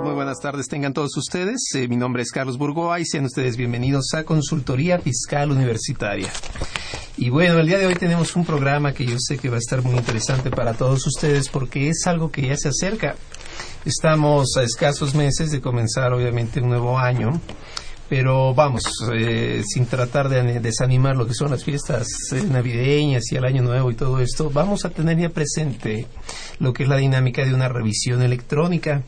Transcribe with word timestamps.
Muy 0.00 0.14
buenas 0.14 0.40
tardes 0.40 0.68
tengan 0.68 0.94
todos 0.94 1.14
ustedes. 1.18 1.60
Eh, 1.74 1.86
mi 1.86 1.96
nombre 1.96 2.22
es 2.22 2.30
Carlos 2.30 2.56
Burgoa 2.56 2.98
y 2.98 3.04
sean 3.04 3.26
ustedes 3.26 3.58
bienvenidos 3.58 4.14
a 4.14 4.24
Consultoría 4.24 4.98
Fiscal 4.98 5.50
Universitaria. 5.50 6.30
Y 7.18 7.28
bueno, 7.28 7.58
el 7.58 7.66
día 7.66 7.76
de 7.76 7.86
hoy 7.86 7.94
tenemos 7.94 8.34
un 8.34 8.46
programa 8.46 8.94
que 8.94 9.04
yo 9.04 9.16
sé 9.18 9.36
que 9.36 9.50
va 9.50 9.56
a 9.56 9.58
estar 9.58 9.82
muy 9.82 9.94
interesante 9.96 10.50
para 10.50 10.72
todos 10.72 11.06
ustedes 11.06 11.50
porque 11.50 11.90
es 11.90 12.06
algo 12.06 12.30
que 12.30 12.48
ya 12.48 12.56
se 12.56 12.68
acerca. 12.68 13.16
Estamos 13.84 14.56
a 14.56 14.62
escasos 14.62 15.14
meses 15.14 15.50
de 15.50 15.60
comenzar 15.60 16.14
obviamente 16.14 16.60
un 16.60 16.70
nuevo 16.70 16.98
año, 16.98 17.38
pero 18.08 18.54
vamos, 18.54 18.84
eh, 19.14 19.62
sin 19.66 19.84
tratar 19.84 20.30
de 20.30 20.60
desanimar 20.60 21.16
lo 21.16 21.26
que 21.26 21.34
son 21.34 21.50
las 21.50 21.64
fiestas 21.64 22.06
eh, 22.32 22.42
navideñas 22.50 23.24
y 23.30 23.36
el 23.36 23.44
año 23.44 23.62
nuevo 23.62 23.90
y 23.90 23.94
todo 23.94 24.20
esto, 24.20 24.48
vamos 24.48 24.86
a 24.86 24.90
tener 24.90 25.18
ya 25.18 25.28
presente 25.28 26.06
lo 26.60 26.72
que 26.72 26.84
es 26.84 26.88
la 26.88 26.96
dinámica 26.96 27.44
de 27.44 27.52
una 27.52 27.68
revisión 27.68 28.22
electrónica. 28.22 29.02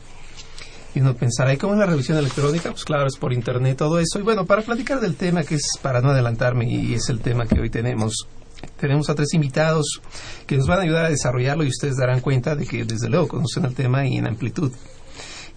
Y 0.95 1.01
uno 1.01 1.13
pensará, 1.13 1.53
¿y 1.53 1.57
cómo 1.57 1.73
es 1.73 1.79
la 1.79 1.85
revisión 1.85 2.17
electrónica? 2.17 2.71
Pues 2.71 2.85
claro, 2.85 3.05
es 3.05 3.17
por 3.17 3.33
internet 3.33 3.77
todo 3.77 3.99
eso. 3.99 4.17
Y 4.17 4.21
bueno, 4.21 4.45
para 4.45 4.61
platicar 4.61 5.01
del 5.01 5.15
tema, 5.15 5.43
que 5.43 5.55
es 5.55 5.77
para 5.81 5.99
no 5.99 6.11
adelantarme, 6.11 6.71
y 6.71 6.93
es 6.93 7.09
el 7.09 7.19
tema 7.19 7.45
que 7.45 7.59
hoy 7.59 7.69
tenemos, 7.69 8.27
tenemos 8.79 9.09
a 9.09 9.15
tres 9.15 9.33
invitados 9.33 9.99
que 10.47 10.55
nos 10.55 10.67
van 10.67 10.79
a 10.79 10.83
ayudar 10.83 11.05
a 11.05 11.09
desarrollarlo 11.09 11.65
y 11.65 11.67
ustedes 11.67 11.97
darán 11.97 12.21
cuenta 12.21 12.55
de 12.55 12.65
que 12.65 12.85
desde 12.85 13.09
luego 13.09 13.27
conocen 13.27 13.65
el 13.65 13.75
tema 13.75 14.07
y 14.07 14.15
en 14.15 14.25
amplitud. 14.25 14.71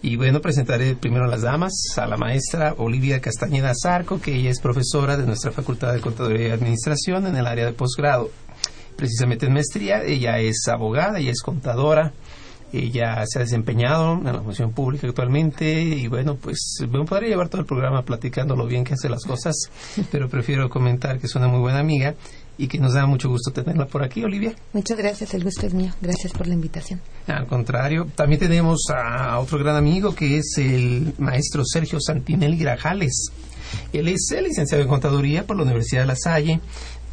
Y 0.02 0.16
bueno, 0.16 0.40
presentaré 0.40 0.96
primero 0.96 1.24
a 1.24 1.28
las 1.28 1.42
damas, 1.42 1.72
a 1.96 2.06
la 2.06 2.16
maestra 2.16 2.74
Olivia 2.76 3.20
Castañeda 3.20 3.72
Zarco, 3.80 4.20
que 4.20 4.34
ella 4.34 4.50
es 4.50 4.60
profesora 4.60 5.16
de 5.16 5.26
nuestra 5.26 5.52
Facultad 5.52 5.92
de 5.92 6.00
Contaduría 6.00 6.48
y 6.48 6.50
Administración 6.50 7.28
en 7.28 7.36
el 7.36 7.46
área 7.46 7.66
de 7.66 7.72
posgrado. 7.72 8.30
Precisamente 8.96 9.46
en 9.46 9.52
maestría, 9.52 10.02
ella 10.02 10.40
es 10.40 10.66
abogada, 10.66 11.20
ella 11.20 11.30
es 11.30 11.42
contadora, 11.42 12.12
ella 12.72 13.24
se 13.26 13.38
ha 13.38 13.42
desempeñado 13.42 14.14
en 14.14 14.24
la 14.24 14.42
función 14.42 14.72
pública 14.72 15.06
actualmente 15.06 15.80
y 15.80 16.06
bueno, 16.08 16.36
pues 16.36 16.78
me 16.88 17.04
podría 17.04 17.30
llevar 17.30 17.48
todo 17.48 17.60
el 17.60 17.66
programa 17.66 18.02
platicando 18.02 18.56
lo 18.56 18.66
bien 18.66 18.84
que 18.84 18.94
hace 18.94 19.08
las 19.08 19.24
cosas, 19.24 19.54
pero 20.10 20.28
prefiero 20.28 20.68
comentar 20.68 21.18
que 21.18 21.26
es 21.26 21.34
una 21.34 21.48
muy 21.48 21.60
buena 21.60 21.80
amiga 21.80 22.14
y 22.58 22.66
que 22.66 22.78
nos 22.78 22.92
da 22.92 23.06
mucho 23.06 23.28
gusto 23.28 23.52
tenerla 23.52 23.86
por 23.86 24.02
aquí, 24.02 24.24
Olivia. 24.24 24.52
Muchas 24.72 24.98
gracias, 24.98 25.32
el 25.34 25.44
gusto 25.44 25.66
es 25.66 25.74
mío. 25.74 25.92
Gracias 26.00 26.32
por 26.32 26.48
la 26.48 26.54
invitación. 26.54 27.00
Al 27.28 27.46
contrario, 27.46 28.08
también 28.16 28.40
tenemos 28.40 28.80
a 28.92 29.38
otro 29.38 29.58
gran 29.58 29.76
amigo 29.76 30.14
que 30.14 30.38
es 30.38 30.58
el 30.58 31.14
maestro 31.18 31.62
Sergio 31.64 32.00
Santinelli 32.00 32.58
Grajales. 32.58 33.30
Él 33.92 34.08
es 34.08 34.34
licenciado 34.42 34.82
en 34.82 34.88
Contaduría 34.88 35.46
por 35.46 35.56
la 35.56 35.62
Universidad 35.62 36.02
de 36.02 36.06
La 36.08 36.16
Salle, 36.16 36.60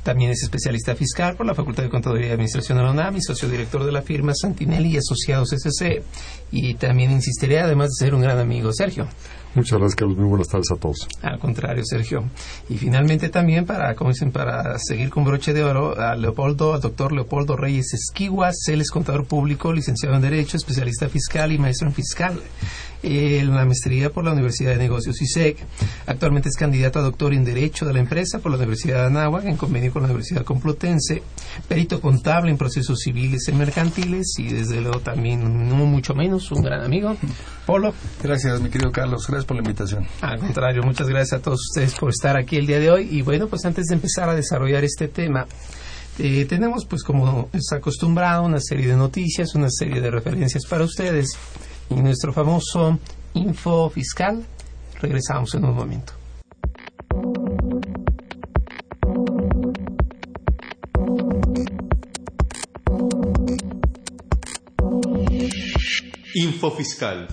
también 0.05 0.29
es 0.29 0.43
especialista 0.43 0.95
fiscal 0.95 1.35
por 1.35 1.47
la 1.47 1.55
Facultad 1.55 1.81
de 1.81 1.89
Contaduría 1.89 2.27
y 2.27 2.31
Administración 2.31 2.77
de 2.77 2.83
la 2.83 2.91
UNAM 2.91 3.17
y 3.17 3.21
socio 3.23 3.49
director 3.49 3.83
de 3.83 3.91
la 3.91 4.03
firma 4.03 4.35
Santinelli 4.35 4.93
y 4.93 4.97
Asociados 4.97 5.51
SC. 5.51 6.03
Y 6.51 6.75
también 6.75 7.09
insistiré, 7.11 7.59
además 7.59 7.89
de 7.89 8.05
ser 8.05 8.13
un 8.13 8.21
gran 8.21 8.37
amigo, 8.37 8.71
Sergio. 8.71 9.07
Muchas 9.55 9.79
gracias, 9.79 9.95
Carlos. 9.95 10.17
Muy 10.17 10.27
buenas 10.27 10.49
tardes 10.49 10.69
a 10.71 10.75
todos. 10.75 11.07
Al 11.21 11.39
contrario, 11.39 11.83
Sergio. 11.85 12.25
Y 12.69 12.77
finalmente 12.77 13.29
también, 13.29 13.65
para, 13.65 13.95
como 13.95 14.11
dicen, 14.11 14.31
para 14.31 14.77
seguir 14.79 15.09
con 15.09 15.23
broche 15.23 15.53
de 15.53 15.63
oro, 15.63 15.97
a 15.99 16.15
Leopoldo, 16.15 16.73
al 16.73 16.81
doctor 16.81 17.13
Leopoldo 17.13 17.55
Reyes 17.55 17.93
Esquiguas. 17.93 18.55
Él 18.67 18.81
es 18.81 18.91
contador 18.91 19.25
público, 19.25 19.71
licenciado 19.71 20.15
en 20.15 20.21
Derecho, 20.21 20.57
especialista 20.57 21.07
fiscal 21.07 21.53
y 21.53 21.57
maestro 21.57 21.87
en 21.87 21.93
fiscal 21.93 22.41
en 23.05 23.53
la 23.53 23.65
maestría 23.65 24.09
por 24.09 24.23
la 24.23 24.33
Universidad 24.33 24.71
de 24.71 24.77
Negocios 24.77 25.21
ISEC. 25.21 25.57
Actualmente 26.07 26.49
es 26.49 26.55
candidato 26.55 26.99
a 26.99 27.03
doctor 27.03 27.33
en 27.33 27.45
Derecho 27.45 27.85
de 27.85 27.93
la 27.93 27.99
Empresa 27.99 28.39
por 28.39 28.51
la 28.51 28.57
Universidad 28.57 29.01
de 29.01 29.05
Anáhuac 29.07 29.45
en 29.45 29.57
convenio 29.57 29.91
con 29.91 30.01
la 30.01 30.07
Universidad 30.07 30.43
Complutense, 30.43 31.21
perito 31.67 32.01
contable 32.01 32.51
en 32.51 32.57
procesos 32.57 32.99
civiles 32.99 33.47
y 33.47 33.51
mercantiles 33.51 34.33
y 34.39 34.51
desde 34.53 34.81
luego 34.81 34.99
también, 34.99 35.69
no 35.69 35.85
mucho 35.85 36.15
menos, 36.15 36.51
un 36.51 36.63
gran 36.63 36.83
amigo. 36.83 37.15
Polo. 37.65 37.93
Gracias, 38.21 38.61
mi 38.61 38.69
querido 38.69 38.91
Carlos. 38.91 39.25
Gracias 39.27 39.44
por 39.45 39.55
la 39.55 39.61
invitación. 39.61 40.05
Al 40.21 40.39
contrario, 40.39 40.83
muchas 40.83 41.07
gracias 41.07 41.39
a 41.39 41.41
todos 41.41 41.59
ustedes 41.69 41.93
por 41.95 42.09
estar 42.09 42.37
aquí 42.37 42.57
el 42.57 42.67
día 42.67 42.79
de 42.79 42.89
hoy. 42.89 43.07
Y 43.11 43.21
bueno, 43.21 43.47
pues 43.47 43.65
antes 43.65 43.85
de 43.87 43.95
empezar 43.95 44.29
a 44.29 44.35
desarrollar 44.35 44.83
este 44.83 45.07
tema, 45.07 45.45
eh, 46.17 46.45
tenemos 46.45 46.85
pues 46.85 47.03
como 47.03 47.49
es 47.51 47.71
acostumbrado 47.73 48.43
una 48.43 48.59
serie 48.59 48.87
de 48.87 48.95
noticias, 48.95 49.53
una 49.55 49.69
serie 49.69 50.01
de 50.01 50.09
referencias 50.09 50.65
para 50.65 50.83
ustedes 50.83 51.37
y 51.89 51.95
nuestro 51.95 52.31
famoso 52.33 52.99
info 53.33 53.89
fiscal. 53.89 54.45
Regresamos 55.01 55.53
en 55.55 55.65
un 55.65 55.75
momento. 55.75 56.13
Info 66.33 66.71
fiscal. 66.71 67.27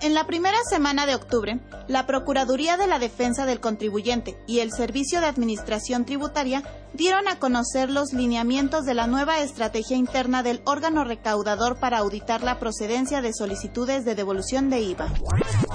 En 0.00 0.14
la 0.14 0.28
primera 0.28 0.58
semana 0.70 1.06
de 1.06 1.16
octubre, 1.16 1.58
la 1.88 2.06
Procuraduría 2.06 2.76
de 2.76 2.86
la 2.86 3.00
Defensa 3.00 3.46
del 3.46 3.58
Contribuyente 3.58 4.38
y 4.46 4.60
el 4.60 4.70
Servicio 4.70 5.20
de 5.20 5.26
Administración 5.26 6.04
Tributaria 6.04 6.62
dieron 6.92 7.26
a 7.26 7.40
conocer 7.40 7.90
los 7.90 8.12
lineamientos 8.12 8.84
de 8.84 8.94
la 8.94 9.08
nueva 9.08 9.40
estrategia 9.40 9.96
interna 9.96 10.44
del 10.44 10.62
órgano 10.66 11.02
recaudador 11.02 11.80
para 11.80 11.98
auditar 11.98 12.44
la 12.44 12.60
procedencia 12.60 13.20
de 13.22 13.32
solicitudes 13.32 14.04
de 14.04 14.14
devolución 14.14 14.70
de 14.70 14.82
IVA. 14.82 15.12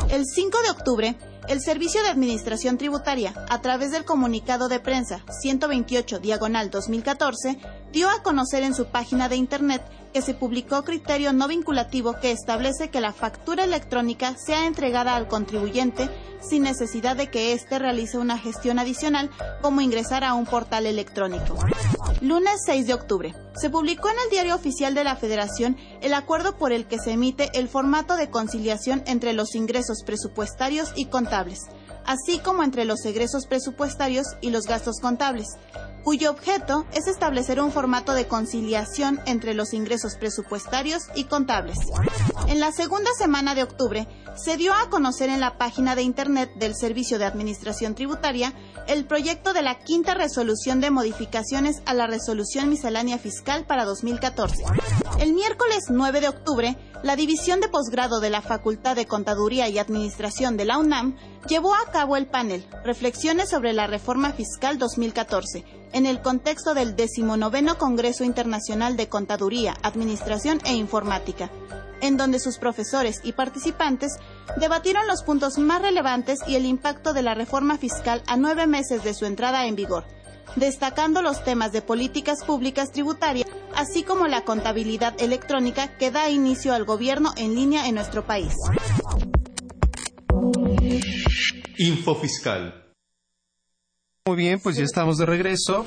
El 0.09 0.23
5 0.25 0.57
de 0.63 0.71
octubre, 0.71 1.17
el 1.47 1.61
Servicio 1.61 2.01
de 2.03 2.09
Administración 2.09 2.77
Tributaria, 2.77 3.33
a 3.49 3.61
través 3.61 3.91
del 3.91 4.05
comunicado 4.05 4.69
de 4.69 4.79
prensa 4.79 5.23
128 5.41 6.19
diagonal 6.19 6.69
2014, 6.69 7.59
dio 7.91 8.09
a 8.09 8.23
conocer 8.23 8.63
en 8.63 8.73
su 8.73 8.85
página 8.85 9.29
de 9.29 9.35
Internet 9.35 9.83
que 10.13 10.21
se 10.21 10.33
publicó 10.33 10.83
criterio 10.83 11.33
no 11.33 11.47
vinculativo 11.47 12.19
que 12.19 12.31
establece 12.31 12.89
que 12.89 13.01
la 13.01 13.13
factura 13.13 13.63
electrónica 13.63 14.35
sea 14.37 14.67
entregada 14.67 15.15
al 15.15 15.27
contribuyente 15.27 16.09
sin 16.39 16.63
necesidad 16.63 17.15
de 17.15 17.29
que 17.29 17.53
éste 17.53 17.79
realice 17.79 18.17
una 18.17 18.37
gestión 18.37 18.77
adicional 18.79 19.29
como 19.61 19.81
ingresar 19.81 20.23
a 20.23 20.33
un 20.33 20.45
portal 20.45 20.85
electrónico. 20.85 21.57
Lunes 22.21 22.61
6 22.65 22.87
de 22.87 22.93
octubre. 22.93 23.33
Se 23.55 23.69
publicó 23.69 24.09
en 24.09 24.15
el 24.23 24.29
Diario 24.29 24.55
Oficial 24.55 24.93
de 24.93 25.03
la 25.03 25.15
Federación 25.15 25.77
el 26.01 26.13
acuerdo 26.13 26.57
por 26.57 26.71
el 26.71 26.85
que 26.85 26.99
se 26.99 27.11
emite 27.11 27.49
el 27.53 27.67
formato 27.67 28.15
de 28.15 28.29
conciliación 28.29 29.03
entre 29.05 29.33
los 29.33 29.55
ingresos 29.55 30.03
presupuestarios 30.05 30.91
y 30.95 31.05
contables, 31.05 31.32
así 32.05 32.39
como 32.39 32.63
entre 32.63 32.85
los 32.85 33.03
egresos 33.05 33.47
presupuestarios 33.47 34.27
y 34.41 34.51
los 34.51 34.65
gastos 34.65 34.99
contables, 35.01 35.47
cuyo 36.03 36.31
objeto 36.31 36.85
es 36.93 37.07
establecer 37.07 37.61
un 37.61 37.71
formato 37.71 38.13
de 38.13 38.27
conciliación 38.27 39.21
entre 39.25 39.53
los 39.53 39.73
ingresos 39.73 40.15
presupuestarios 40.15 41.03
y 41.15 41.23
contables. 41.25 41.77
En 42.47 42.59
la 42.59 42.71
segunda 42.71 43.09
semana 43.17 43.55
de 43.55 43.63
octubre, 43.63 44.07
se 44.35 44.57
dio 44.57 44.73
a 44.73 44.89
conocer 44.89 45.29
en 45.29 45.39
la 45.39 45.57
página 45.57 45.95
de 45.95 46.01
Internet 46.01 46.51
del 46.55 46.75
Servicio 46.75 47.19
de 47.19 47.25
Administración 47.25 47.95
Tributaria 47.95 48.53
el 48.87 49.05
proyecto 49.05 49.53
de 49.53 49.61
la 49.61 49.79
quinta 49.79 50.13
resolución 50.13 50.81
de 50.81 50.91
modificaciones 50.91 51.81
a 51.85 51.93
la 51.93 52.07
resolución 52.07 52.69
miscelánea 52.69 53.17
fiscal 53.17 53.65
para 53.65 53.85
2014. 53.85 54.63
El 55.19 55.33
miércoles 55.33 55.85
9 55.89 56.19
de 56.19 56.29
octubre, 56.29 56.77
la 57.03 57.17
División 57.17 57.59
de 57.59 57.67
Posgrado 57.67 58.21
de 58.21 58.29
la 58.29 58.41
Facultad 58.41 58.95
de 58.95 59.05
Contaduría 59.05 59.67
y 59.67 59.77
Administración 59.77 60.55
de 60.55 60.63
la 60.63 60.77
UNAM 60.77 61.17
llevó 61.49 61.75
a 61.75 61.91
cabo 61.91 62.15
el 62.15 62.27
panel 62.27 62.65
Reflexiones 62.85 63.49
sobre 63.49 63.73
la 63.73 63.87
Reforma 63.87 64.31
Fiscal 64.31 64.77
2014 64.77 65.65
en 65.91 66.05
el 66.05 66.21
contexto 66.21 66.73
del 66.73 66.95
19 66.95 67.75
Congreso 67.77 68.23
Internacional 68.23 68.95
de 68.95 69.09
Contaduría, 69.09 69.75
Administración 69.83 70.61
e 70.63 70.75
Informática, 70.75 71.51
en 71.99 72.15
donde 72.15 72.39
sus 72.39 72.57
profesores 72.57 73.19
y 73.21 73.33
participantes 73.33 74.13
debatieron 74.57 75.05
los 75.05 75.23
puntos 75.23 75.57
más 75.57 75.81
relevantes 75.81 76.39
y 76.47 76.55
el 76.55 76.65
impacto 76.65 77.13
de 77.13 77.21
la 77.21 77.35
reforma 77.35 77.77
fiscal 77.77 78.23
a 78.27 78.37
nueve 78.37 78.65
meses 78.65 79.03
de 79.03 79.13
su 79.13 79.25
entrada 79.25 79.65
en 79.65 79.75
vigor, 79.75 80.05
destacando 80.55 81.21
los 81.21 81.43
temas 81.43 81.71
de 81.71 81.81
políticas 81.81 82.43
públicas 82.45 82.91
tributarias, 82.91 83.47
así 83.75 84.03
como 84.03 84.27
la 84.27 84.43
contabilidad 84.43 85.13
electrónica 85.19 85.97
que 85.97 86.11
da 86.11 86.29
inicio 86.29 86.73
al 86.73 86.85
gobierno 86.85 87.33
en 87.37 87.55
línea 87.55 87.87
en 87.87 87.95
nuestro 87.95 88.25
país. 88.25 88.53
Info 91.77 92.15
fiscal. 92.15 92.83
Muy 94.25 94.37
bien, 94.37 94.59
pues 94.61 94.77
ya 94.77 94.83
estamos 94.83 95.17
de 95.17 95.25
regreso 95.25 95.85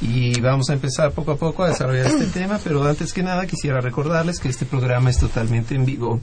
y 0.00 0.40
vamos 0.40 0.70
a 0.70 0.72
empezar 0.72 1.12
poco 1.12 1.32
a 1.32 1.36
poco 1.36 1.64
a 1.64 1.68
desarrollar 1.68 2.06
este 2.06 2.26
tema, 2.32 2.58
pero 2.62 2.82
antes 2.84 3.12
que 3.12 3.22
nada 3.22 3.46
quisiera 3.46 3.80
recordarles 3.80 4.40
que 4.40 4.48
este 4.48 4.64
programa 4.64 5.10
es 5.10 5.18
totalmente 5.18 5.74
en 5.74 5.84
vivo. 5.84 6.20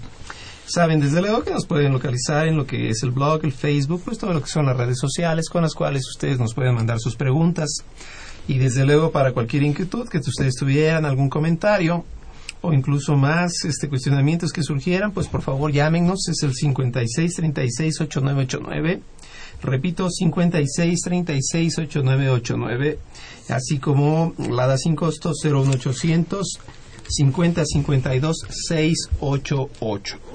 Saben 0.73 1.01
desde 1.01 1.19
luego 1.19 1.43
que 1.43 1.51
nos 1.51 1.65
pueden 1.65 1.91
localizar 1.91 2.47
en 2.47 2.55
lo 2.55 2.65
que 2.65 2.89
es 2.89 3.03
el 3.03 3.11
blog, 3.11 3.43
el 3.43 3.51
Facebook, 3.51 4.03
pues 4.05 4.17
todo 4.17 4.31
lo 4.31 4.41
que 4.41 4.47
son 4.47 4.67
las 4.67 4.77
redes 4.77 4.99
sociales 4.99 5.49
con 5.49 5.63
las 5.63 5.73
cuales 5.73 6.07
ustedes 6.07 6.39
nos 6.39 6.53
pueden 6.53 6.75
mandar 6.75 6.97
sus 6.97 7.17
preguntas. 7.17 7.83
Y 8.47 8.57
desde 8.57 8.85
luego 8.85 9.11
para 9.11 9.33
cualquier 9.33 9.63
inquietud 9.63 10.07
que 10.07 10.19
ustedes 10.19 10.55
tuvieran, 10.55 11.03
algún 11.03 11.27
comentario 11.27 12.05
o 12.61 12.71
incluso 12.71 13.17
más 13.17 13.65
este 13.65 13.89
cuestionamientos 13.89 14.53
que 14.53 14.63
surgieran, 14.63 15.11
pues 15.11 15.27
por 15.27 15.41
favor 15.41 15.73
llámenos, 15.73 16.29
es 16.29 16.41
el 16.41 16.53
56 16.53 17.33
36 17.35 17.99
8989. 17.99 19.01
Repito, 19.61 20.09
56 20.09 21.01
36 21.01 21.79
8989, 21.79 22.99
así 23.49 23.77
como 23.77 24.33
la 24.49 24.67
da 24.67 24.77
sin 24.77 24.95
costo 24.95 25.33
01800 25.33 26.59
50 27.09 27.65
52 27.65 28.37
688. 28.69 30.30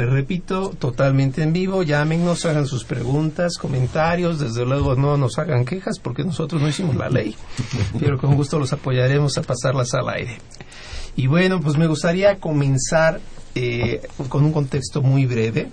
Les 0.00 0.08
repito, 0.08 0.70
totalmente 0.78 1.42
en 1.42 1.52
vivo, 1.52 1.82
llámenos, 1.82 2.46
hagan 2.46 2.66
sus 2.66 2.84
preguntas, 2.84 3.58
comentarios, 3.58 4.38
desde 4.38 4.64
luego 4.64 4.94
no 4.94 5.18
nos 5.18 5.38
hagan 5.38 5.66
quejas 5.66 5.98
porque 5.98 6.24
nosotros 6.24 6.62
no 6.62 6.68
hicimos 6.68 6.96
la 6.96 7.10
ley, 7.10 7.36
pero 8.00 8.16
con 8.16 8.34
gusto 8.34 8.58
los 8.58 8.72
apoyaremos 8.72 9.36
a 9.36 9.42
pasarlas 9.42 9.92
al 9.92 10.08
aire. 10.08 10.38
Y 11.16 11.26
bueno, 11.26 11.60
pues 11.60 11.76
me 11.76 11.86
gustaría 11.86 12.36
comenzar 12.36 13.20
eh, 13.54 14.00
con 14.30 14.42
un 14.42 14.52
contexto 14.52 15.02
muy 15.02 15.26
breve 15.26 15.68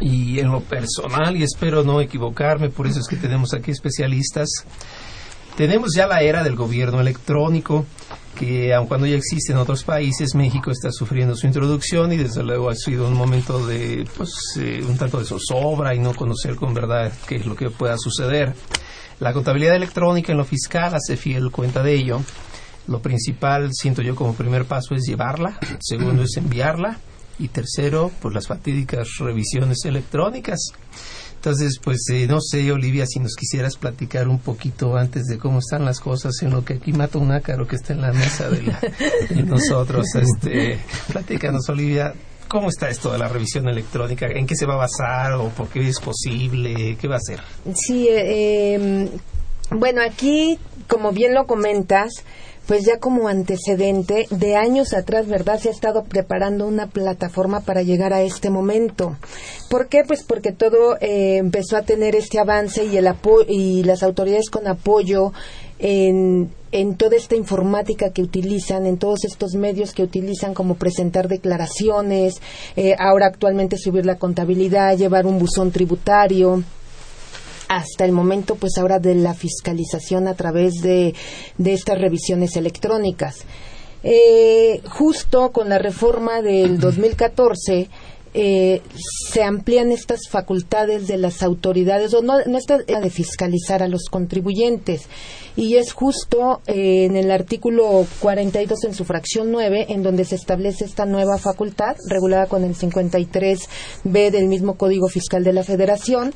y 0.00 0.40
en 0.40 0.50
lo 0.50 0.62
personal, 0.62 1.36
y 1.36 1.44
espero 1.44 1.84
no 1.84 2.00
equivocarme, 2.00 2.68
por 2.68 2.88
eso 2.88 2.98
es 2.98 3.06
que 3.06 3.14
tenemos 3.14 3.54
aquí 3.54 3.70
especialistas, 3.70 4.48
tenemos 5.56 5.90
ya 5.94 6.08
la 6.08 6.20
era 6.22 6.42
del 6.42 6.56
gobierno 6.56 7.00
electrónico, 7.00 7.86
que 8.38 8.72
aun 8.74 8.86
cuando 8.86 9.06
ya 9.06 9.16
existe 9.16 9.52
en 9.52 9.58
otros 9.58 9.84
países, 9.84 10.34
México 10.34 10.70
está 10.70 10.90
sufriendo 10.90 11.34
su 11.34 11.46
introducción 11.46 12.12
y 12.12 12.16
desde 12.16 12.42
luego 12.42 12.70
ha 12.70 12.74
sido 12.74 13.08
un 13.08 13.14
momento 13.14 13.66
de, 13.66 14.08
pues, 14.16 14.30
eh, 14.58 14.82
un 14.86 14.96
tanto 14.96 15.18
de 15.18 15.24
zozobra 15.24 15.94
y 15.94 15.98
no 15.98 16.14
conocer 16.14 16.56
con 16.56 16.72
verdad 16.72 17.12
qué 17.26 17.36
es 17.36 17.46
lo 17.46 17.56
que 17.56 17.70
pueda 17.70 17.96
suceder. 17.98 18.54
La 19.18 19.34
contabilidad 19.34 19.76
electrónica 19.76 20.32
en 20.32 20.38
lo 20.38 20.44
fiscal 20.44 20.94
hace 20.94 21.16
fiel 21.16 21.50
cuenta 21.50 21.82
de 21.82 21.94
ello. 21.94 22.22
Lo 22.86 23.02
principal, 23.02 23.70
siento 23.72 24.00
yo 24.00 24.16
como 24.16 24.34
primer 24.34 24.64
paso, 24.64 24.94
es 24.94 25.04
llevarla. 25.06 25.58
Segundo 25.80 26.22
es 26.22 26.36
enviarla. 26.36 26.98
Y 27.38 27.48
tercero, 27.48 28.10
pues 28.20 28.34
las 28.34 28.46
fatídicas 28.46 29.08
revisiones 29.18 29.84
electrónicas. 29.84 30.58
Entonces, 31.40 31.80
pues 31.82 32.04
eh, 32.12 32.26
no 32.26 32.38
sé, 32.38 32.70
Olivia, 32.70 33.06
si 33.06 33.18
nos 33.18 33.34
quisieras 33.34 33.78
platicar 33.78 34.28
un 34.28 34.40
poquito 34.40 34.98
antes 34.98 35.24
de 35.24 35.38
cómo 35.38 35.60
están 35.60 35.86
las 35.86 35.98
cosas 35.98 36.34
en 36.42 36.50
lo 36.50 36.66
que 36.66 36.74
aquí 36.74 36.92
mata 36.92 37.16
un 37.16 37.32
ácaro 37.32 37.66
que 37.66 37.76
está 37.76 37.94
en 37.94 38.02
la 38.02 38.12
mesa 38.12 38.50
de, 39.30 39.42
nosotros. 39.44 40.04
Este, 40.16 40.78
platícanos, 41.10 41.66
Olivia, 41.70 42.12
¿cómo 42.46 42.68
está 42.68 42.90
esto 42.90 43.10
de 43.10 43.16
la 43.16 43.26
revisión 43.26 43.66
electrónica? 43.68 44.26
¿En 44.26 44.46
qué 44.46 44.54
se 44.54 44.66
va 44.66 44.74
a 44.74 44.86
basar 44.86 45.32
o 45.32 45.48
por 45.48 45.68
qué 45.68 45.88
es 45.88 45.98
posible? 45.98 46.98
¿Qué 47.00 47.08
va 47.08 47.14
a 47.14 47.18
hacer? 47.18 47.40
Sí, 47.74 48.06
eh, 48.06 48.74
em, 48.74 49.08
bueno, 49.70 50.02
aquí, 50.02 50.58
como 50.88 51.10
bien 51.10 51.32
lo 51.32 51.46
comentas, 51.46 52.10
pues 52.70 52.84
ya 52.86 53.00
como 53.00 53.26
antecedente 53.26 54.28
de 54.30 54.54
años 54.54 54.94
atrás, 54.94 55.26
¿verdad? 55.26 55.58
Se 55.58 55.70
ha 55.70 55.72
estado 55.72 56.04
preparando 56.04 56.68
una 56.68 56.86
plataforma 56.86 57.62
para 57.62 57.82
llegar 57.82 58.12
a 58.12 58.22
este 58.22 58.48
momento. 58.48 59.16
¿Por 59.68 59.88
qué? 59.88 60.04
Pues 60.06 60.22
porque 60.22 60.52
todo 60.52 60.96
eh, 61.00 61.38
empezó 61.38 61.76
a 61.76 61.82
tener 61.82 62.14
este 62.14 62.38
avance 62.38 62.84
y, 62.84 62.96
el 62.96 63.12
y 63.48 63.82
las 63.82 64.04
autoridades 64.04 64.50
con 64.50 64.68
apoyo 64.68 65.32
en, 65.80 66.52
en 66.70 66.94
toda 66.94 67.16
esta 67.16 67.34
informática 67.34 68.12
que 68.12 68.22
utilizan, 68.22 68.86
en 68.86 68.98
todos 68.98 69.24
estos 69.24 69.54
medios 69.54 69.92
que 69.92 70.04
utilizan 70.04 70.54
como 70.54 70.76
presentar 70.76 71.26
declaraciones, 71.26 72.40
eh, 72.76 72.94
ahora 73.00 73.26
actualmente 73.26 73.78
subir 73.78 74.06
la 74.06 74.14
contabilidad, 74.14 74.96
llevar 74.96 75.26
un 75.26 75.40
buzón 75.40 75.72
tributario 75.72 76.62
hasta 77.70 78.04
el 78.04 78.10
momento, 78.10 78.56
pues 78.56 78.78
ahora 78.78 78.98
de 78.98 79.14
la 79.14 79.32
fiscalización 79.32 80.26
a 80.26 80.34
través 80.34 80.82
de, 80.82 81.14
de 81.56 81.72
estas 81.72 82.00
revisiones 82.00 82.56
electrónicas. 82.56 83.44
Eh, 84.02 84.80
justo 84.88 85.52
con 85.52 85.68
la 85.68 85.78
reforma 85.78 86.42
del 86.42 86.80
2014, 86.80 87.88
eh, 88.34 88.82
se 89.30 89.44
amplían 89.44 89.92
estas 89.92 90.28
facultades 90.28 91.06
de 91.06 91.16
las 91.16 91.44
autoridades, 91.44 92.12
o 92.12 92.22
no, 92.22 92.44
no 92.44 92.58
está 92.58 92.78
de 92.78 93.10
fiscalizar 93.10 93.84
a 93.84 93.88
los 93.88 94.06
contribuyentes. 94.10 95.02
Y 95.54 95.76
es 95.76 95.92
justo 95.92 96.62
eh, 96.66 97.04
en 97.04 97.16
el 97.16 97.30
artículo 97.30 98.04
42, 98.18 98.82
en 98.82 98.94
su 98.94 99.04
fracción 99.04 99.52
9, 99.52 99.86
en 99.90 100.02
donde 100.02 100.24
se 100.24 100.34
establece 100.34 100.84
esta 100.84 101.06
nueva 101.06 101.38
facultad, 101.38 101.94
regulada 102.08 102.46
con 102.46 102.64
el 102.64 102.74
53B 102.74 104.30
del 104.32 104.48
mismo 104.48 104.74
Código 104.74 105.06
Fiscal 105.06 105.44
de 105.44 105.52
la 105.52 105.62
Federación, 105.62 106.34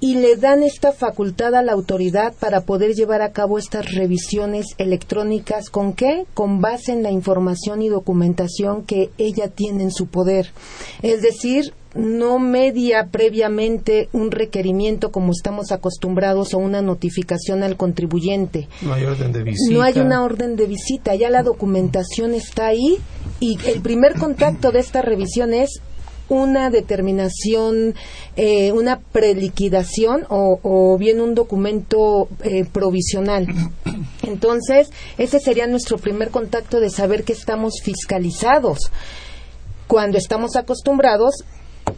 y 0.00 0.16
le 0.16 0.36
dan 0.36 0.62
esta 0.62 0.92
facultad 0.92 1.54
a 1.54 1.62
la 1.62 1.72
autoridad 1.72 2.34
para 2.38 2.62
poder 2.62 2.92
llevar 2.94 3.22
a 3.22 3.32
cabo 3.32 3.58
estas 3.58 3.94
revisiones 3.94 4.66
electrónicas. 4.78 5.70
¿Con 5.70 5.92
qué? 5.94 6.26
Con 6.34 6.60
base 6.60 6.92
en 6.92 7.02
la 7.02 7.10
información 7.10 7.82
y 7.82 7.88
documentación 7.88 8.82
que 8.84 9.10
ella 9.18 9.48
tiene 9.48 9.84
en 9.84 9.90
su 9.90 10.06
poder. 10.06 10.52
Es 11.02 11.22
decir, 11.22 11.72
no 11.94 12.38
media 12.38 13.08
previamente 13.10 14.08
un 14.12 14.30
requerimiento 14.30 15.10
como 15.10 15.32
estamos 15.32 15.72
acostumbrados 15.72 16.52
o 16.52 16.58
una 16.58 16.82
notificación 16.82 17.62
al 17.62 17.76
contribuyente. 17.76 18.68
No 18.82 18.92
hay 18.92 19.04
orden 19.04 19.32
de 19.32 19.42
visita. 19.42 19.74
No 19.74 19.82
hay 19.82 19.98
una 19.98 20.22
orden 20.22 20.56
de 20.56 20.66
visita, 20.66 21.14
ya 21.14 21.30
la 21.30 21.42
documentación 21.42 22.34
está 22.34 22.66
ahí 22.66 22.98
y 23.40 23.58
el 23.66 23.80
primer 23.80 24.14
contacto 24.14 24.72
de 24.72 24.80
esta 24.80 25.02
revisión 25.02 25.54
es 25.54 25.80
una 26.28 26.70
determinación, 26.70 27.94
eh, 28.36 28.72
una 28.72 28.98
preliquidación 29.00 30.24
o, 30.28 30.58
o, 30.62 30.98
bien 30.98 31.20
un 31.20 31.34
documento 31.34 32.28
eh, 32.42 32.64
provisional. 32.64 33.46
Entonces, 34.22 34.90
ese 35.18 35.40
sería 35.40 35.66
nuestro 35.66 35.98
primer 35.98 36.30
contacto 36.30 36.80
de 36.80 36.90
saber 36.90 37.24
que 37.24 37.32
estamos 37.32 37.74
fiscalizados. 37.82 38.90
Cuando 39.86 40.18
estamos 40.18 40.56
acostumbrados 40.56 41.44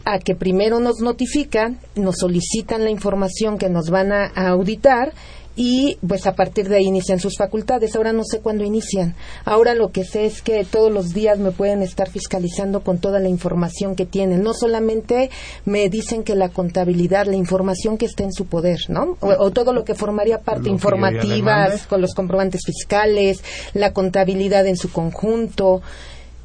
a 0.05 0.19
que 0.19 0.35
primero 0.35 0.79
nos 0.79 0.99
notifican, 0.99 1.79
nos 1.95 2.17
solicitan 2.17 2.83
la 2.83 2.91
información 2.91 3.57
que 3.57 3.69
nos 3.69 3.89
van 3.89 4.11
a 4.11 4.27
auditar 4.49 5.13
y 5.55 5.97
pues 6.07 6.25
a 6.25 6.35
partir 6.35 6.69
de 6.69 6.77
ahí 6.77 6.85
inician 6.85 7.19
sus 7.19 7.37
facultades. 7.37 7.95
Ahora 7.95 8.13
no 8.13 8.23
sé 8.23 8.39
cuándo 8.39 8.63
inician. 8.63 9.15
Ahora 9.43 9.73
lo 9.73 9.91
que 9.91 10.05
sé 10.05 10.25
es 10.25 10.41
que 10.41 10.63
todos 10.63 10.91
los 10.91 11.13
días 11.13 11.37
me 11.37 11.51
pueden 11.51 11.81
estar 11.81 12.09
fiscalizando 12.09 12.81
con 12.81 12.99
toda 12.99 13.19
la 13.19 13.27
información 13.27 13.95
que 13.95 14.05
tienen. 14.05 14.41
No 14.41 14.53
solamente 14.53 15.29
me 15.65 15.89
dicen 15.89 16.23
que 16.23 16.35
la 16.35 16.49
contabilidad, 16.49 17.25
la 17.25 17.35
información 17.35 17.97
que 17.97 18.05
está 18.05 18.23
en 18.23 18.31
su 18.31 18.45
poder, 18.45 18.79
¿no? 18.87 19.17
O, 19.19 19.51
todo 19.51 19.73
lo 19.73 19.83
que 19.83 19.95
formaría 19.95 20.39
parte 20.39 20.69
informativas 20.69 21.87
con 21.87 22.01
los 22.01 22.13
comprobantes 22.13 22.61
fiscales, 22.65 23.43
la 23.73 23.91
contabilidad 23.91 24.65
en 24.65 24.77
su 24.77 24.91
conjunto. 24.91 25.81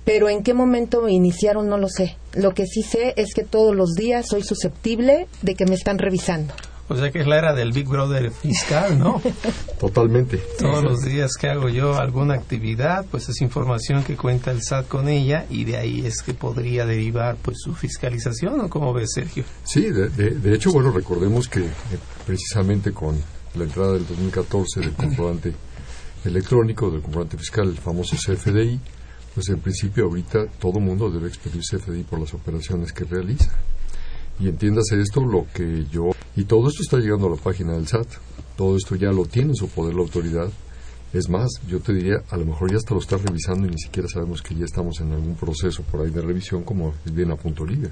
Pero 0.05 0.29
en 0.29 0.43
qué 0.43 0.53
momento 0.53 1.09
iniciaron 1.09 1.69
no 1.69 1.79
lo 1.79 1.89
sé. 1.89 2.17
Lo 2.35 2.53
que 2.53 2.67
sí 2.67 2.83
sé 2.83 3.15
es 3.17 3.33
que 3.33 3.43
todos 3.43 3.75
los 3.75 3.95
días 3.95 4.27
soy 4.29 4.43
susceptible 4.43 5.29
de 5.43 5.55
que 5.55 5.65
me 5.67 5.75
están 5.75 5.99
revisando. 5.99 6.53
O 6.89 6.97
sea 6.97 7.11
que 7.11 7.21
es 7.21 7.27
la 7.27 7.39
era 7.39 7.55
del 7.55 7.73
Big 7.73 7.89
Brother 7.89 8.31
fiscal, 8.31 8.99
¿no? 8.99 9.21
Totalmente. 9.81 10.37
Todos 10.59 10.85
los 10.85 11.03
días 11.03 11.33
que 11.39 11.49
hago 11.49 11.69
yo 11.71 11.97
alguna 11.97 12.35
actividad, 12.35 13.07
pues 13.11 13.29
es 13.29 13.41
información 13.41 14.05
que 14.05 14.17
cuenta 14.17 14.51
el 14.51 14.63
SAT 14.63 14.89
con 14.89 15.09
ella 15.09 15.47
y 15.49 15.65
de 15.65 15.79
ahí 15.79 16.05
es 16.05 16.23
que 16.23 16.35
podría 16.35 16.85
derivar 16.85 17.37
pues 17.41 17.59
su 17.61 17.75
fiscalización, 17.75 18.61
¿o 18.61 18.69
cómo 18.69 18.93
ves, 18.93 19.13
Sergio? 19.15 19.45
Sí, 19.65 19.91
de, 19.91 20.09
de, 20.09 20.55
hecho, 20.55 20.73
bueno, 20.73 20.91
recordemos 20.91 21.49
que 21.49 21.61
eh, 21.61 21.71
precisamente 22.27 22.93
con 22.93 23.19
la 23.55 23.65
entrada 23.65 23.95
del 23.95 24.07
2014 24.07 24.81
del 24.81 24.93
comprobante 24.93 25.55
electrónico, 26.25 26.91
del 26.91 27.01
comprobante 27.01 27.39
fiscal, 27.39 27.69
el 27.69 27.79
famoso 27.79 28.17
CFDI, 28.17 28.81
pues 29.35 29.49
en 29.49 29.61
principio 29.61 30.05
ahorita 30.05 30.47
todo 30.59 30.81
mundo 30.81 31.11
debe 31.11 31.29
expedir 31.29 31.63
CFDI 31.63 32.05
por 32.05 32.21
las 32.21 32.35
operaciones 32.35 32.93
que 32.93 33.05
realiza. 33.05 33.51
Y 34.41 34.49
entiéndase 34.49 35.01
esto 35.01 35.25
lo 35.25 35.47
que 35.53 35.87
yo... 35.91 36.11
Y 36.37 36.45
todo 36.45 36.69
esto 36.69 36.83
está 36.83 36.99
llegando 36.99 37.29
a 37.29 37.31
la 37.31 37.37
página 37.37 37.75
del 37.75 37.87
SAT. 37.87 38.09
Todo 38.57 38.77
esto 38.77 38.97
ya 38.97 39.11
lo 39.13 39.25
tiene 39.27 39.51
en 39.51 39.57
su 39.57 39.69
poder 39.69 39.95
la 39.95 40.03
autoridad. 40.03 40.49
Es 41.13 41.29
más, 41.29 41.49
yo 41.69 41.79
te 41.79 41.93
diría, 41.93 42.17
a 42.31 42.37
lo 42.37 42.45
mejor 42.45 42.71
ya 42.71 42.77
hasta 42.77 42.95
lo 42.95 43.01
está 43.01 43.17
revisando 43.17 43.69
y 43.69 43.71
ni 43.71 43.79
siquiera 43.79 44.09
sabemos 44.09 44.43
que 44.43 44.55
ya 44.55 44.65
estamos 44.65 45.01
en 45.01 45.13
algún 45.13 45.37
proceso 45.37 45.83
por 45.85 46.01
ahí 46.01 46.11
de 46.11 46.21
revisión, 46.21 46.65
como 46.65 46.93
bien 47.05 47.31
a 47.31 47.37
punto 47.37 47.65
liga. 47.65 47.89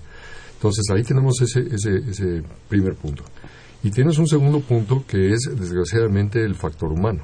Entonces 0.55 0.85
ahí 0.93 1.05
tenemos 1.05 1.41
ese, 1.41 1.61
ese, 1.73 1.99
ese 2.11 2.43
primer 2.69 2.95
punto. 2.97 3.23
Y 3.85 3.91
tienes 3.91 4.19
un 4.19 4.27
segundo 4.27 4.61
punto 4.61 5.05
que 5.07 5.33
es, 5.33 5.49
desgraciadamente, 5.57 6.45
el 6.45 6.57
factor 6.57 6.93
humano. 6.93 7.23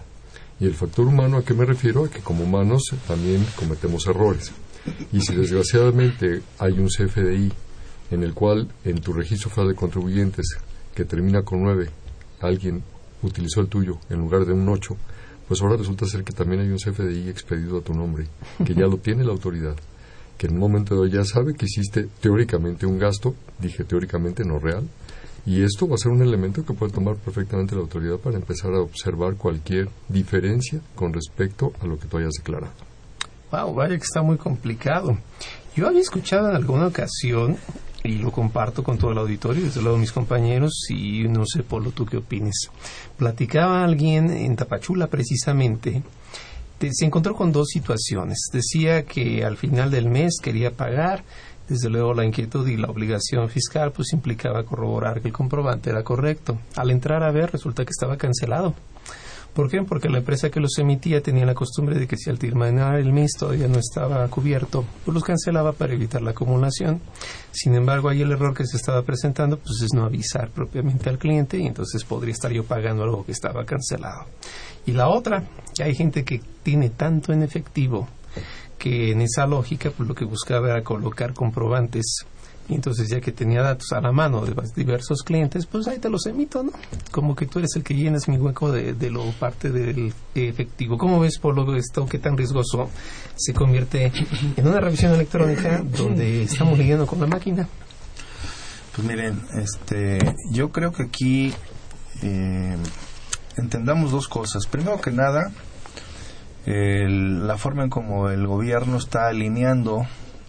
Y 0.60 0.66
el 0.66 0.74
factor 0.74 1.06
humano, 1.06 1.36
¿a 1.36 1.44
qué 1.44 1.54
me 1.54 1.64
refiero? 1.64 2.04
A 2.04 2.10
que 2.10 2.20
como 2.20 2.44
humanos 2.44 2.82
también 3.06 3.44
cometemos 3.56 4.06
errores. 4.06 4.52
Y 5.12 5.20
si 5.20 5.34
desgraciadamente 5.34 6.42
hay 6.58 6.78
un 6.78 6.88
CFDI 6.88 7.52
en 8.10 8.22
el 8.22 8.34
cual 8.34 8.68
en 8.84 9.00
tu 9.00 9.12
registro 9.12 9.50
federal 9.50 9.68
de 9.70 9.76
contribuyentes 9.76 10.58
que 10.94 11.04
termina 11.04 11.42
con 11.42 11.62
9, 11.62 11.88
alguien 12.40 12.82
utilizó 13.22 13.60
el 13.60 13.68
tuyo 13.68 13.98
en 14.10 14.18
lugar 14.18 14.44
de 14.44 14.52
un 14.52 14.68
8, 14.68 14.96
pues 15.46 15.62
ahora 15.62 15.76
resulta 15.76 16.06
ser 16.06 16.24
que 16.24 16.32
también 16.32 16.60
hay 16.60 16.68
un 16.68 16.78
CFDI 16.78 17.28
expedido 17.28 17.78
a 17.78 17.82
tu 17.82 17.94
nombre, 17.94 18.26
que 18.64 18.74
ya 18.74 18.86
lo 18.86 18.98
tiene 18.98 19.24
la 19.24 19.32
autoridad. 19.32 19.76
que 20.36 20.46
en 20.46 20.54
un 20.54 20.60
momento 20.60 20.94
de 20.94 21.00
hoy 21.00 21.10
ya 21.10 21.24
sabe 21.24 21.54
que 21.54 21.64
existe 21.66 22.08
teóricamente 22.20 22.86
un 22.86 22.98
gasto, 22.98 23.34
dije 23.58 23.82
teóricamente 23.82 24.44
no 24.44 24.60
real, 24.60 24.84
y 25.44 25.62
esto 25.62 25.88
va 25.88 25.94
a 25.94 25.98
ser 25.98 26.12
un 26.12 26.22
elemento 26.22 26.64
que 26.64 26.74
puede 26.74 26.92
tomar 26.92 27.16
perfectamente 27.16 27.74
la 27.74 27.80
autoridad 27.80 28.18
para 28.18 28.36
empezar 28.36 28.72
a 28.72 28.80
observar 28.80 29.34
cualquier 29.34 29.88
diferencia 30.08 30.80
con 30.94 31.12
respecto 31.12 31.72
a 31.80 31.86
lo 31.86 31.98
que 31.98 32.06
tú 32.06 32.18
hayas 32.18 32.34
declarado. 32.38 32.72
Wow, 33.50 33.74
vaya 33.74 33.96
que 33.96 34.04
está 34.04 34.22
muy 34.22 34.36
complicado. 34.36 35.18
Yo 35.74 35.88
había 35.88 36.02
escuchado 36.02 36.50
en 36.50 36.56
alguna 36.56 36.86
ocasión, 36.86 37.56
y 38.04 38.18
lo 38.18 38.30
comparto 38.30 38.82
con 38.82 38.96
todo 38.96 39.12
el 39.12 39.18
auditorio, 39.18 39.64
desde 39.64 39.82
luego 39.82 39.98
mis 39.98 40.12
compañeros, 40.12 40.86
y 40.88 41.24
no 41.28 41.44
sé, 41.46 41.62
Polo, 41.62 41.90
tú 41.90 42.06
qué 42.06 42.18
opines. 42.18 42.70
Platicaba 43.16 43.84
alguien 43.84 44.30
en 44.30 44.56
Tapachula 44.56 45.08
precisamente, 45.08 46.02
se 46.80 47.04
encontró 47.04 47.34
con 47.34 47.50
dos 47.52 47.68
situaciones. 47.68 48.38
Decía 48.52 49.04
que 49.04 49.44
al 49.44 49.56
final 49.56 49.90
del 49.90 50.08
mes 50.08 50.38
quería 50.40 50.70
pagar, 50.70 51.24
desde 51.68 51.90
luego 51.90 52.14
la 52.14 52.24
inquietud 52.24 52.66
y 52.66 52.76
la 52.76 52.88
obligación 52.88 53.48
fiscal 53.50 53.92
pues 53.92 54.12
implicaba 54.12 54.64
corroborar 54.64 55.20
que 55.20 55.28
el 55.28 55.34
comprobante 55.34 55.90
era 55.90 56.02
correcto. 56.02 56.58
Al 56.76 56.90
entrar 56.90 57.22
a 57.22 57.32
ver 57.32 57.50
resulta 57.52 57.84
que 57.84 57.90
estaba 57.90 58.16
cancelado. 58.16 58.74
¿Por 59.58 59.68
qué? 59.68 59.82
Porque 59.82 60.08
la 60.08 60.18
empresa 60.18 60.50
que 60.50 60.60
los 60.60 60.78
emitía 60.78 61.20
tenía 61.20 61.44
la 61.44 61.52
costumbre 61.52 61.98
de 61.98 62.06
que 62.06 62.16
si 62.16 62.30
al 62.30 62.38
terminar 62.38 62.94
el 62.94 63.12
mes 63.12 63.32
todavía 63.36 63.66
no 63.66 63.80
estaba 63.80 64.24
cubierto, 64.28 64.84
pues 65.04 65.12
los 65.12 65.24
cancelaba 65.24 65.72
para 65.72 65.94
evitar 65.94 66.22
la 66.22 66.30
acumulación. 66.30 67.00
Sin 67.50 67.74
embargo, 67.74 68.08
ahí 68.08 68.22
el 68.22 68.30
error 68.30 68.54
que 68.54 68.64
se 68.64 68.76
estaba 68.76 69.02
presentando 69.02 69.58
pues 69.58 69.82
es 69.82 69.88
no 69.92 70.04
avisar 70.04 70.50
propiamente 70.50 71.10
al 71.10 71.18
cliente 71.18 71.58
y 71.58 71.66
entonces 71.66 72.04
podría 72.04 72.34
estar 72.34 72.52
yo 72.52 72.62
pagando 72.62 73.02
algo 73.02 73.26
que 73.26 73.32
estaba 73.32 73.64
cancelado. 73.64 74.26
Y 74.86 74.92
la 74.92 75.08
otra, 75.08 75.42
que 75.74 75.82
hay 75.82 75.96
gente 75.96 76.24
que 76.24 76.40
tiene 76.62 76.90
tanto 76.90 77.32
en 77.32 77.42
efectivo 77.42 78.06
que 78.78 79.10
en 79.10 79.22
esa 79.22 79.44
lógica 79.48 79.90
pues 79.90 80.08
lo 80.08 80.14
que 80.14 80.24
buscaba 80.24 80.68
era 80.68 80.84
colocar 80.84 81.34
comprobantes 81.34 82.24
y 82.68 82.74
entonces 82.74 83.08
ya 83.08 83.20
que 83.20 83.32
tenía 83.32 83.62
datos 83.62 83.92
a 83.92 84.00
la 84.00 84.12
mano 84.12 84.44
de 84.44 84.54
diversos 84.76 85.22
clientes, 85.22 85.64
pues 85.66 85.88
ahí 85.88 85.98
te 85.98 86.10
los 86.10 86.26
emito, 86.26 86.62
¿no? 86.62 86.72
Como 87.10 87.34
que 87.34 87.46
tú 87.46 87.60
eres 87.60 87.74
el 87.76 87.82
que 87.82 87.94
llenas 87.94 88.28
mi 88.28 88.36
hueco 88.36 88.70
de, 88.70 88.94
lo 89.10 89.24
parte 89.32 89.70
del 89.70 90.12
efectivo. 90.34 90.98
¿Cómo 90.98 91.18
ves, 91.20 91.38
por 91.38 91.54
lo 91.54 91.74
esto 91.74 92.06
qué 92.06 92.18
tan 92.18 92.36
riesgoso 92.36 92.90
se 93.36 93.54
convierte 93.54 94.12
en 94.56 94.66
una 94.66 94.80
revisión 94.80 95.14
electrónica 95.14 95.82
donde 95.82 96.42
estamos 96.42 96.78
lidiando 96.78 97.06
con 97.06 97.20
la 97.20 97.26
máquina? 97.26 97.66
Pues 98.94 99.06
miren, 99.06 99.40
este, 99.54 100.18
yo 100.52 100.70
creo 100.70 100.92
que 100.92 101.04
aquí 101.04 101.54
eh, 102.22 102.76
entendamos 103.56 104.10
dos 104.10 104.28
cosas. 104.28 104.66
Primero 104.66 105.00
que 105.00 105.10
nada, 105.10 105.52
la 106.66 107.56
forma 107.56 107.84
en 107.84 107.90
cómo 107.90 108.28
el 108.28 108.46
gobierno 108.46 108.98
está 108.98 109.28
alineando 109.28 110.06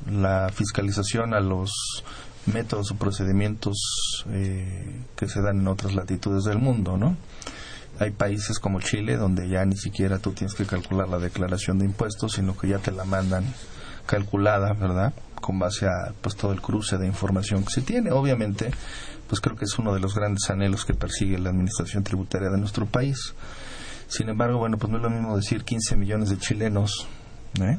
la 0.10 0.50
fiscalización 0.54 1.34
a 1.34 1.40
los 1.40 2.04
métodos 2.46 2.92
o 2.92 2.96
procedimientos 2.96 4.26
eh, 4.30 5.02
que 5.16 5.28
se 5.28 5.42
dan 5.42 5.60
en 5.60 5.68
otras 5.68 5.94
latitudes 5.94 6.44
del 6.44 6.60
mundo, 6.60 6.98
¿no? 6.98 7.16
Hay 8.00 8.12
países 8.12 8.60
como 8.60 8.80
Chile 8.80 9.18
donde 9.18 9.50
ya 9.50 9.66
ni 9.66 9.76
siquiera 9.76 10.20
tú 10.20 10.32
tienes 10.32 10.56
que 10.56 10.66
calcular 10.66 11.10
la 11.10 11.20
declaración 11.20 11.80
de 11.80 11.86
impuestos, 11.86 12.34
sino 12.34 12.58
que 12.58 12.70
ya 12.70 12.80
te 12.80 12.92
la 12.92 13.04
mandan 13.04 13.44
calculada, 14.06 14.74
¿verdad? 14.74 15.14
Con 15.42 15.60
base 15.60 15.86
a 15.86 16.14
pues 16.22 16.36
todo 16.36 16.54
el 16.54 16.62
cruce 16.62 16.98
de 16.98 17.08
información 17.08 17.64
que 17.64 17.72
se 17.72 17.82
tiene. 17.82 18.12
Obviamente, 18.12 18.72
pues 19.28 19.42
creo 19.42 19.58
que 19.58 19.66
es 19.66 19.78
uno 19.78 19.94
de 19.94 20.00
los 20.00 20.16
grandes 20.16 20.50
anhelos 20.50 20.86
que 20.86 20.94
persigue 20.94 21.38
la 21.38 21.50
administración 21.50 22.04
tributaria 22.04 22.50
de 22.50 22.58
nuestro 22.58 22.86
país. 22.86 23.36
Sin 24.08 24.30
embargo, 24.30 24.58
bueno, 24.58 24.78
pues 24.78 24.90
no 24.90 24.98
es 24.98 25.04
lo 25.04 25.10
mismo 25.10 25.36
decir 25.36 25.64
15 25.64 25.96
millones 25.98 26.30
de 26.30 26.38
chilenos, 26.38 27.06
¿eh? 27.62 27.78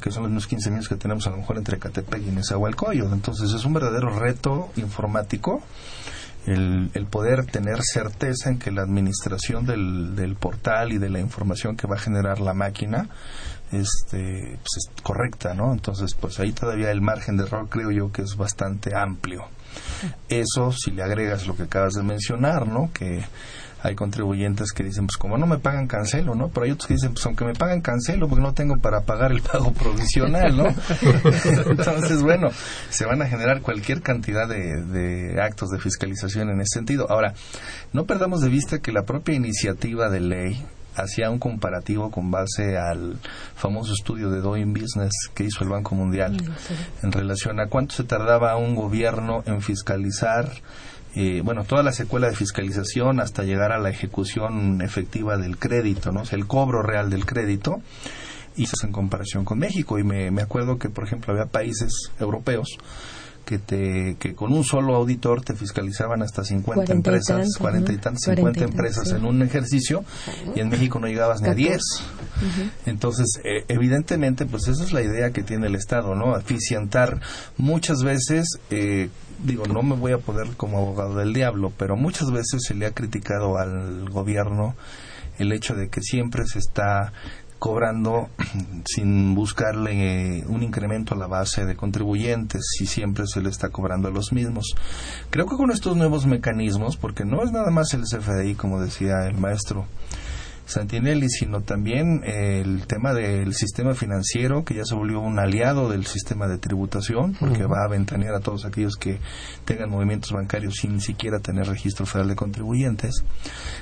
Que 0.00 0.10
son 0.10 0.24
los 0.24 0.30
mismos 0.30 0.46
15 0.46 0.70
millones 0.70 0.88
que 0.88 0.96
tenemos 0.96 1.26
a 1.26 1.30
lo 1.30 1.38
mejor 1.38 1.58
entre 1.58 1.78
Catepec 1.78 2.22
y 2.22 2.30
Nezahualcóyotl. 2.30 3.12
Entonces 3.12 3.52
es 3.52 3.64
un 3.64 3.74
verdadero 3.74 4.10
reto 4.18 4.70
informático 4.76 5.62
el, 6.46 6.90
el, 6.94 7.06
poder 7.06 7.44
tener 7.46 7.80
certeza 7.82 8.48
en 8.48 8.58
que 8.58 8.70
la 8.70 8.82
administración 8.82 9.66
del, 9.66 10.16
del, 10.16 10.36
portal 10.36 10.92
y 10.92 10.98
de 10.98 11.10
la 11.10 11.20
información 11.20 11.76
que 11.76 11.86
va 11.86 11.96
a 11.96 11.98
generar 11.98 12.40
la 12.40 12.54
máquina 12.54 13.10
este, 13.72 14.58
pues 14.58 14.76
es 14.76 15.02
correcta, 15.02 15.54
¿no? 15.54 15.72
Entonces, 15.72 16.14
pues 16.14 16.40
ahí 16.40 16.52
todavía 16.52 16.90
el 16.90 17.00
margen 17.00 17.36
de 17.36 17.44
error 17.44 17.68
creo 17.68 17.90
yo 17.90 18.10
que 18.10 18.22
es 18.22 18.36
bastante 18.36 18.96
amplio. 18.96 19.44
Eso, 20.28 20.72
si 20.72 20.90
le 20.90 21.02
agregas 21.02 21.46
lo 21.46 21.56
que 21.56 21.64
acabas 21.64 21.94
de 21.94 22.02
mencionar, 22.02 22.66
¿no? 22.66 22.90
Que 22.92 23.24
hay 23.82 23.94
contribuyentes 23.94 24.72
que 24.72 24.82
dicen, 24.82 25.06
pues 25.06 25.16
como 25.16 25.38
no 25.38 25.46
me 25.46 25.58
pagan 25.58 25.86
cancelo, 25.86 26.34
¿no? 26.34 26.48
Pero 26.48 26.64
hay 26.64 26.72
otros 26.72 26.88
que 26.88 26.94
dicen, 26.94 27.12
pues 27.14 27.24
aunque 27.26 27.44
me 27.44 27.54
pagan 27.54 27.80
cancelo, 27.80 28.28
porque 28.28 28.42
no 28.42 28.52
tengo 28.52 28.76
para 28.78 29.02
pagar 29.02 29.32
el 29.32 29.40
pago 29.42 29.72
provisional, 29.72 30.56
¿no? 30.56 30.66
Entonces, 31.66 32.22
bueno, 32.22 32.50
se 32.90 33.06
van 33.06 33.22
a 33.22 33.26
generar 33.26 33.62
cualquier 33.62 34.02
cantidad 34.02 34.48
de, 34.48 34.82
de 34.82 35.40
actos 35.42 35.70
de 35.70 35.78
fiscalización 35.78 36.50
en 36.50 36.60
ese 36.60 36.78
sentido. 36.78 37.10
Ahora, 37.10 37.34
no 37.92 38.04
perdamos 38.04 38.40
de 38.40 38.48
vista 38.48 38.80
que 38.80 38.92
la 38.92 39.04
propia 39.04 39.34
iniciativa 39.34 40.08
de 40.08 40.20
ley 40.20 40.66
hacía 40.94 41.30
un 41.30 41.38
comparativo 41.38 42.10
con 42.10 42.30
base 42.30 42.76
al 42.76 43.18
famoso 43.54 43.92
estudio 43.92 44.30
de 44.30 44.40
Doing 44.40 44.72
Business 44.72 45.12
que 45.34 45.44
hizo 45.44 45.64
el 45.64 45.70
Banco 45.70 45.94
Mundial 45.94 46.36
en 47.02 47.12
relación 47.12 47.60
a 47.60 47.68
cuánto 47.68 47.94
se 47.94 48.04
tardaba 48.04 48.56
un 48.56 48.74
gobierno 48.74 49.42
en 49.46 49.62
fiscalizar 49.62 50.50
eh, 51.14 51.42
bueno, 51.44 51.64
toda 51.64 51.82
la 51.82 51.92
secuela 51.92 52.28
de 52.28 52.36
fiscalización 52.36 53.20
hasta 53.20 53.42
llegar 53.42 53.72
a 53.72 53.78
la 53.78 53.90
ejecución 53.90 54.80
efectiva 54.82 55.36
del 55.36 55.58
crédito, 55.58 56.12
¿no? 56.12 56.22
el 56.30 56.46
cobro 56.46 56.82
real 56.82 57.10
del 57.10 57.26
crédito, 57.26 57.80
y 58.56 58.64
eso 58.64 58.86
en 58.86 58.92
comparación 58.92 59.44
con 59.44 59.58
México. 59.58 59.98
Y 59.98 60.04
me, 60.04 60.30
me 60.30 60.42
acuerdo 60.42 60.78
que, 60.78 60.88
por 60.88 61.04
ejemplo, 61.04 61.32
había 61.32 61.46
países 61.46 62.12
europeos 62.18 62.78
que 63.50 63.58
te 63.58 64.14
que 64.20 64.32
con 64.32 64.52
un 64.52 64.62
solo 64.62 64.94
auditor 64.94 65.42
te 65.42 65.56
fiscalizaban 65.56 66.22
hasta 66.22 66.44
50 66.44 66.92
empresas, 66.92 67.48
40 67.58 67.92
y 67.92 67.96
tantas, 67.96 68.22
50 68.22 68.62
empresas 68.62 69.10
en 69.10 69.24
un 69.24 69.42
ejercicio 69.42 70.04
y 70.54 70.60
en 70.60 70.68
México 70.68 71.00
no 71.00 71.08
llegabas 71.08 71.42
ni 71.42 71.48
a 71.48 71.54
10. 71.54 71.80
Entonces, 72.86 73.40
eh, 73.42 73.64
evidentemente, 73.66 74.46
pues 74.46 74.68
esa 74.68 74.84
es 74.84 74.92
la 74.92 75.02
idea 75.02 75.32
que 75.32 75.42
tiene 75.42 75.66
el 75.66 75.74
Estado, 75.74 76.14
¿no? 76.14 76.38
Eficientar. 76.38 77.20
Muchas 77.56 78.04
veces 78.04 78.46
eh, 78.70 79.10
digo, 79.44 79.66
no 79.66 79.82
me 79.82 79.96
voy 79.96 80.12
a 80.12 80.18
poder 80.18 80.46
como 80.56 80.78
abogado 80.78 81.16
del 81.16 81.32
diablo, 81.32 81.72
pero 81.76 81.96
muchas 81.96 82.30
veces 82.30 82.62
se 82.64 82.74
le 82.74 82.86
ha 82.86 82.92
criticado 82.92 83.58
al 83.58 84.08
gobierno 84.10 84.76
el 85.38 85.50
hecho 85.50 85.74
de 85.74 85.88
que 85.88 86.02
siempre 86.02 86.46
se 86.46 86.60
está 86.60 87.12
cobrando 87.60 88.28
sin 88.84 89.36
buscarle 89.36 90.44
un 90.48 90.64
incremento 90.64 91.14
a 91.14 91.18
la 91.18 91.28
base 91.28 91.64
de 91.64 91.76
contribuyentes 91.76 92.62
y 92.80 92.86
siempre 92.86 93.26
se 93.28 93.40
le 93.40 93.50
está 93.50 93.68
cobrando 93.68 94.08
a 94.08 94.10
los 94.10 94.32
mismos. 94.32 94.74
Creo 95.30 95.46
que 95.46 95.56
con 95.56 95.70
estos 95.70 95.96
nuevos 95.96 96.26
mecanismos, 96.26 96.96
porque 96.96 97.24
no 97.24 97.44
es 97.44 97.52
nada 97.52 97.70
más 97.70 97.94
el 97.94 98.02
CFDI, 98.02 98.56
como 98.56 98.80
decía 98.80 99.28
el 99.28 99.36
maestro, 99.36 99.86
Santinelli, 100.70 101.28
sino 101.28 101.62
también 101.62 102.22
el 102.24 102.86
tema 102.86 103.12
del 103.12 103.54
sistema 103.54 103.94
financiero, 103.94 104.64
que 104.64 104.74
ya 104.74 104.84
se 104.84 104.94
volvió 104.94 105.20
un 105.20 105.38
aliado 105.38 105.88
del 105.88 106.06
sistema 106.06 106.46
de 106.46 106.58
tributación, 106.58 107.34
porque 107.38 107.64
va 107.64 107.84
a 107.84 107.88
ventanear 107.88 108.34
a 108.34 108.40
todos 108.40 108.64
aquellos 108.64 108.94
que 108.94 109.18
tengan 109.64 109.90
movimientos 109.90 110.30
bancarios 110.32 110.76
sin 110.76 111.00
siquiera 111.00 111.40
tener 111.40 111.66
registro 111.66 112.06
federal 112.06 112.28
de 112.28 112.36
contribuyentes. 112.36 113.24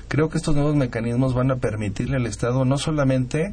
Creo 0.08 0.30
que 0.30 0.38
estos 0.38 0.54
nuevos 0.54 0.76
mecanismos 0.76 1.34
van 1.34 1.50
a 1.50 1.56
permitirle 1.56 2.16
al 2.16 2.26
Estado 2.26 2.64
no 2.64 2.78
solamente 2.78 3.52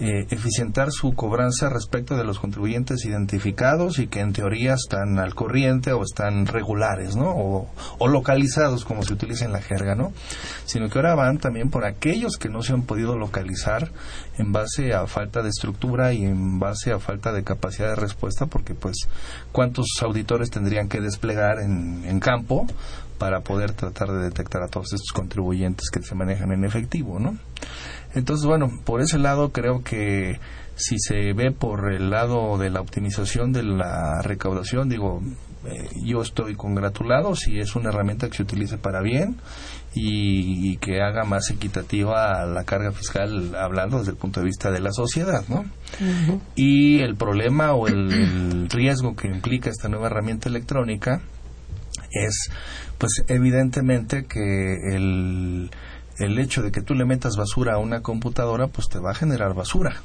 eh, 0.00 0.26
eficientar 0.30 0.90
su 0.90 1.14
cobranza 1.14 1.68
respecto 1.68 2.16
de 2.16 2.24
los 2.24 2.40
contribuyentes 2.40 3.04
identificados 3.04 4.00
y 4.00 4.08
que 4.08 4.18
en 4.20 4.32
teoría 4.32 4.74
están 4.74 5.20
al 5.20 5.36
corriente 5.36 5.92
o 5.92 6.02
están 6.02 6.46
regulares, 6.46 7.14
¿no? 7.14 7.32
O, 7.98 8.08
localizados, 8.08 8.84
como 8.84 9.04
se 9.04 9.12
utiliza 9.12 9.44
en 9.44 9.52
la 9.52 9.62
jerga, 9.62 9.94
¿no? 9.94 10.12
Sino 10.64 10.88
que 10.88 10.98
ahora 10.98 11.14
van 11.14 11.38
también 11.38 11.70
por 11.70 11.84
aquellos 11.84 12.38
que 12.38 12.48
no 12.48 12.62
se 12.62 12.72
han 12.72 12.82
podido 12.82 13.16
localizar 13.16 13.92
en 14.36 14.50
base 14.50 14.94
a 14.94 15.06
falta 15.06 15.42
de 15.42 15.50
estructura 15.50 16.12
y 16.12 16.24
en 16.24 16.58
base 16.58 16.90
a 16.90 16.98
falta 16.98 17.32
de 17.32 17.44
capacidad 17.44 17.90
de 17.90 17.96
respuesta, 17.96 18.46
porque 18.46 18.74
pues 18.74 18.96
cuántos 19.52 19.86
auditores 20.02 20.50
tendrían 20.50 20.88
que 20.88 21.00
desplegar 21.00 21.60
en, 21.60 22.04
en 22.04 22.18
campo 22.18 22.66
para 23.18 23.40
poder 23.40 23.72
tratar 23.72 24.08
de 24.08 24.24
detectar 24.24 24.62
a 24.62 24.68
todos 24.68 24.92
estos 24.92 25.12
contribuyentes 25.12 25.88
que 25.90 26.02
se 26.02 26.14
manejan 26.14 26.50
en 26.50 26.64
efectivo, 26.64 27.20
¿no? 27.20 27.38
Entonces, 28.14 28.46
bueno, 28.46 28.70
por 28.84 29.00
ese 29.00 29.18
lado 29.18 29.50
creo 29.50 29.82
que 29.82 30.38
si 30.76 30.98
se 30.98 31.32
ve 31.32 31.52
por 31.52 31.92
el 31.92 32.10
lado 32.10 32.58
de 32.58 32.70
la 32.70 32.80
optimización 32.80 33.52
de 33.52 33.62
la 33.62 34.22
recaudación, 34.22 34.88
digo, 34.88 35.20
eh, 35.66 35.88
yo 36.04 36.20
estoy 36.20 36.56
congratulado 36.56 37.34
si 37.34 37.58
es 37.58 37.74
una 37.74 37.88
herramienta 37.88 38.28
que 38.28 38.36
se 38.36 38.42
utilice 38.42 38.76
para 38.76 39.00
bien 39.00 39.36
y, 39.94 40.76
que 40.78 41.00
haga 41.00 41.24
más 41.24 41.50
equitativa 41.50 42.44
la 42.44 42.64
carga 42.64 42.92
fiscal, 42.92 43.54
hablando 43.54 43.98
desde 43.98 44.10
el 44.10 44.16
punto 44.16 44.40
de 44.40 44.46
vista 44.46 44.70
de 44.70 44.80
la 44.80 44.90
sociedad, 44.90 45.44
¿no? 45.48 45.64
Y 46.56 46.98
el 47.00 47.14
problema 47.14 47.74
o 47.74 47.86
el, 47.86 48.68
riesgo 48.68 49.14
que 49.14 49.28
implica 49.28 49.70
esta 49.70 49.88
nueva 49.88 50.08
herramienta 50.08 50.48
electrónica 50.48 51.22
es, 52.10 52.50
pues, 52.98 53.22
evidentemente 53.28 54.24
que 54.24 54.96
el, 54.96 55.70
el 56.18 56.38
hecho 56.38 56.62
de 56.62 56.72
que 56.72 56.80
tú 56.80 56.94
le 56.94 57.04
metas 57.04 57.36
basura 57.36 57.74
a 57.74 57.78
una 57.78 58.02
computadora, 58.02 58.68
pues 58.68 58.88
te 58.88 58.98
va 58.98 59.10
a 59.10 59.14
generar 59.14 59.54
basura 59.54 60.02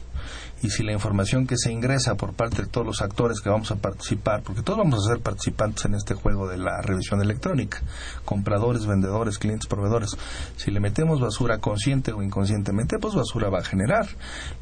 y 0.62 0.70
si 0.70 0.84
la 0.84 0.92
información 0.92 1.48
que 1.48 1.58
se 1.58 1.72
ingresa 1.72 2.16
por 2.16 2.34
parte 2.34 2.64
de 2.64 2.68
todos 2.68 2.86
los 2.86 3.02
actores 3.02 3.40
que 3.42 3.50
vamos 3.50 3.72
a 3.72 3.76
participar, 3.76 4.44
porque 4.44 4.62
todos 4.62 4.80
vamos 4.80 5.06
a 5.06 5.14
ser 5.14 5.22
participantes 5.22 5.86
en 5.86 5.96
este 5.96 6.14
juego 6.14 6.48
de 6.48 6.58
la 6.58 6.82
revisión 6.82 7.22
electrónica, 7.22 7.82
compradores, 8.26 8.86
vendedores, 8.86 9.38
clientes, 9.38 9.68
proveedores, 9.68 10.18
si 10.58 10.72
le 10.72 10.80
metemos 10.80 11.22
basura 11.22 11.60
consciente 11.60 12.12
o 12.12 12.22
inconscientemente, 12.22 13.00
pues 13.00 13.16
basura 13.16 13.50
va 13.50 13.60
a 13.60 13.64
generar. 13.64 14.08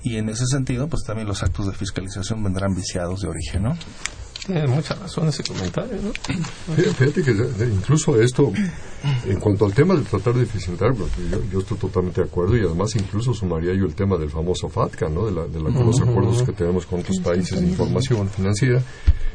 Y 0.03 0.17
en 0.17 0.29
ese 0.29 0.45
sentido, 0.45 0.87
pues 0.87 1.03
también 1.03 1.27
los 1.27 1.43
actos 1.43 1.67
de 1.67 1.73
fiscalización 1.73 2.43
vendrán 2.43 2.75
viciados 2.75 3.21
de 3.21 3.27
origen, 3.27 3.63
¿no? 3.63 3.77
Tiene 4.45 4.65
mucha 4.67 4.95
razón 4.95 5.27
ese 5.27 5.43
comentario, 5.43 5.97
¿no? 6.01 6.13
Fíjate 6.73 7.21
que 7.21 7.31
incluso 7.65 8.19
esto, 8.21 8.53
en 9.25 9.39
cuanto 9.41 9.65
al 9.65 9.73
tema 9.73 9.93
de 9.93 10.03
tratar 10.03 10.35
de 10.35 10.43
eficientar, 10.43 10.93
yo, 11.51 11.59
estoy 11.59 11.77
totalmente 11.77 12.21
de 12.21 12.27
acuerdo 12.27 12.55
y 12.55 12.61
además 12.61 12.95
incluso 12.95 13.33
sumaría 13.33 13.73
yo 13.73 13.85
el 13.85 13.93
tema 13.93 14.15
del 14.15 14.29
famoso 14.29 14.69
FATCA, 14.69 15.09
¿no? 15.09 15.25
De, 15.25 15.33
la, 15.33 15.47
de 15.47 15.56
los 15.59 16.01
acuerdos 16.01 16.43
que 16.43 16.51
tenemos 16.51 16.85
con 16.85 16.99
otros 16.99 17.19
países 17.19 17.59
de 17.59 17.67
información 17.67 18.29
financiera, 18.29 18.81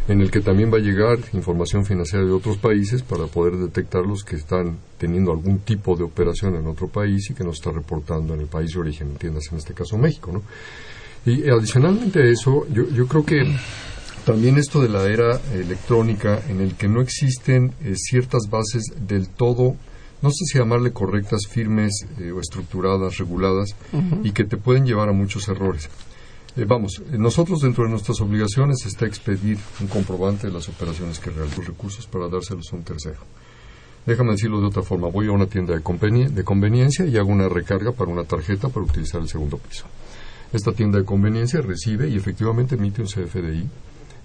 en 0.09 0.21
el 0.21 0.31
que 0.31 0.41
también 0.41 0.73
va 0.73 0.79
a 0.79 0.81
llegar 0.81 1.19
información 1.33 1.85
financiera 1.85 2.25
de 2.25 2.33
otros 2.33 2.59
países 2.59 3.03
para 3.03 3.27
poder 3.27 3.57
detectar 3.57 4.05
los 4.05 4.25
que 4.25 4.37
están 4.37 4.79
teniendo 4.99 5.33
algún 5.33 5.61
tipo 5.61 5.97
de 5.97 6.05
operación 6.05 6.57
en 6.57 6.67
otro 6.67 6.89
país 6.89 7.31
y 7.31 7.35
que 7.35 7.45
no 7.45 7.51
está 7.51 7.71
reportando 7.71 8.35
en 8.35 8.41
el 8.41 8.47
país 8.47 8.73
de 8.73 8.81
origen, 8.81 9.09
entiendas, 9.11 9.45
en 9.53 9.59
este 9.59 9.75
caso 9.75 9.97
México, 9.97 10.33
¿no? 10.33 10.43
Y 11.25 11.49
adicionalmente 11.49 12.21
a 12.21 12.25
eso, 12.25 12.67
yo, 12.73 12.89
yo 12.89 13.07
creo 13.07 13.25
que 13.25 13.45
también 14.25 14.57
esto 14.57 14.81
de 14.81 14.89
la 14.89 15.05
era 15.05 15.41
electrónica 15.53 16.41
en 16.49 16.61
el 16.61 16.75
que 16.75 16.89
no 16.89 17.01
existen 17.01 17.73
eh, 17.83 17.95
ciertas 17.97 18.43
bases 18.49 18.85
del 19.01 19.29
todo, 19.29 19.77
no 20.23 20.31
sé 20.31 20.45
si 20.47 20.59
llamarle 20.59 20.93
correctas, 20.93 21.47
firmes 21.49 22.07
eh, 22.19 22.31
o 22.31 22.41
estructuradas, 22.41 23.19
reguladas, 23.19 23.75
y 24.23 24.31
que 24.31 24.45
te 24.45 24.57
pueden 24.57 24.87
llevar 24.87 25.09
a 25.09 25.13
muchos 25.13 25.49
errores. 25.49 25.91
Eh, 26.57 26.65
vamos, 26.67 27.03
nosotros 27.11 27.61
dentro 27.61 27.85
de 27.85 27.91
nuestras 27.91 28.21
obligaciones 28.21 28.85
está 28.85 29.07
expedir 29.07 29.59
un 29.81 29.87
comprobante 29.87 30.49
de 30.49 30.53
las 30.53 30.69
operaciones 30.69 31.19
que 31.19 31.31
realizan 31.31 31.65
recursos 31.65 32.07
para 32.07 32.29
dárselos 32.29 32.73
a 32.73 32.77
un 32.77 32.83
tercero. 32.83 33.21
Déjame 34.05 34.33
decirlo 34.33 34.61
de 34.61 34.67
otra 34.67 34.83
forma, 34.83 35.09
voy 35.09 35.29
a 35.29 35.33
una 35.33 35.47
tienda 35.47 35.75
de, 35.75 36.29
de 36.31 36.45
conveniencia 36.45 37.07
y 37.07 37.17
hago 37.17 37.31
una 37.31 37.49
recarga 37.49 37.93
para 37.93 38.11
una 38.11 38.25
tarjeta 38.25 38.69
para 38.69 38.85
utilizar 38.85 39.21
el 39.21 39.29
segundo 39.29 39.59
piso. 39.59 39.87
Esta 40.53 40.73
tienda 40.73 40.99
de 40.99 41.05
conveniencia 41.05 41.63
recibe 41.63 42.09
y 42.09 42.17
efectivamente 42.17 42.75
emite 42.75 43.01
un 43.01 43.09
CFDI 43.09 43.69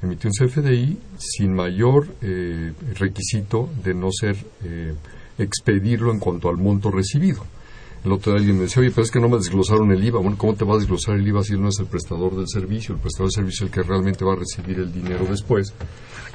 emitió 0.02 0.30
un 0.30 0.48
CFDI 0.48 0.98
sin 1.18 1.54
mayor 1.54 2.08
eh, 2.22 2.74
requisito 2.96 3.70
de 3.84 3.94
no 3.94 4.10
ser 4.12 4.36
eh, 4.64 4.94
expedirlo 5.38 6.12
en 6.12 6.20
cuanto 6.20 6.50
al 6.50 6.58
monto 6.58 6.92
recibido. 6.92 7.44
El 8.04 8.12
otro 8.12 8.32
día 8.32 8.40
alguien 8.40 8.58
me 8.58 8.64
decía, 8.64 8.82
oye, 8.82 8.92
pero 8.92 9.04
es 9.04 9.12
que 9.12 9.20
no 9.20 9.28
me 9.28 9.38
desglosaron 9.38 9.92
el 9.92 10.04
IVA. 10.04 10.20
Bueno, 10.20 10.38
¿cómo 10.38 10.54
te 10.56 10.64
va 10.64 10.76
a 10.76 10.78
desglosar 10.78 11.16
el 11.16 11.28
IVA 11.28 11.44
si 11.44 11.54
él 11.54 11.62
no 11.62 11.70
es 11.70 11.80
el 11.80 11.88
prestador 11.88 12.36
del 12.36 12.48
servicio? 12.48 12.96
El 12.96 13.02
prestador 13.02 13.30
del 13.30 13.36
servicio 13.36 13.66
es 13.66 13.72
el 13.72 13.76
que 13.76 13.88
realmente 13.88 14.24
va 14.24 14.34
a 14.34 14.38
recibir 14.38 14.80
el 14.80 14.92
dinero 14.92 15.26
después. 15.30 15.74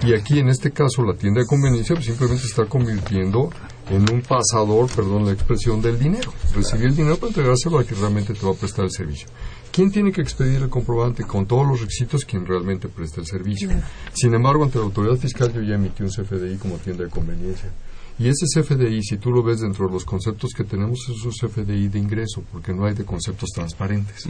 Y 0.05 0.15
aquí, 0.15 0.39
en 0.39 0.49
este 0.49 0.73
caso, 0.73 1.03
la 1.03 1.15
tienda 1.15 1.41
de 1.41 1.47
conveniencia 1.47 1.95
pues, 1.95 2.07
simplemente 2.07 2.43
se 2.43 2.49
está 2.49 2.67
convirtiendo 2.67 3.51
en 3.89 4.13
un 4.13 4.23
pasador, 4.23 4.91
perdón 4.95 5.27
la 5.27 5.33
expresión, 5.33 5.81
del 5.81 5.99
dinero. 5.99 6.33
Recibir 6.55 6.87
el 6.87 6.97
dinero 6.97 7.17
para 7.17 7.29
entregárselo 7.29 7.79
a 7.79 7.85
quien 7.85 8.01
realmente 8.01 8.35
te 8.35 8.45
va 8.45 8.53
a 8.53 8.57
prestar 8.57 8.85
el 8.85 8.91
servicio. 8.91 9.29
¿Quién 9.71 9.91
tiene 9.91 10.13
que 10.13 10.21
expedir 10.21 10.61
el 10.61 10.69
comprobante? 10.69 11.25
Con 11.25 11.47
todos 11.47 11.67
los 11.67 11.81
requisitos, 11.81 12.27
quien 12.27 12.45
realmente 12.45 12.89
presta 12.89 13.21
el 13.21 13.27
servicio. 13.27 13.71
Sin 14.13 14.35
embargo, 14.35 14.65
ante 14.65 14.79
la 14.79 14.85
autoridad 14.85 15.17
fiscal 15.17 15.51
yo 15.53 15.63
ya 15.63 15.77
emití 15.77 16.03
un 16.03 16.11
CFDI 16.11 16.57
como 16.59 16.77
tienda 16.77 17.05
de 17.05 17.11
conveniencia. 17.11 17.71
Y 18.19 18.29
ese 18.29 18.47
CFDI, 18.47 19.03
si 19.03 19.17
tú 19.17 19.31
lo 19.31 19.43
ves 19.43 19.61
dentro 19.61 19.87
de 19.87 19.95
los 19.95 20.05
conceptos 20.05 20.53
que 20.53 20.65
tenemos, 20.65 21.01
es 21.09 21.25
un 21.25 21.33
CFDI 21.33 21.89
de 21.89 21.99
ingreso, 21.99 22.43
porque 22.53 22.73
no 22.73 22.87
hay 22.87 22.95
de 22.95 23.05
conceptos 23.05 23.51
transparentes. 23.55 24.27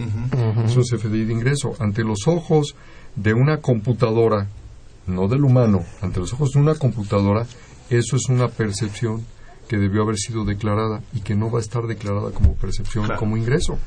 Es 0.64 0.76
un 0.76 0.84
CFDI 0.84 1.24
de 1.24 1.32
ingreso. 1.32 1.74
Ante 1.78 2.02
los 2.02 2.26
ojos 2.26 2.74
de 3.16 3.34
una 3.34 3.58
computadora, 3.58 4.48
no 5.06 5.28
del 5.28 5.44
humano, 5.44 5.84
ante 6.00 6.20
los 6.20 6.32
ojos 6.32 6.52
de 6.52 6.60
una 6.60 6.74
computadora, 6.74 7.46
eso 7.90 8.16
es 8.16 8.28
una 8.28 8.48
percepción 8.48 9.24
que 9.68 9.78
debió 9.78 10.02
haber 10.02 10.16
sido 10.16 10.44
declarada 10.44 11.02
y 11.14 11.20
que 11.20 11.34
no 11.34 11.50
va 11.50 11.58
a 11.58 11.62
estar 11.62 11.86
declarada 11.86 12.30
como 12.30 12.54
percepción, 12.54 13.08
como 13.18 13.36
ingreso. 13.36 13.78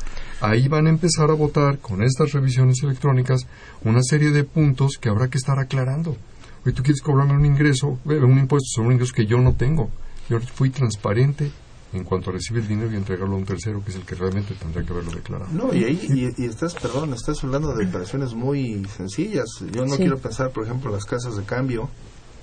Ahí 0.41 0.67
van 0.67 0.87
a 0.87 0.89
empezar 0.89 1.29
a 1.29 1.35
votar 1.35 1.79
con 1.79 2.01
estas 2.01 2.31
revisiones 2.31 2.81
electrónicas 2.83 3.41
una 3.83 4.01
serie 4.01 4.31
de 4.31 4.43
puntos 4.43 4.97
que 4.99 5.09
habrá 5.09 5.27
que 5.27 5.37
estar 5.37 5.59
aclarando. 5.59 6.17
Oye, 6.65 6.73
tú 6.73 6.81
quieres 6.81 7.01
cobrarme 7.01 7.33
un 7.33 7.45
ingreso, 7.45 7.99
un 8.05 8.39
impuesto 8.39 8.67
sobre 8.75 8.87
un 8.87 8.93
ingreso 8.93 9.13
que 9.13 9.25
yo 9.25 9.37
no 9.37 9.53
tengo. 9.53 9.89
Yo 10.29 10.39
fui 10.39 10.71
transparente 10.71 11.51
en 11.93 12.03
cuanto 12.03 12.31
a 12.31 12.33
recibir 12.33 12.63
el 12.63 12.67
dinero 12.67 12.91
y 12.91 12.95
entregarlo 12.95 13.35
a 13.35 13.37
un 13.37 13.45
tercero, 13.45 13.83
que 13.83 13.91
es 13.91 13.97
el 13.97 14.03
que 14.03 14.15
realmente 14.15 14.55
tendrá 14.55 14.83
que 14.83 14.91
haberlo 14.91 15.11
declarado. 15.11 15.51
No, 15.53 15.73
y 15.73 15.83
ahí 15.83 16.33
y, 16.37 16.45
estás, 16.45 16.73
perdón, 16.73 17.13
estás 17.13 17.43
hablando 17.43 17.73
de 17.73 17.85
operaciones 17.85 18.33
muy 18.33 18.83
sencillas. 18.85 19.45
Yo 19.71 19.85
no 19.85 19.95
quiero 19.95 20.17
pensar, 20.17 20.51
por 20.51 20.65
ejemplo, 20.65 20.89
en 20.89 20.95
las 20.95 21.05
casas 21.05 21.37
de 21.37 21.43
cambio, 21.43 21.89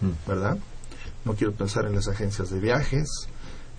mm. 0.01 0.29
¿verdad? 0.29 0.57
No 1.25 1.35
quiero 1.35 1.53
pensar 1.53 1.87
en 1.87 1.95
las 1.95 2.07
agencias 2.07 2.51
de 2.51 2.61
viajes, 2.61 3.29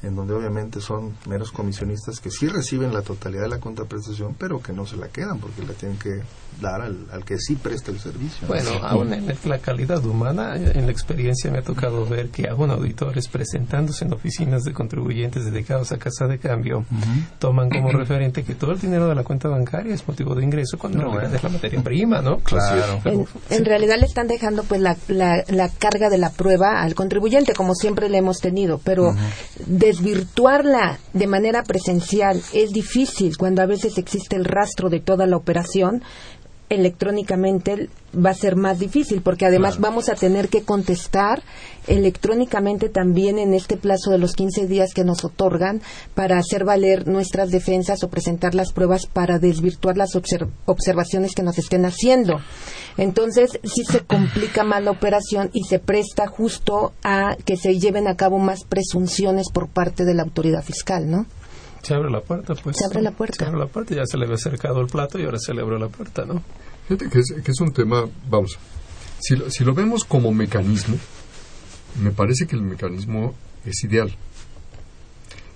en 0.03 0.15
donde 0.15 0.33
obviamente 0.33 0.81
son 0.81 1.13
meros 1.27 1.51
comisionistas 1.51 2.19
que 2.19 2.29
sí 2.29 2.47
reciben 2.47 2.93
la 2.93 3.01
totalidad 3.01 3.43
de 3.43 3.49
la 3.49 3.59
contraprestación, 3.59 4.35
pero 4.37 4.61
que 4.61 4.73
no 4.73 4.85
se 4.85 4.97
la 4.97 5.07
quedan 5.07 5.39
porque 5.39 5.63
la 5.65 5.73
tienen 5.73 5.97
que 5.97 6.21
dar 6.61 6.81
al, 6.81 7.25
que 7.25 7.37
sí 7.39 7.55
presta 7.55 7.91
el 7.91 7.99
servicio. 7.99 8.47
Bueno, 8.47 8.69
aún 8.83 9.13
en 9.13 9.25
la 9.45 9.59
calidad 9.59 10.05
humana, 10.05 10.55
en 10.55 10.85
la 10.85 10.91
experiencia 10.91 11.49
me 11.49 11.59
ha 11.59 11.63
tocado 11.63 12.05
ver 12.05 12.29
que 12.29 12.47
aún 12.47 12.69
auditores 12.69 13.27
presentándose 13.27 14.05
en 14.05 14.13
oficinas 14.13 14.63
de 14.63 14.73
contribuyentes 14.73 15.45
dedicados 15.45 15.91
a 15.91 15.97
casa 15.97 16.27
de 16.27 16.37
cambio 16.37 16.85
toman 17.39 17.69
como 17.69 17.89
referente 17.91 18.43
que 18.43 18.55
todo 18.55 18.71
el 18.73 18.79
dinero 18.79 19.07
de 19.07 19.15
la 19.15 19.23
cuenta 19.23 19.47
bancaria 19.47 19.93
es 19.93 20.07
motivo 20.07 20.35
de 20.35 20.43
ingreso 20.43 20.77
cuando 20.77 20.99
en 20.99 21.11
realidad 21.11 21.35
es 21.35 21.43
la 21.43 21.49
materia 21.49 21.81
prima, 21.81 22.21
¿no? 22.21 22.39
Claro. 22.39 23.01
En, 23.49 23.65
realidad 23.65 23.97
le 23.97 24.05
están 24.05 24.27
dejando 24.27 24.63
pues 24.63 24.81
la, 24.81 24.97
la, 25.07 25.69
carga 25.69 26.09
de 26.09 26.17
la 26.17 26.29
prueba 26.29 26.81
al 26.81 26.93
contribuyente, 26.93 27.53
como 27.53 27.73
siempre 27.73 28.09
le 28.09 28.17
hemos 28.17 28.39
tenido, 28.39 28.79
pero 28.83 29.15
desvirtuarla 29.93 30.97
de 31.13 31.27
manera 31.27 31.61
presencial 31.63 32.41
es 32.53 32.71
difícil 32.71 33.37
cuando 33.37 33.61
a 33.61 33.67
veces 33.67 33.97
existe 33.99 34.35
el 34.35 34.45
rastro 34.45 34.89
de 34.89 34.99
toda 34.99 35.27
la 35.27 35.37
operación 35.37 36.01
electrónicamente 36.69 37.89
va 38.15 38.31
a 38.31 38.33
ser 38.33 38.55
más 38.55 38.79
difícil 38.79 39.21
porque 39.21 39.45
además 39.45 39.79
vamos 39.79 40.09
a 40.09 40.15
tener 40.15 40.49
que 40.49 40.63
contestar 40.63 41.43
electrónicamente 41.85 42.89
también 42.89 43.37
en 43.37 43.53
este 43.53 43.77
plazo 43.77 44.09
de 44.09 44.17
los 44.17 44.33
15 44.33 44.65
días 44.65 44.93
que 44.95 45.03
nos 45.03 45.23
otorgan 45.23 45.81
para 46.15 46.39
hacer 46.39 46.63
valer 46.63 47.07
nuestras 47.07 47.51
defensas 47.51 48.03
o 48.03 48.09
presentar 48.09 48.55
las 48.55 48.71
pruebas 48.71 49.05
para 49.05 49.37
desvirtuar 49.37 49.97
las 49.97 50.15
observaciones 50.15 51.35
que 51.35 51.43
nos 51.43 51.59
estén 51.59 51.85
haciendo. 51.85 52.39
Entonces, 52.97 53.59
sí 53.63 53.83
se 53.85 54.01
complica 54.01 54.63
más 54.63 54.83
la 54.83 54.91
operación 54.91 55.49
y 55.53 55.63
se 55.63 55.79
presta 55.79 56.27
justo 56.27 56.93
a 57.03 57.35
que 57.45 57.57
se 57.57 57.79
lleven 57.79 58.07
a 58.07 58.15
cabo 58.15 58.39
más 58.39 58.63
presunciones 58.65 59.47
por 59.51 59.67
parte 59.67 60.05
de 60.05 60.13
la 60.13 60.23
autoridad 60.23 60.63
fiscal, 60.63 61.09
¿no? 61.09 61.25
Se 61.81 61.93
abre 61.93 62.09
la 62.09 62.21
puerta, 62.21 62.53
pues. 62.55 62.77
Se 62.77 62.85
abre 62.85 63.01
la 63.01 63.11
puerta. 63.11 63.35
Se 63.37 63.45
abre 63.45 63.59
la 63.59 63.67
puerta, 63.67 63.95
ya 63.95 64.05
se 64.05 64.17
le 64.17 64.25
había 64.25 64.35
acercado 64.35 64.79
el 64.79 64.87
plato 64.87 65.19
y 65.19 65.25
ahora 65.25 65.37
se 65.39 65.53
le 65.53 65.61
abrió 65.61 65.77
la 65.77 65.89
puerta, 65.89 66.25
¿no? 66.25 66.41
Fíjate 66.87 67.09
que 67.09 67.19
es, 67.19 67.33
que 67.43 67.51
es 67.51 67.59
un 67.59 67.73
tema, 67.73 68.05
vamos, 68.29 68.57
si 69.19 69.35
lo, 69.35 69.49
si 69.49 69.63
lo 69.63 69.73
vemos 69.73 70.03
como 70.03 70.31
mecanismo, 70.31 70.97
me 72.01 72.11
parece 72.11 72.45
que 72.45 72.55
el 72.55 72.61
mecanismo 72.61 73.33
es 73.65 73.83
ideal. 73.83 74.15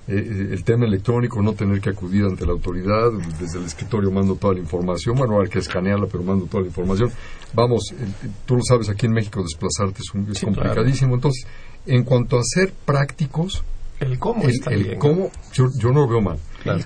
Eh, 0.08 0.16
eh, 0.16 0.48
el 0.54 0.64
tema 0.64 0.86
electrónico, 0.86 1.42
no 1.42 1.54
tener 1.54 1.82
que 1.82 1.90
acudir 1.90 2.24
ante 2.24 2.46
la 2.46 2.54
autoridad, 2.54 3.12
desde 3.40 3.60
el 3.60 3.66
escritorio 3.66 4.10
mando 4.10 4.36
toda 4.36 4.54
la 4.54 4.62
información, 4.62 5.18
bueno, 5.18 5.42
hay 5.42 5.50
que 5.50 5.60
escanearla, 5.60 6.08
pero 6.10 6.24
mando 6.24 6.46
toda 6.46 6.62
la 6.62 6.68
información. 6.70 7.12
Vamos, 7.54 7.92
eh, 7.92 8.30
tú 8.46 8.56
lo 8.56 8.64
sabes, 8.64 8.88
aquí 8.90 9.06
en 9.06 9.12
México 9.12 9.44
desplazarte 9.44 10.02
es, 10.02 10.40
complicadísimo. 10.42 11.16
Entonces, 11.16 11.46
en 11.86 12.04
cuanto 12.04 12.38
a 12.38 12.42
ser 12.44 12.72
prácticos, 12.86 13.64
el 14.00 14.18
cómo 14.18 14.44
el, 14.44 14.98
cómo, 14.98 15.30
yo, 15.54 15.68
no 15.84 16.02
lo 16.02 16.08
veo 16.08 16.22
mal, 16.22 16.38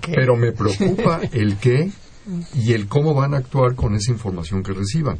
pero 0.05 0.35
me 0.35 0.51
preocupa 0.51 1.19
el 1.33 1.57
qué 1.57 1.91
y 2.55 2.73
el 2.73 2.87
cómo 2.87 3.13
van 3.13 3.33
a 3.33 3.37
actuar 3.37 3.75
con 3.75 3.93
esa 3.95 4.11
información 4.11 4.63
que 4.63 4.73
reciban. 4.73 5.19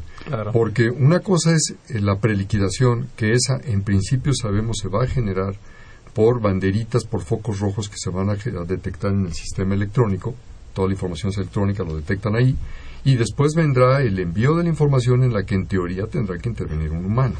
Porque 0.52 0.88
una 0.88 1.20
cosa 1.20 1.54
es 1.54 1.74
eh, 1.88 2.00
la 2.00 2.18
preliquidación, 2.18 3.08
que 3.14 3.32
esa 3.32 3.60
en 3.64 3.82
principio 3.82 4.32
sabemos 4.34 4.78
se 4.82 4.88
va 4.88 5.04
a 5.04 5.06
generar 5.06 5.54
por 6.14 6.40
banderitas, 6.40 7.04
por 7.04 7.22
focos 7.22 7.60
rojos 7.60 7.88
que 7.88 7.96
se 7.96 8.10
van 8.10 8.30
a, 8.30 8.34
detectar 8.64 9.12
en 9.12 9.26
el 9.26 9.32
sistema 9.32 9.74
electrónico. 9.74 10.34
Toda 10.74 10.88
la 10.88 10.94
información 10.94 11.30
es 11.30 11.38
electrónica, 11.38 11.84
lo 11.84 11.96
detectan 11.96 12.34
ahí. 12.36 12.56
Y 13.04 13.16
después 13.16 13.54
vendrá 13.54 14.00
el 14.00 14.18
envío 14.18 14.54
de 14.56 14.62
la 14.62 14.68
información 14.68 15.22
en 15.24 15.32
la 15.32 15.44
que 15.44 15.54
en 15.54 15.66
teoría 15.66 16.06
tendrá 16.06 16.38
que 16.38 16.48
intervenir 16.48 16.90
un 16.92 17.04
humano 17.04 17.34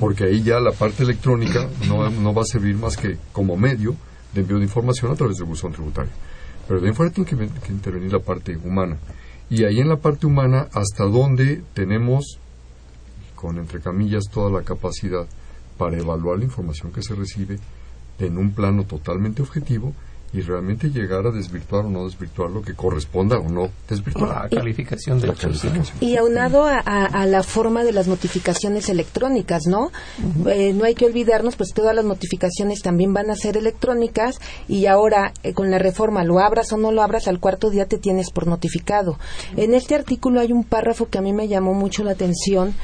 porque 0.00 0.24
ahí 0.24 0.42
ya 0.42 0.60
la 0.60 0.72
parte 0.72 1.02
electrónica 1.02 1.68
no, 1.88 2.10
no, 2.10 2.34
va 2.34 2.42
a 2.42 2.44
servir 2.44 2.76
más 2.76 2.96
que 2.96 3.16
como 3.32 3.56
medio 3.56 3.94
de 4.34 4.40
envío 4.40 4.58
de 4.58 4.64
información 4.64 5.12
a 5.12 5.14
través 5.14 5.38
del 5.38 5.46
buzón 5.46 5.72
tributario. 5.72 6.10
Pero 6.66 6.80
de 6.80 6.92
fuera 6.92 7.12
tiene 7.12 7.30
que, 7.30 7.72
intervenir 7.72 8.12
la 8.12 8.18
parte 8.18 8.56
humana. 8.56 8.98
Y 9.48 9.64
ahí 9.64 9.80
en 9.80 9.88
la 9.88 9.96
parte 9.96 10.26
humana, 10.26 10.68
hasta 10.72 11.04
dónde 11.04 11.62
tenemos, 11.72 12.38
con 13.34 13.58
entre 13.58 13.80
camillas, 13.80 14.24
toda 14.30 14.50
la 14.50 14.62
capacidad 14.62 15.26
para 15.78 15.96
evaluar 15.96 16.38
la 16.38 16.44
información 16.44 16.92
que 16.92 17.02
se 17.02 17.14
recibe 17.14 17.58
en 18.18 18.38
un 18.38 18.52
plano 18.52 18.84
totalmente 18.84 19.42
objetivo 19.42 19.92
y 20.30 20.42
realmente 20.42 20.90
llegar 20.90 21.26
a 21.26 21.30
desvirtuar 21.30 21.86
o 21.86 21.88
no 21.88 22.04
desvirtuar 22.04 22.50
lo 22.50 22.60
que 22.60 22.74
corresponda 22.74 23.38
o 23.38 23.48
no 23.48 23.70
desvirtuar. 23.88 24.44
La 24.52 24.58
calificación 24.58 25.18
de 25.22 25.28
La 25.28 25.32
calificación. 25.32 25.96
Y 26.02 26.16
aunado 26.18 26.64
a, 26.64 26.82
a- 26.84 27.06
a 27.06 27.24
la 27.24 27.42
forma 27.42 27.82
de 27.82 27.92
las 27.92 28.08
notificaciones 28.08 28.90
electrónicas, 28.90 29.62
¿no? 29.66 29.90
Eh, 30.50 30.74
no 30.74 30.84
hay 30.84 30.94
que 30.94 31.06
olvidarnos, 31.06 31.56
pues 31.56 31.72
todas 31.72 31.94
las 31.96 32.04
notificaciones 32.04 32.82
también 32.82 33.14
van 33.14 33.30
a 33.30 33.36
ser 33.36 33.56
electrónicas 33.56 34.38
y 34.68 34.84
ahora 34.84 35.32
eh, 35.44 35.54
con 35.54 35.70
la 35.70 35.78
reforma, 35.78 36.24
lo 36.24 36.40
abras 36.40 36.70
o 36.74 36.76
no 36.76 36.92
lo 36.92 37.00
abras, 37.02 37.26
al 37.26 37.40
cuarto 37.40 37.70
día 37.70 37.86
te 37.86 37.96
tienes 37.96 38.30
por 38.30 38.46
notificado. 38.46 39.18
En 39.56 39.72
este 39.72 39.94
artículo 39.94 40.40
hay 40.40 40.52
un 40.52 40.64
párrafo 40.64 41.08
que 41.08 41.16
a 41.16 41.22
mí 41.22 41.32
me 41.32 41.48
llamó 41.48 41.72
mucho 41.72 42.04
la 42.04 42.10
atención 42.10 42.74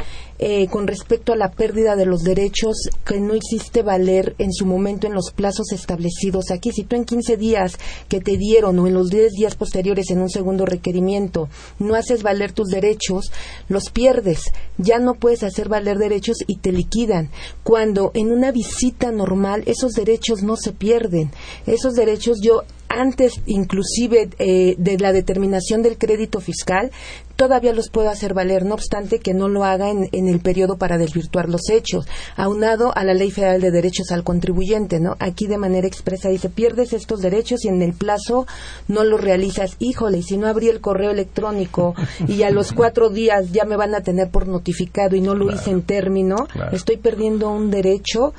eh, 0.47 0.69
con 0.69 0.87
respecto 0.87 1.33
a 1.33 1.37
la 1.37 1.51
pérdida 1.51 1.97
de 1.97 2.05
los 2.05 2.23
derechos 2.23 2.91
que 3.07 3.19
no 3.19 3.35
hiciste 3.35 3.81
valer 3.81 4.35
en 4.37 4.53
su 4.53 4.67
momento 4.67 5.07
en 5.07 5.15
los 5.15 5.31
plazos 5.35 5.73
establecidos 5.73 6.51
aquí. 6.51 6.71
Si 6.71 6.85
tú 6.85 6.97
en 6.97 7.07
15 7.07 7.39
días 7.39 7.79
que 8.11 8.21
te 8.21 8.37
dieron 8.37 8.79
o 8.79 8.87
en 8.87 8.93
los 8.93 9.09
10 9.09 9.33
días 9.33 9.55
posteriores 9.55 10.11
en 10.11 10.21
un 10.21 10.29
segundo 10.29 10.67
requerimiento 10.67 11.49
no 11.79 11.95
haces 11.95 12.23
valer 12.23 12.53
tus 12.53 12.69
derechos, 12.69 13.33
los 13.69 13.89
pierdes. 13.89 14.53
Ya 14.77 14.99
no 14.99 15.15
puedes 15.15 15.45
hacer 15.45 15.71
valer 15.71 15.97
derechos 15.97 16.37
y 16.47 16.57
te 16.57 16.73
liquidan. 16.73 17.31
Cuando 17.63 18.11
en 18.13 18.31
una 18.31 18.53
visita 18.53 19.13
normal 19.13 19.63
esos 19.65 19.93
derechos 19.93 20.43
no 20.43 20.59
se 20.59 20.73
pierden. 20.73 21.31
Esos 21.67 21.95
derechos 21.95 22.41
yo 22.43 22.65
antes 22.95 23.41
inclusive 23.47 24.31
eh, 24.39 24.75
de 24.79 24.99
la 24.99 25.13
determinación 25.13 25.83
del 25.83 25.99
crédito 25.99 26.41
fiscal, 26.41 26.91
todavía 27.37 27.73
los 27.73 27.89
puedo 27.91 28.09
hacer 28.11 28.35
valer, 28.35 28.65
no 28.65 28.75
obstante 28.75 29.19
que 29.19 29.35
no 29.35 29.49
lo 29.49 29.65
haga 29.65 29.91
en, 29.91 30.09
en 30.13 30.29
el 30.29 30.41
periodo 30.41 30.77
para 30.77 30.99
desvirtuar 30.99 31.49
los 31.49 31.69
hechos, 31.71 32.07
aunado 32.37 32.93
a 32.97 33.05
la 33.05 33.15
Ley 33.15 33.31
Federal 33.31 33.61
de 33.61 33.71
Derechos 33.71 34.11
al 34.13 34.25
Contribuyente, 34.25 35.01
¿no? 35.01 35.17
Aquí 35.19 35.47
de 35.47 35.59
manera 35.59 35.87
expresa 35.87 36.29
dice, 36.29 36.49
pierdes 36.49 36.93
estos 36.93 37.21
derechos 37.21 37.65
y 37.65 37.69
en 37.69 37.83
el 37.83 37.93
plazo 37.93 38.47
no 38.89 39.05
los 39.05 39.21
realizas. 39.21 39.77
Híjole, 39.79 40.23
si 40.23 40.37
no 40.37 40.47
abrí 40.47 40.69
el 40.69 40.81
correo 40.81 41.11
electrónico 41.11 41.95
y 42.29 42.43
a 42.43 42.51
los 42.51 42.73
cuatro 42.73 43.11
días 43.11 43.53
ya 43.53 43.65
me 43.65 43.77
van 43.77 43.95
a 43.95 44.01
tener 44.03 44.31
por 44.31 44.47
notificado 44.49 45.17
y 45.17 45.21
no 45.21 45.35
lo 45.35 45.53
hice 45.53 45.71
en 45.71 45.83
término, 45.83 46.37
Claro. 46.53 46.77
estoy 46.77 46.97
perdiendo 46.97 47.51
un 47.51 47.71
derecho 47.71 48.33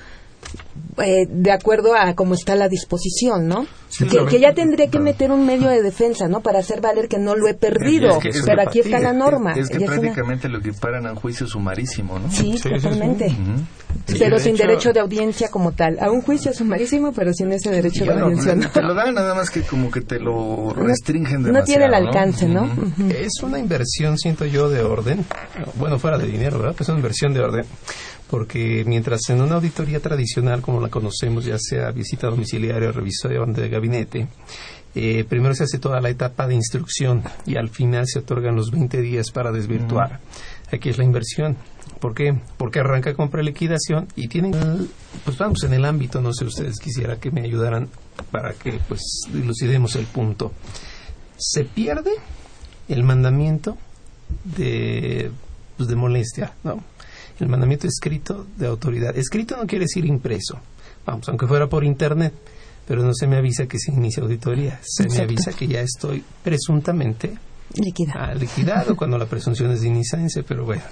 eh, 0.97 1.25
de 1.29 1.51
acuerdo 1.51 1.93
a 1.95 2.13
cómo 2.15 2.33
está 2.35 2.55
la 2.55 2.69
disposición, 2.69 3.47
¿no? 3.47 3.65
Sí, 3.89 4.05
que, 4.07 4.25
que 4.25 4.39
ya 4.39 4.53
tendría 4.53 4.89
que 4.89 4.99
meter 4.99 5.31
un 5.31 5.45
medio 5.45 5.69
de 5.69 5.81
defensa, 5.81 6.27
¿no? 6.27 6.41
Para 6.41 6.59
hacer 6.59 6.81
valer 6.81 7.07
que 7.07 7.17
no 7.17 7.35
lo 7.35 7.47
he 7.47 7.53
perdido. 7.53 8.09
Es 8.11 8.17
que- 8.17 8.29
es 8.29 8.41
pero 8.43 8.57
que- 8.57 8.67
aquí 8.67 8.79
está 8.79 8.99
la 8.99 9.13
norma. 9.13 9.53
Es 9.53 9.69
que 9.69 9.77
y 9.77 9.83
es 9.83 9.89
una- 9.89 9.99
prácticamente 10.01 10.49
lo 10.49 10.59
equiparan 10.59 11.05
a 11.07 11.11
un 11.11 11.15
juicio 11.17 11.47
sumarísimo, 11.47 12.19
¿no? 12.19 12.29
Sí, 12.29 12.53
Sí, 12.53 12.57
sí, 12.57 12.69
totalmente. 12.69 13.29
Sí, 13.29 14.15
pero 14.19 14.35
de 14.37 14.43
sin 14.43 14.55
hecho- 14.55 14.63
derecho 14.67 14.93
de 14.93 14.99
audiencia 14.99 15.49
como 15.49 15.71
tal. 15.71 15.97
A 16.01 16.11
un 16.11 16.21
juicio 16.21 16.53
sumarísimo, 16.53 17.13
pero 17.13 17.33
sin 17.33 17.51
ese 17.53 17.71
derecho 17.71 18.03
de 18.03 18.11
audiencia. 18.11 18.55
¿no? 18.55 18.69
te 18.69 18.81
lo 18.81 18.93
dan 18.93 19.13
nada 19.13 19.33
más 19.33 19.49
que 19.49 19.61
como 19.61 19.89
que 19.89 20.01
te 20.01 20.19
lo 20.19 20.73
restringen 20.73 21.41
No 21.41 21.47
demasiado. 21.47 21.65
tiene 21.65 21.85
el 21.85 21.93
alcance, 21.93 22.47
¿no? 22.49 22.69
Es 23.09 23.41
una 23.43 23.59
inversión, 23.59 24.17
siento 24.17 24.45
yo, 24.45 24.69
de 24.69 24.81
orden. 24.81 25.25
Bueno, 25.75 25.99
fuera 25.99 26.17
de 26.17 26.27
dinero, 26.27 26.57
¿verdad? 26.59 26.73
Pues 26.75 26.81
es 26.81 26.89
una 26.89 26.99
inversión 26.99 27.33
de 27.33 27.39
orden. 27.39 27.65
Porque 28.29 28.83
mientras 28.87 29.21
en 29.29 29.41
una 29.41 29.55
auditoría 29.55 29.99
tradicional, 29.99 30.61
como 30.61 30.81
la 30.81 30.89
conocemos, 30.89 31.45
ya 31.45 31.57
sea 31.59 31.91
visita 31.91 32.27
domiciliaria 32.27 32.89
o 32.89 32.91
revisión 32.91 33.53
de 33.53 33.69
gabinete, 33.69 34.27
eh, 34.95 35.25
primero 35.27 35.53
se 35.53 35.65
hace 35.65 35.77
toda 35.77 35.99
la 35.99 36.09
etapa 36.09 36.47
de 36.47 36.55
instrucción 36.55 37.21
y 37.45 37.57
al 37.57 37.69
final 37.69 38.07
se 38.07 38.19
otorgan 38.19 38.55
los 38.55 38.71
20 38.71 39.01
días 39.01 39.29
para 39.29 39.51
desvirtuar. 39.51 40.21
Aquí 40.71 40.89
es 40.89 40.97
la 40.97 41.03
inversión. 41.03 41.57
¿Por 41.99 42.13
qué? 42.13 42.39
Porque 42.57 42.79
arranca 42.79 43.13
con 43.13 43.29
preliquidación 43.29 44.07
y 44.15 44.27
tienen, 44.27 44.53
pues 45.23 45.37
vamos, 45.37 45.63
en 45.63 45.73
el 45.73 45.85
ámbito, 45.85 46.21
no 46.21 46.33
sé, 46.33 46.45
ustedes 46.45 46.79
quisiera 46.79 47.19
que 47.19 47.29
me 47.29 47.41
ayudaran 47.41 47.89
para 48.31 48.53
que 48.53 48.79
pues 48.87 49.01
dilucidemos 49.31 49.95
el 49.95 50.05
punto. 50.05 50.51
Se 51.37 51.65
pierde 51.65 52.11
el 52.87 53.03
mandamiento 53.03 53.77
de, 54.43 55.31
pues, 55.77 55.89
de 55.89 55.95
molestia, 55.95 56.53
¿no? 56.63 56.83
El 57.39 57.47
mandamiento 57.49 57.87
escrito 57.87 58.47
de 58.57 58.67
autoridad. 58.67 59.17
Escrito 59.17 59.57
no 59.57 59.67
quiere 59.67 59.85
decir 59.85 60.05
impreso, 60.05 60.59
vamos, 61.05 61.27
aunque 61.29 61.47
fuera 61.47 61.67
por 61.67 61.83
internet, 61.83 62.33
pero 62.87 63.03
no 63.03 63.13
se 63.13 63.27
me 63.27 63.37
avisa 63.37 63.67
que 63.67 63.79
se 63.79 63.91
inicia 63.91 64.23
auditoría, 64.23 64.79
se 64.83 65.09
me 65.09 65.19
avisa 65.19 65.51
que 65.53 65.67
ya 65.67 65.81
estoy 65.81 66.23
presuntamente 66.43 67.37
ah, 68.15 68.33
liquidado 68.35 68.95
cuando 68.95 69.17
la 69.17 69.25
presunción 69.25 69.71
es 69.71 69.81
de 69.81 69.87
inicencia, 69.87 70.43
pero 70.47 70.65
bueno. 70.65 70.83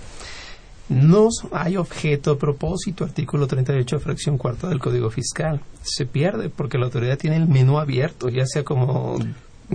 No 0.89 1.29
hay 1.53 1.77
objeto, 1.77 2.38
propósito, 2.38 3.06
artículo 3.06 3.47
38, 3.47 3.99
fracción 3.99 4.38
cuarta 4.38 4.67
del 4.67 4.79
Código 4.79 5.10
Fiscal. 5.10 5.62
Se 5.82 6.06
pierde 6.06 6.49
porque 6.49 6.77
la 6.77 6.86
autoridad 6.86 7.17
tiene 7.17 7.38
el 7.38 7.47
menú 7.47 7.79
abierto, 7.79 8.27
ya 8.27 8.45
sea 8.45 8.63
como 8.63 9.17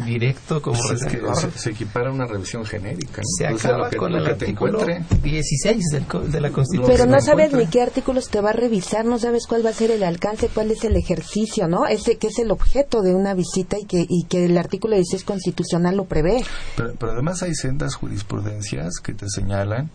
directo, 0.04 0.60
como 0.62 0.78
Pues 0.78 1.02
es 1.02 1.06
que 1.08 1.16
retentor. 1.18 1.36
se, 1.52 1.58
se 1.58 1.70
equipara 1.70 2.10
a 2.10 2.12
una 2.12 2.26
revisión 2.26 2.64
genérica. 2.64 3.18
¿no? 3.18 3.22
Se 3.36 3.44
sea, 3.44 3.70
acaba 3.70 3.84
lo 3.84 3.90
que, 3.90 3.96
con 3.96 4.12
lo 4.12 4.18
el 4.18 4.24
que 4.24 4.34
te 4.34 4.44
artículo 4.46 4.80
encuentre. 4.80 5.16
16 5.22 5.84
del 5.92 6.04
co- 6.06 6.20
de 6.20 6.40
la 6.40 6.50
Constitución. 6.50 6.96
Pero 6.96 7.06
no 7.10 7.20
sabes 7.20 7.46
encuentra. 7.46 7.58
ni 7.58 7.66
qué 7.66 7.82
artículos 7.82 8.28
te 8.28 8.40
va 8.40 8.50
a 8.50 8.52
revisar, 8.54 9.04
no 9.04 9.18
sabes 9.18 9.46
cuál 9.46 9.64
va 9.64 9.70
a 9.70 9.74
ser 9.74 9.90
el 9.90 10.02
alcance, 10.02 10.48
cuál 10.52 10.70
es 10.70 10.84
el 10.84 10.96
ejercicio, 10.96 11.68
¿no? 11.68 11.86
Ese 11.86 12.16
que 12.18 12.28
es 12.28 12.38
el 12.38 12.50
objeto 12.50 13.02
de 13.02 13.14
una 13.14 13.34
visita 13.34 13.76
y 13.78 13.84
que, 13.86 14.04
y 14.08 14.24
que 14.28 14.44
el 14.46 14.56
artículo 14.58 14.94
16 14.96 15.24
constitucional 15.24 15.96
lo 15.96 16.04
prevé. 16.04 16.42
Pero, 16.76 16.94
pero 16.98 17.12
además 17.12 17.42
hay 17.42 17.54
sendas 17.54 17.94
jurisprudencias 17.94 18.94
que 19.02 19.14
te 19.14 19.28
señalan 19.28 19.90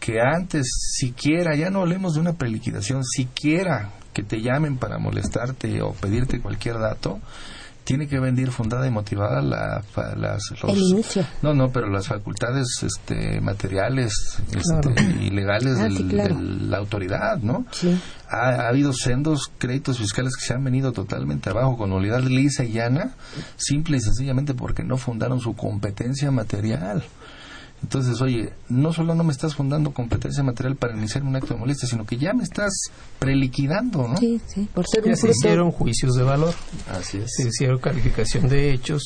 que 0.00 0.20
antes, 0.20 0.66
siquiera, 0.92 1.56
ya 1.56 1.70
no 1.70 1.80
hablemos 1.80 2.14
de 2.14 2.20
una 2.20 2.34
preliquidación, 2.34 3.02
siquiera 3.02 3.92
que 4.12 4.22
te 4.22 4.40
llamen 4.40 4.76
para 4.76 4.98
molestarte 4.98 5.80
o 5.82 5.92
pedirte 5.92 6.40
cualquier 6.40 6.78
dato, 6.78 7.18
tiene 7.86 8.08
que 8.08 8.18
venir 8.20 8.50
fundada 8.50 8.86
y 8.86 8.90
motivada 8.90 9.40
la, 9.40 9.82
las, 10.16 10.42
los- 10.60 10.70
El 10.72 10.78
inicio. 10.78 11.24
No, 11.40 11.54
no, 11.54 11.70
pero 11.70 11.88
las 11.88 12.08
facultades 12.08 12.66
este, 12.82 13.40
materiales 13.40 14.12
este, 14.52 15.22
y 15.22 15.30
legales 15.30 15.78
Ah, 15.78 15.84
del- 15.84 15.96
sí, 15.96 16.04
claro. 16.08 16.34
de 16.34 16.42
la 16.42 16.78
autoridad, 16.78 17.38
¿no? 17.38 17.64
Sí. 17.70 17.96
Ha, 18.28 18.48
ha 18.64 18.68
habido 18.68 18.92
sendos 18.92 19.52
créditos 19.58 19.98
fiscales 19.98 20.34
que 20.36 20.44
se 20.44 20.52
han 20.54 20.64
venido 20.64 20.92
totalmente 20.92 21.48
abajo 21.50 21.78
con 21.78 21.90
nulidad 21.90 22.22
lisa 22.24 22.64
y 22.64 22.72
llana, 22.72 23.14
simple 23.56 23.98
y 23.98 24.00
sencillamente 24.00 24.52
porque 24.52 24.82
no 24.82 24.96
fundaron 24.98 25.38
su 25.40 25.54
competencia 25.54 26.30
material. 26.32 27.04
Entonces, 27.82 28.20
oye, 28.22 28.52
no 28.68 28.92
solo 28.92 29.14
no 29.14 29.22
me 29.22 29.32
estás 29.32 29.54
fundando 29.54 29.92
competencia 29.92 30.42
material 30.42 30.76
para 30.76 30.96
iniciar 30.96 31.22
un 31.22 31.36
acto 31.36 31.54
de 31.54 31.60
molestia, 31.60 31.86
sino 31.88 32.04
que 32.06 32.16
ya 32.16 32.32
me 32.32 32.42
estás 32.42 32.72
preliquidando, 33.18 34.08
¿no? 34.08 34.16
Sí, 34.16 34.40
sí, 34.46 34.66
por 34.74 34.86
ser 34.88 35.04
Ya 35.04 35.10
un 35.10 35.16
se 35.16 35.20
fruto. 35.22 35.36
hicieron 35.38 35.70
juicios 35.70 36.14
de 36.14 36.22
valor, 36.22 36.54
Así 36.90 37.18
es. 37.18 37.30
se 37.36 37.48
hicieron 37.48 37.78
calificación 37.78 38.48
de 38.48 38.72
hechos 38.72 39.02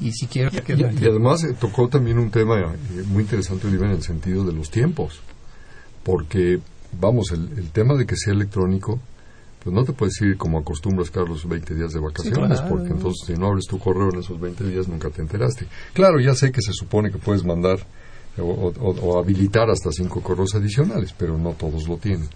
y 0.00 0.12
si 0.12 0.26
quiero 0.26 0.50
que 0.50 0.74
Y, 0.74 0.80
y 1.04 1.06
además 1.08 1.44
eh, 1.44 1.54
tocó 1.58 1.88
también 1.88 2.18
un 2.18 2.30
tema 2.30 2.60
eh, 2.60 3.02
muy 3.08 3.22
interesante, 3.22 3.66
Oliver, 3.66 3.86
en 3.88 3.96
el 3.96 4.02
sentido 4.02 4.44
de 4.44 4.52
los 4.52 4.70
tiempos. 4.70 5.20
Porque, 6.02 6.60
vamos, 7.00 7.30
el, 7.32 7.50
el 7.58 7.70
tema 7.70 7.94
de 7.94 8.06
que 8.06 8.16
sea 8.16 8.34
electrónico, 8.34 9.00
pues 9.64 9.74
no 9.74 9.82
te 9.84 9.92
puedes 9.94 10.20
ir 10.20 10.36
como 10.36 10.58
acostumbras, 10.58 11.10
Carlos, 11.10 11.48
20 11.48 11.74
días 11.74 11.92
de 11.92 11.98
vacaciones, 12.00 12.60
claro. 12.60 12.68
porque 12.68 12.90
entonces 12.92 13.26
si 13.26 13.32
no 13.32 13.46
abres 13.48 13.64
tu 13.66 13.78
correo 13.78 14.10
en 14.12 14.20
esos 14.20 14.38
20 14.38 14.62
días 14.64 14.86
nunca 14.88 15.08
te 15.10 15.22
enteraste. 15.22 15.66
Claro, 15.94 16.20
ya 16.20 16.34
sé 16.34 16.52
que 16.52 16.60
se 16.60 16.72
supone 16.74 17.10
que 17.10 17.18
puedes 17.18 17.44
mandar 17.44 17.78
eh, 18.36 18.40
o, 18.42 18.44
o- 18.46 19.00
o 19.00 19.18
habilitar 19.18 19.70
hasta 19.70 19.90
cinco 19.90 20.20
correos 20.22 20.54
adicionales, 20.54 21.14
pero 21.16 21.38
no 21.38 21.52
todos 21.52 21.88
lo 21.88 21.96
tienen. 21.96 22.28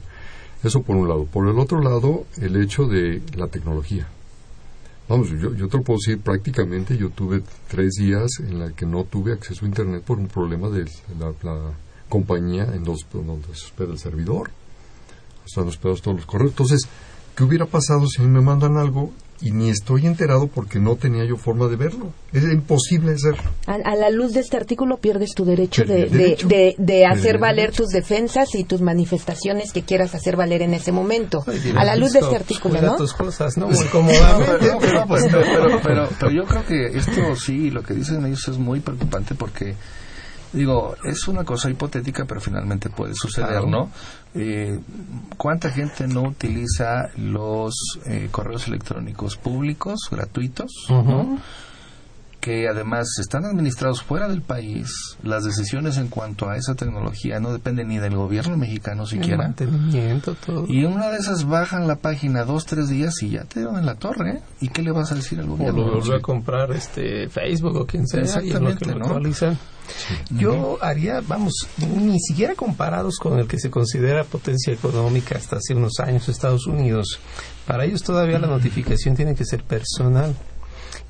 Eso 0.65 0.83
por 0.83 0.97
un 0.97 1.07
lado. 1.07 1.25
Por 1.27 1.47
el 1.49 1.59
otro 1.59 1.81
lado, 1.81 2.25
el 2.41 2.57
hecho 2.63 2.87
de 2.87 3.23
la 3.37 3.47
tecnología. 3.47 4.09
Vamos, 5.09 5.29
yo, 5.31 5.55
yo 5.55 5.69
te 5.69 5.77
lo 5.79 5.83
puedo 5.83 5.99
decir 5.99 6.21
prácticamente, 6.21 6.97
yo 6.97 7.11
tuve 7.11 7.43
tres 7.69 7.93
días 7.99 8.29
en 8.41 8.59
la 8.59 8.73
que 8.73 8.85
no 8.85 9.05
tuve 9.05 9.33
acceso 9.33 9.65
a 9.65 9.69
Internet 9.69 10.03
por 10.05 10.19
un 10.19 10.29
problema 10.29 10.69
de 10.69 10.85
la, 11.19 11.33
la 11.43 11.73
compañía 12.09 12.65
en 12.75 12.85
los, 12.85 13.07
donde 13.13 13.47
se 13.55 13.67
hospeda 13.67 13.93
el 13.93 13.99
servidor. 13.99 14.51
Están 15.47 15.67
hospedados 15.69 16.03
todos 16.03 16.19
los 16.19 16.27
correos. 16.27 16.51
Entonces, 16.51 16.81
¿qué 17.39 17.45
hubiera 17.45 17.67
pasado 17.67 18.09
si 18.09 18.21
me 18.23 18.41
mandan 18.41 18.77
algo 18.77 19.13
y 19.41 19.53
ni 19.53 19.71
estoy 19.71 20.05
enterado 20.05 20.49
porque 20.49 20.81
no 20.81 20.97
tenía 20.97 21.25
yo 21.25 21.37
forma 21.37 21.69
de 21.69 21.77
verlo? 21.77 22.13
Es 22.33 22.43
imposible 22.43 23.13
hacerlo. 23.13 23.49
A, 23.69 23.75
a 23.75 23.95
la 23.95 24.11
luz 24.11 24.33
de 24.33 24.41
este 24.41 24.57
artículo 24.57 24.97
pierdes 24.97 25.31
tu 25.37 25.45
derecho 25.45 25.85
de, 25.85 26.03
el 26.03 26.11
de- 26.11 26.19
derecho. 26.19 26.49
de- 26.49 26.75
de 26.77 27.07
hacer 27.07 27.39
valer 27.39 27.67
derecho. 27.67 27.85
tus 27.85 27.93
defensas 27.93 28.53
y 28.57 28.65
tus 28.65 28.81
manifestaciones 28.81 29.73
que 29.73 29.83
quieras 29.83 30.17
hacer 30.17 30.35
valer 30.35 30.63
en 30.63 30.75
ese 30.75 30.91
momento. 30.91 31.45
Ay, 31.47 31.73
A 31.77 31.85
la 31.85 31.95
luz 31.95 32.13
de 32.15 32.19
este 32.19 32.33
"Stop, 32.33 32.41
artículo, 32.43 32.75
cuida 32.81 32.91
¿no? 32.91 32.97
tus 32.97 33.13
cosas, 33.13 33.57
¿no? 33.57 33.69
Muy 33.69 33.85
cómodamente. 33.87 34.67
no, 34.67 34.79
pero, 34.81 35.05
pero, 35.07 35.29
pero- 35.31 35.81
pero- 35.85 36.09
pero 36.19 36.31
yo 36.35 36.45
creo 36.45 36.67
que 36.67 36.99
esto 36.99 37.37
sí, 37.37 37.71
lo 37.71 37.85
que 37.85 37.95
dicen 37.95 38.27
ellos 38.27 38.49
es 38.49 38.59
muy 38.59 38.81
preocupante 38.81 39.37
porque, 39.37 39.77
digo, 40.53 40.95
es 41.05 41.29
una 41.29 41.45
cosa 41.45 41.71
hipotética, 41.71 42.25
pero 42.25 42.41
finalmente 42.41 42.91
puede 42.91 43.15
suceder. 43.15 43.67
¿no? 43.67 43.91
Eh, 44.35 44.79
¿Cuánta 45.37 45.71
gente 45.71 46.07
no 46.07 46.23
utiliza 46.23 47.11
los 47.17 47.75
eh, 48.07 48.29
correos 48.31 48.69
electrónicos 48.69 49.37
públicos, 49.37 50.09
gratuitos, 50.11 50.71
¿no? 50.89 51.39
Que 52.41 52.69
además 52.69 53.09
están 53.21 53.45
administrados 53.45 54.03
fuera 54.03 54.29
del 54.29 54.43
país, 54.43 54.89
las 55.25 55.43
decisiones 55.45 55.97
en 55.97 56.07
cuanto 56.09 56.49
a 56.49 56.57
esa 56.57 56.75
tecnología 56.77 57.41
no 57.41 57.53
dependen 57.53 57.89
ni 57.89 57.99
del 57.99 58.15
gobierno 58.15 58.57
mexicano 58.57 59.07
siquiera. 59.07 59.39
mantenimiento, 59.39 60.35
todo. 60.35 60.65
Y 60.69 60.85
una 60.85 61.11
de 61.11 61.19
esas 61.19 61.45
bajan 61.49 61.89
la 61.89 61.97
página 61.97 62.45
dos, 62.45 62.65
tres 62.65 62.89
días 62.89 63.21
y 63.23 63.31
ya 63.31 63.45
te 63.45 63.61
dieron 63.61 63.77
en 63.79 63.87
la 63.87 63.97
torre. 63.97 64.31
¿eh? 64.37 64.43
¿Y 64.61 64.69
qué 64.69 64.83
le 64.83 64.93
vas 64.93 65.11
a 65.11 65.17
decir 65.17 65.41
al 65.41 65.47
O 65.49 65.57
gobierno? 65.57 65.85
lo 65.85 65.95
volvió 65.97 66.15
a 66.15 66.21
comprar 66.21 66.71
este 66.73 67.29
Facebook 67.29 67.75
o 67.77 67.87
quien 67.87 68.07
sea. 68.07 68.21
y 68.21 68.25
es 68.25 68.35
lo 68.35 68.41
que 68.41 68.47
Exactamente, 68.49 68.87
lo 68.87 68.99
¿no? 68.99 69.15
Yo 70.31 70.79
haría, 70.83 71.21
vamos, 71.27 71.55
ni 71.97 72.21
siquiera 72.21 72.55
comparados 72.55 73.17
con 73.19 73.39
el 73.39 73.47
que 73.49 73.59
se 73.59 73.71
considera 73.71 74.23
potencia 74.25 74.73
económica 74.73 75.37
hasta 75.37 75.57
hace 75.57 75.75
unos 75.75 75.99
años 76.01 76.29
Estados 76.29 76.67
Unidos. 76.67 77.19
Para 77.67 77.85
ellos 77.85 78.03
todavía 78.03 78.39
la 78.39 78.47
notificación 78.49 79.17
tiene 79.17 79.35
que 79.35 79.45
ser 79.45 79.65
personal. 79.65 80.35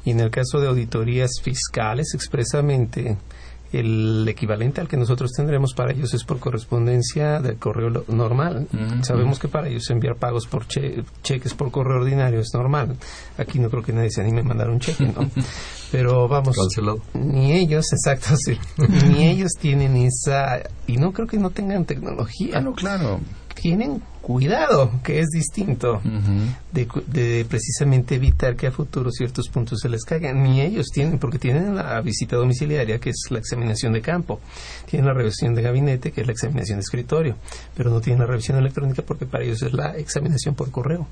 Y 0.05 0.11
en 0.13 0.21
el 0.21 0.31
caso 0.31 0.61
de 0.61 0.69
auditorías 0.69 1.31
fiscales, 1.43 2.15
expresamente, 2.15 3.17
el 3.71 4.27
equivalente 4.27 4.81
al 4.81 4.89
que 4.89 4.97
nosotros 4.97 5.31
tendremos 5.37 5.75
para 5.75 5.93
ellos 5.93 6.15
es 6.15 6.25
por 6.25 6.39
correspondencia 6.39 7.39
del 7.41 7.59
correo 7.59 8.05
normal. 8.09 8.67
Ujú. 8.73 9.05
Sabemos 9.05 9.39
que 9.39 9.49
para 9.49 9.69
ellos 9.69 9.91
enviar 9.91 10.17
pagos 10.17 10.47
por 10.47 10.67
che- 10.67 11.05
cheques 11.23 11.53
por 11.53 11.71
correo 11.71 11.99
ordinario 12.01 12.41
es 12.41 12.49
normal. 12.55 12.97
Aquí 13.37 13.59
no 13.59 13.69
creo 13.69 13.83
que 13.83 13.93
nadie 13.93 14.11
se 14.11 14.23
anime 14.23 14.41
a 14.41 14.45
mandar 14.45 14.71
un 14.71 14.81
cheque, 14.81 15.05
¿no? 15.15 15.29
Pero 15.93 16.29
vamos, 16.29 16.57
Cancelado. 16.57 17.01
ni 17.13 17.53
ellos, 17.53 17.85
exacto, 17.93 18.35
sí, 18.39 18.59
ni 19.11 19.27
ellos 19.29 19.53
tienen 19.61 19.97
esa, 19.97 20.61
y 20.87 20.97
no 20.97 21.13
creo 21.13 21.27
que 21.27 21.37
no 21.39 21.51
tengan 21.51 21.85
tecnología, 21.85 22.55
Ah, 22.57 22.61
no, 22.63 22.73
claro. 22.73 23.21
tienen 23.55 24.03
cuidado, 24.29 24.93
que 25.03 25.21
es 25.21 25.29
distinto 25.31 26.03
de, 26.73 26.87
cu- 26.87 27.03
de 27.07 27.47
precisamente 27.49 28.17
evitar 28.17 28.57
que 28.57 28.67
a 28.67 28.71
futuro 28.71 29.11
ciertos 29.11 29.49
puntos 29.49 29.81
se 29.81 29.89
les 29.89 30.05
caigan. 30.05 30.43
Ni 30.43 30.61
ellos 30.61 30.89
tienen, 30.93 31.19
porque 31.19 31.39
tienen 31.39 31.75
la 31.75 31.99
visita 32.03 32.37
domiciliaria, 32.37 32.99
que 32.99 33.09
es 33.11 33.23
la 33.31 33.39
examinación 33.39 33.95
de 33.95 34.03
campo. 34.03 34.41
Tienen 34.87 35.07
la 35.07 35.15
revisión 35.15 35.55
de 35.55 35.63
gabinete, 35.63 36.13
que 36.13 36.21
es 36.21 36.27
la 36.27 36.35
examinación 36.35 36.77
de 36.79 36.83
escritorio. 36.83 37.37
Pero 37.75 37.89
no 37.91 38.01
tienen 38.03 38.21
la 38.21 38.27
revisión 38.27 38.59
electrónica 38.59 39.03
porque 39.03 39.25
para 39.25 39.45
ellos 39.45 39.63
es 39.63 39.73
la 39.73 39.97
examinación 39.97 40.55
por 40.55 40.71
correo. 40.71 41.09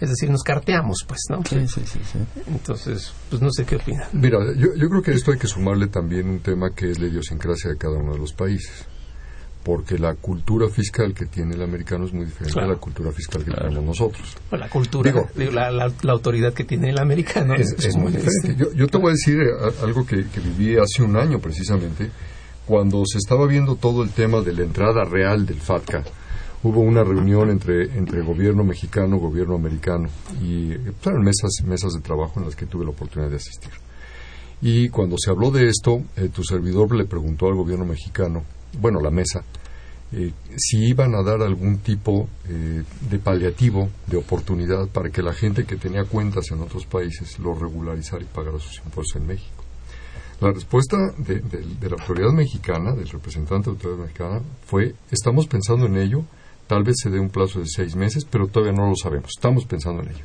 Es 0.00 0.08
decir, 0.10 0.30
nos 0.30 0.42
carteamos, 0.42 0.98
pues, 1.08 1.20
¿no? 1.30 1.42
Sí, 1.48 1.66
sí, 1.66 1.80
sí, 1.84 1.98
sí. 2.12 2.18
Entonces, 2.46 3.12
pues 3.28 3.42
no 3.42 3.50
sé 3.50 3.64
qué 3.64 3.76
opinan. 3.76 4.06
Mira, 4.12 4.38
yo, 4.56 4.74
yo 4.76 4.88
creo 4.88 5.02
que 5.02 5.10
a 5.10 5.14
esto 5.14 5.32
hay 5.32 5.38
que 5.38 5.48
sumarle 5.48 5.88
también 5.88 6.28
un 6.28 6.40
tema 6.40 6.70
que 6.76 6.90
es 6.90 6.98
la 7.00 7.06
idiosincrasia 7.08 7.70
de 7.70 7.76
cada 7.76 7.96
uno 7.96 8.12
de 8.12 8.18
los 8.18 8.32
países. 8.32 8.86
Porque 9.66 9.98
la 9.98 10.14
cultura 10.14 10.68
fiscal 10.68 11.12
que 11.12 11.26
tiene 11.26 11.56
el 11.56 11.62
americano 11.62 12.04
es 12.04 12.12
muy 12.12 12.24
diferente 12.24 12.52
Claro. 12.52 12.68
a 12.68 12.74
la 12.74 12.78
cultura 12.80 13.10
fiscal 13.10 13.44
que 13.44 13.50
tenemos 13.50 13.82
nosotros. 13.84 14.36
La 14.52 14.68
cultura, 14.68 15.10
Digo- 15.10 15.26
digo, 15.34 15.50
la, 15.50 15.72
la- 15.72 15.92
la 16.02 16.12
autoridad 16.12 16.54
que 16.54 16.62
tiene 16.62 16.90
el 16.90 16.98
americano 17.00 17.52
es, 17.54 17.72
es 17.84 17.96
muy 17.96 18.12
diferente. 18.12 18.54
Yo, 18.56 18.72
yo 18.74 18.86
te 18.86 18.96
voy 18.96 19.08
a 19.08 19.12
decir 19.14 19.40
eh, 19.40 19.72
algo 19.82 20.06
que, 20.06 20.24
que 20.28 20.38
viví 20.38 20.76
hace 20.78 21.02
un 21.02 21.16
año 21.16 21.40
precisamente, 21.40 22.08
cuando 22.64 23.02
se 23.06 23.18
estaba 23.18 23.44
viendo 23.48 23.74
todo 23.74 24.04
el 24.04 24.10
tema 24.10 24.40
de 24.40 24.52
la 24.52 24.62
entrada 24.62 25.04
real 25.04 25.44
del 25.46 25.60
FATCA. 25.60 26.04
Hubo 26.62 26.80
una 26.80 27.02
reunión 27.02 27.50
entre, 27.50 27.96
entre 27.98 28.22
gobierno 28.22 28.62
mexicano, 28.62 29.18
gobierno 29.18 29.56
americano, 29.56 30.08
y 30.40 30.74
pues, 30.78 31.06
eran 31.08 31.22
mesas, 31.22 31.50
mesas 31.64 31.92
de 31.92 32.02
trabajo 32.02 32.38
en 32.38 32.46
las 32.46 32.54
que 32.54 32.66
tuve 32.66 32.84
la 32.84 32.90
oportunidad 32.90 33.30
de 33.30 33.36
asistir. 33.36 33.70
Y 34.62 34.88
cuando 34.88 35.16
se 35.18 35.30
habló 35.30 35.50
de 35.50 35.68
esto, 35.68 36.02
eh, 36.16 36.28
tu 36.32 36.42
servidor 36.44 36.94
le 36.94 37.04
preguntó 37.04 37.46
al 37.48 37.54
gobierno 37.56 37.84
mexicano, 37.84 38.44
bueno, 38.78 39.00
la 39.00 39.10
mesa, 39.10 39.42
eh, 40.12 40.32
si 40.56 40.88
iban 40.88 41.14
a 41.14 41.22
dar 41.22 41.42
algún 41.42 41.78
tipo 41.78 42.28
eh, 42.48 42.82
de 43.10 43.18
paliativo, 43.18 43.88
de 44.06 44.16
oportunidad 44.16 44.88
para 44.88 45.10
que 45.10 45.22
la 45.22 45.32
gente 45.32 45.64
que 45.64 45.76
tenía 45.76 46.04
cuentas 46.04 46.50
en 46.50 46.60
otros 46.60 46.86
países 46.86 47.38
lo 47.38 47.54
regularizara 47.54 48.22
y 48.22 48.26
pagara 48.26 48.58
sus 48.58 48.78
impuestos 48.84 49.20
en 49.20 49.26
México. 49.26 49.64
La 50.40 50.52
respuesta 50.52 50.96
de, 51.16 51.42
la 51.80 51.96
autoridad 51.96 52.30
mexicana, 52.30 52.92
del 52.92 53.08
representante 53.08 53.70
de 53.70 53.76
la 53.76 53.78
autoridad 53.78 54.04
mexicana, 54.04 54.42
fue, 54.66 54.94
estamos 55.10 55.46
pensando 55.46 55.86
en 55.86 55.96
ello, 55.96 56.24
tal 56.66 56.84
vez 56.84 56.96
se 57.02 57.08
dé 57.08 57.18
un 57.18 57.30
plazo 57.30 57.60
de 57.60 57.66
seis 57.66 57.96
meses, 57.96 58.26
pero 58.30 58.46
todavía 58.46 58.78
no 58.78 58.88
lo 58.88 58.96
sabemos, 58.96 59.30
estamos 59.34 59.64
pensando 59.64 60.02
en 60.02 60.10
ello. 60.10 60.24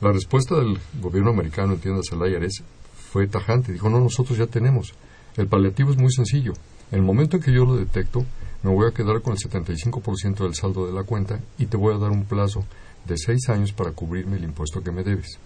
La 0.00 0.12
respuesta 0.12 0.54
del 0.54 0.78
gobierno 1.00 1.30
americano, 1.30 1.72
entiéndase 1.72 2.14
el 2.14 2.30
IRS, 2.30 2.62
fue 3.10 3.26
tajante. 3.26 3.72
Dijo, 3.72 3.88
no, 3.88 4.00
nosotros 4.00 4.38
ya 4.38 4.46
tenemos. 4.46 4.94
El 5.36 5.48
paliativo 5.48 5.90
es 5.90 5.96
muy 5.96 6.12
sencillo. 6.12 6.52
En 6.90 6.98
el 6.98 7.04
momento 7.04 7.36
en 7.36 7.42
que 7.42 7.52
yo 7.52 7.64
lo 7.64 7.76
detecto, 7.76 8.24
me 8.62 8.70
voy 8.70 8.88
a 8.88 8.94
quedar 8.94 9.20
con 9.22 9.34
el 9.34 9.38
75% 9.38 10.38
del 10.38 10.54
saldo 10.54 10.86
de 10.86 10.92
la 10.92 11.04
cuenta 11.04 11.40
y 11.58 11.66
te 11.66 11.76
voy 11.76 11.94
a 11.94 11.98
dar 11.98 12.10
un 12.10 12.24
plazo 12.24 12.64
de 13.06 13.16
seis 13.16 13.48
años 13.48 13.72
para 13.72 13.92
cubrirme 13.92 14.36
el 14.36 14.44
impuesto 14.44 14.82
que 14.82 14.90
me 14.90 15.04
debes. 15.04 15.38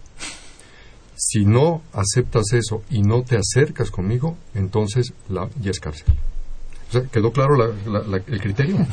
Si 1.15 1.45
no 1.45 1.81
aceptas 1.93 2.53
eso 2.53 2.83
y 2.89 3.01
no 3.03 3.23
te 3.23 3.37
acercas 3.37 3.91
conmigo, 3.91 4.35
entonces 4.55 5.13
la, 5.29 5.49
ya 5.61 5.71
es 5.71 5.79
cárcel. 5.79 6.07
O 6.95 6.99
sea, 6.99 7.09
¿quedó 7.09 7.31
claro 7.31 7.55
la- 7.55 7.69
la- 7.91 8.07
la- 8.07 8.17
el 8.27 8.39
criterio? 8.39 8.77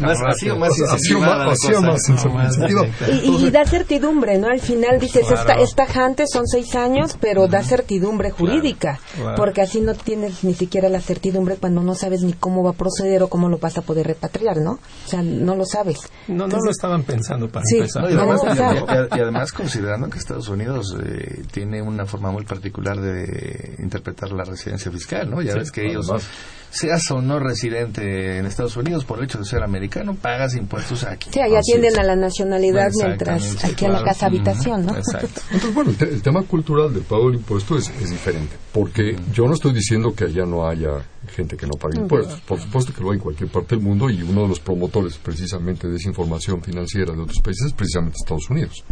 Más, 0.00 0.20
así 0.26 0.50
o 0.50 0.56
más 0.58 0.72
Así 0.90 1.14
o 1.14 1.20
más, 1.20 1.48
así 1.48 1.72
o 1.74 1.80
más, 1.80 2.08
en 2.08 2.18
su 2.18 2.28
sentido. 2.54 2.84
Y, 3.22 3.46
y 3.46 3.50
da 3.50 3.64
certidumbre, 3.64 4.38
¿no? 4.38 4.48
Al 4.48 4.60
final 4.60 4.98
dices, 5.00 5.26
Claro. 5.26 5.40
esta, 5.40 5.54
es 5.62 5.74
tajante, 5.74 6.24
son 6.26 6.46
seis 6.46 6.74
años, 6.74 7.16
pero 7.20 7.46
da 7.48 7.62
certidumbre 7.62 8.30
jurídica, 8.30 9.00
claro. 9.16 9.36
porque 9.36 9.62
así 9.62 9.80
no 9.80 9.94
tienes 9.94 10.44
ni 10.44 10.54
siquiera 10.54 10.88
la 10.88 11.00
certidumbre 11.00 11.56
cuando 11.56 11.82
no 11.82 11.94
sabes 11.94 12.22
ni 12.22 12.32
cómo 12.34 12.62
va 12.62 12.70
a 12.70 12.74
proceder 12.74 13.22
o 13.22 13.28
cómo 13.28 13.48
lo 13.48 13.58
vas 13.58 13.78
a 13.78 13.82
poder 13.82 14.06
repatriar, 14.06 14.58
¿no? 14.58 14.72
O 14.72 15.08
sea, 15.08 15.22
no 15.22 15.54
lo 15.56 15.64
sabes. 15.64 16.00
No, 16.28 16.46
no 16.46 16.58
lo 16.62 16.70
estaban 16.70 17.04
pensando 17.04 17.48
para 17.48 17.64
Sí, 17.64 17.76
empezar. 17.78 18.02
No, 18.04 18.10
y, 18.10 18.14
No, 18.14 18.20
además, 18.22 18.40
y- 18.44 19.14
y- 19.14 19.18
y 19.18 19.20
además 19.22 19.52
considerando 19.54 20.08
que 20.10 20.18
Estados 20.18 20.48
Unidos 20.48 20.94
eh, 21.02 21.42
tiene 21.52 21.80
una 21.80 22.04
forma 22.06 22.30
muy 22.30 22.44
particular 22.44 23.00
de 23.00 23.76
interpretar 23.78 24.32
la 24.32 24.44
residencia 24.44 24.90
fiscal, 24.90 25.30
¿no? 25.30 25.40
Ya 25.40 25.52
Sí, 25.52 25.58
ves 25.60 25.70
que 25.72 25.86
ellos, 25.86 26.06
además. 26.08 26.28
Seas 26.70 27.08
o 27.12 27.22
no 27.22 27.38
residente 27.38 28.36
en 28.38 28.46
Estados 28.46 28.76
Unidos, 28.76 29.04
por 29.04 29.18
el 29.18 29.26
hecho 29.26 29.38
de 29.38 29.44
ser 29.44 29.62
americano, 29.62 30.16
pagas 30.16 30.56
impuestos 30.56 31.04
aquí. 31.04 31.30
Sí, 31.32 31.38
ahí 31.38 31.54
atienden 31.54 31.96
a 32.00 32.02
la 32.02 32.16
nacionalidad 32.16 32.90
mientras 33.06 33.64
aquí 33.64 33.84
a 33.84 33.90
la 33.90 34.02
casa 34.02 34.26
habitación, 34.26 34.84
¿no? 34.86 34.96
Exacto. 34.96 35.40
Entonces, 35.52 35.72
bueno, 35.72 35.90
el, 35.90 35.96
te- 35.96 36.08
el 36.08 36.20
tema 36.20 36.42
cultural 36.42 36.92
del 36.92 37.04
pago 37.04 37.26
del 37.30 37.36
impuesto 37.38 37.78
es, 37.78 37.90
es 38.02 38.10
diferente, 38.10 38.56
porque 38.72 39.16
yo 39.32 39.46
no 39.46 39.54
estoy 39.54 39.72
diciendo 39.72 40.14
que 40.16 40.24
allá 40.24 40.44
no 40.46 40.66
haya 40.66 40.90
gente 41.28 41.56
que 41.56 41.66
no 41.68 41.74
pague 41.78 41.96
impuestos. 42.00 42.40
Por 42.40 42.60
supuesto 42.60 42.92
que 42.92 43.00
lo 43.02 43.10
hay 43.12 43.18
en 43.18 43.22
cualquier 43.22 43.50
parte 43.50 43.76
del 43.76 43.84
mundo 43.84 44.10
y 44.10 44.20
uno 44.22 44.42
de 44.42 44.48
los 44.48 44.58
promotores 44.58 45.16
precisamente 45.18 45.86
de 45.86 45.94
esa 45.94 46.08
información 46.08 46.60
financiera 46.60 47.12
de 47.14 47.20
otros 47.22 47.38
países 47.40 47.66
es 47.68 47.72
precisamente 47.72 48.16
Estados 48.20 48.50
Unidos. 48.50 48.82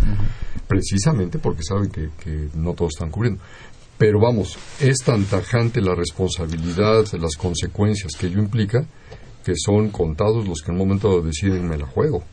Precisamente 0.69 1.39
porque 1.41 1.63
saben 1.65 1.91
que, 1.91 2.11
que 2.23 2.49
no 2.55 2.75
todos 2.75 2.93
están 2.95 3.11
cubriendo. 3.11 3.41
Pero 4.03 4.19
vamos, 4.19 4.59
es 4.81 4.99
tan 5.05 5.25
tajante 5.27 5.81
la 5.81 5.95
responsabilidad, 5.95 7.05
las 7.21 7.37
consecuencias 7.37 8.17
que 8.17 8.27
ello 8.27 8.41
implica, 8.41 8.85
que 9.45 9.53
son 9.55 9.91
contados 9.91 10.45
los 10.49 10.61
que 10.61 10.73
en 10.73 10.81
un 10.81 10.89
momento 10.89 11.21
deciden 11.21 11.69
me 11.69 11.79
la 11.79 11.87
juego. 11.87 12.25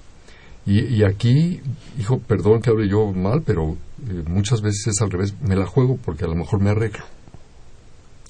Y, 0.66 0.80
y 0.96 1.04
aquí, 1.04 1.62
hijo, 2.00 2.18
perdón 2.22 2.60
que 2.64 2.72
hable 2.72 2.90
yo 2.90 3.12
mal, 3.12 3.44
pero 3.46 3.78
eh, 4.10 4.24
muchas 4.26 4.62
veces 4.62 4.88
es 4.88 5.02
al 5.04 5.12
revés. 5.12 5.36
Me 5.44 5.56
la 5.56 5.68
juego 5.68 6.00
porque 6.04 6.26
a 6.26 6.28
lo 6.28 6.34
mejor 6.34 6.60
me 6.60 6.72
arreglo. 6.72 7.04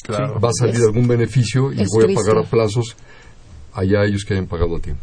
Claro. 0.03 0.37
Va 0.41 0.49
a 0.49 0.53
salir 0.53 0.75
Es- 0.75 0.83
algún 0.83 1.07
beneficio 1.07 1.71
y 1.71 1.85
voy 1.93 2.11
a 2.11 2.15
pagar 2.15 2.39
a 2.39 2.43
plazos 2.43 2.97
allá 3.73 4.03
ellos 4.03 4.25
que 4.25 4.33
hayan 4.33 4.47
pagado 4.47 4.75
a 4.75 4.79
tiempo. 4.81 5.01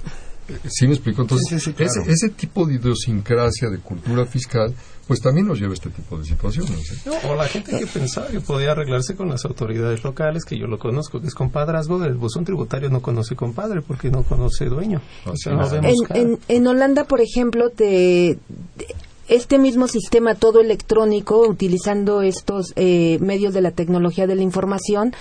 Eh, 0.51 0.59
¿Sí 0.69 0.87
me 0.87 0.93
explico? 0.93 1.23
Entonces, 1.23 1.49
Sí, 1.49 1.59
sí, 1.59 1.65
sí, 1.71 1.73
claro. 1.73 1.91
ese, 2.03 2.13
ese 2.13 2.29
tipo 2.35 2.67
de 2.67 2.75
idiosincrasia, 2.75 3.71
de 3.71 3.79
cultura 3.79 4.27
fiscal, 4.27 4.75
pues 5.07 5.21
también 5.21 5.47
nos 5.47 5.59
lleva 5.59 5.71
a 5.71 5.75
este 5.75 5.91
tipo 5.91 6.19
de 6.19 6.25
situaciones. 6.25 6.93
¿eh? 6.93 6.97
No, 7.07 7.31
o 7.31 7.35
la 7.37 7.47
gente 7.47 7.79
que 7.79 7.87
pensaba 7.87 8.27
que 8.29 8.41
podía 8.41 8.73
arreglarse 8.73 9.15
con 9.15 9.29
las 9.29 9.45
autoridades 9.45 10.03
locales, 10.03 10.45
que 10.45 10.59
yo 10.59 10.67
lo 10.67 10.79
conozco, 10.79 11.21
que 11.21 11.29
es 11.29 11.35
compadrazgo, 11.35 12.03
el 12.05 12.15
buzón 12.15 12.45
tributario 12.45 12.91
no 12.91 13.01
conoce 13.01 13.37
compadre 13.37 13.83
porque 13.83 14.11
no 14.11 14.23
conoce 14.25 14.65
dueño. 14.67 15.01
O 15.25 15.37
sea, 15.37 15.53
no 15.55 15.67
En, 15.77 15.95
en, 16.17 16.39
en 16.49 16.67
Holanda, 16.67 17.05
por 17.05 17.21
ejemplo, 17.21 17.71
te, 17.71 18.39
te- 18.77 18.87
este 19.29 19.59
mismo 19.59 19.89
sistema 19.89 20.35
todo 20.37 20.61
electrónico, 20.61 21.41
utilizando 21.49 22.23
estos 22.23 22.73
eh, 22.77 23.19
medios 23.21 23.53
de 23.55 23.61
la 23.61 23.73
tecnología 23.73 24.27
de 24.29 24.37
la 24.37 24.43
información, 24.43 25.15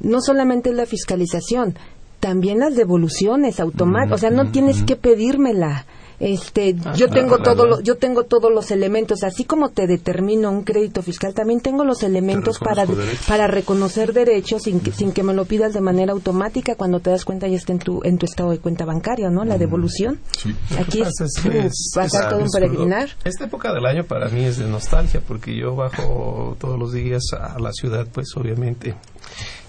no 0.00 0.20
solamente 0.20 0.70
es 0.70 0.76
la 0.76 0.86
fiscalización, 0.86 1.76
también 2.18 2.58
las 2.58 2.74
devoluciones 2.76 3.60
automáticas, 3.60 4.18
o 4.18 4.20
sea, 4.20 4.30
no 4.30 4.50
tienes 4.52 4.82
que 4.82 4.96
pedírmela. 4.96 5.86
Este, 6.20 6.76
Ah, 6.84 6.94
yo 6.94 7.08
tengo 7.08 7.36
claro, 7.36 7.42
todo 7.54 7.66
lo- 7.66 7.80
yo 7.80 7.96
tengo 7.96 8.24
todos 8.24 8.52
los 8.52 8.70
elementos, 8.70 9.22
así 9.24 9.44
como 9.44 9.70
te 9.70 9.86
determino 9.86 10.50
un 10.50 10.62
crédito 10.62 11.02
fiscal, 11.02 11.34
también 11.34 11.60
tengo 11.60 11.84
los 11.84 12.02
elementos 12.02 12.58
para 12.58 12.86
derechos. 12.86 13.26
para 13.26 13.46
reconocer 13.46 14.12
derechos 14.12 14.62
sin 14.62 14.80
que, 14.80 14.92
sin 14.92 15.12
que 15.12 15.22
me 15.22 15.34
lo 15.34 15.44
pidas 15.46 15.72
de 15.74 15.80
manera 15.80 16.12
automática 16.12 16.74
cuando 16.76 17.00
te 17.00 17.10
das 17.10 17.24
cuenta 17.24 17.48
ya 17.48 17.56
está 17.56 17.72
en 17.72 17.78
tu 17.80 18.00
en 18.04 18.18
tu 18.18 18.26
estado 18.26 18.50
de 18.50 18.58
cuenta 18.58 18.84
bancaria, 18.84 19.30
¿no? 19.30 19.44
La 19.44 19.58
devolución. 19.58 20.20
Sí. 20.38 20.54
Aquí 20.78 21.02
es, 21.02 21.20
es 21.20 21.44
es- 21.46 21.90
todo 22.28 22.38
un 22.38 22.50
peregrinar. 22.50 23.08
Esta 23.24 23.44
época 23.44 23.72
del 23.72 23.86
año 23.86 24.04
para 24.04 24.28
mí 24.28 24.44
es 24.44 24.58
de 24.58 24.66
nostalgia 24.66 25.20
porque 25.26 25.56
yo 25.56 25.74
bajo 25.74 26.56
todos 26.60 26.78
los 26.78 26.92
días 26.92 27.22
a 27.38 27.58
la 27.58 27.72
ciudad, 27.72 28.06
pues 28.12 28.28
obviamente 28.36 28.94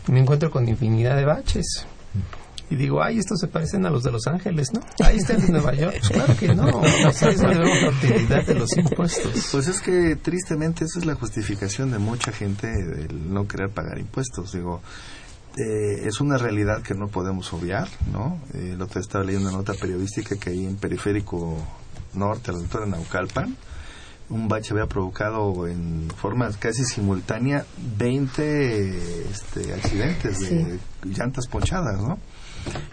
me 0.07 0.19
encuentro 0.19 0.51
con 0.51 0.67
infinidad 0.67 1.15
de 1.15 1.25
baches. 1.25 1.85
Y 2.73 2.75
digo, 2.75 3.03
ay, 3.03 3.19
estos 3.19 3.39
se 3.39 3.47
parecen 3.47 3.85
a 3.85 3.91
los 3.91 4.01
de 4.01 4.11
Los 4.11 4.25
Ángeles, 4.25 4.73
¿no? 4.73 4.81
Ahí 5.05 5.17
está 5.17 5.33
el 5.33 5.43
de 5.43 5.49
Nueva 5.49 5.75
York. 5.75 5.95
Pues 5.99 6.09
claro 6.09 6.35
que 6.35 6.55
no, 6.55 6.81
o 7.07 7.11
sea, 7.11 7.29
es 7.29 7.39
la 7.39 7.89
utilidad 7.89 8.43
de 8.47 8.55
los 8.55 8.75
impuestos. 8.75 9.49
Pues 9.51 9.67
es 9.67 9.79
que 9.79 10.15
tristemente 10.15 10.85
esa 10.85 10.97
es 10.97 11.05
la 11.05 11.13
justificación 11.13 11.91
de 11.91 11.99
mucha 11.99 12.31
gente 12.31 12.67
del 12.67 13.31
no 13.31 13.47
querer 13.47 13.69
pagar 13.69 13.99
impuestos. 13.99 14.53
Digo, 14.53 14.81
eh, 15.55 16.07
es 16.07 16.19
una 16.19 16.39
realidad 16.39 16.81
que 16.81 16.95
no 16.95 17.09
podemos 17.09 17.53
obviar, 17.53 17.87
¿no? 18.11 18.41
Eh, 18.55 18.73
lo 18.75 18.87
que 18.87 18.97
estaba 18.97 19.23
leyendo 19.23 19.49
una 19.49 19.59
nota 19.59 19.75
periodística 19.75 20.35
que 20.37 20.49
ahí 20.49 20.65
en 20.65 20.77
Periférico 20.77 21.55
Norte, 22.15 22.49
a 22.49 22.55
la 22.55 22.59
altura 22.61 22.85
de 22.85 22.91
Naucalpan, 22.91 23.55
un 24.29 24.47
bache 24.47 24.73
había 24.73 24.87
provocado 24.87 25.67
en 25.67 26.07
forma 26.15 26.49
casi 26.57 26.83
simultánea 26.85 27.67
20 27.99 29.29
este, 29.29 29.73
accidentes 29.73 30.39
de 30.39 30.79
llantas 31.03 31.45
ponchadas, 31.47 32.01
¿no? 32.01 32.17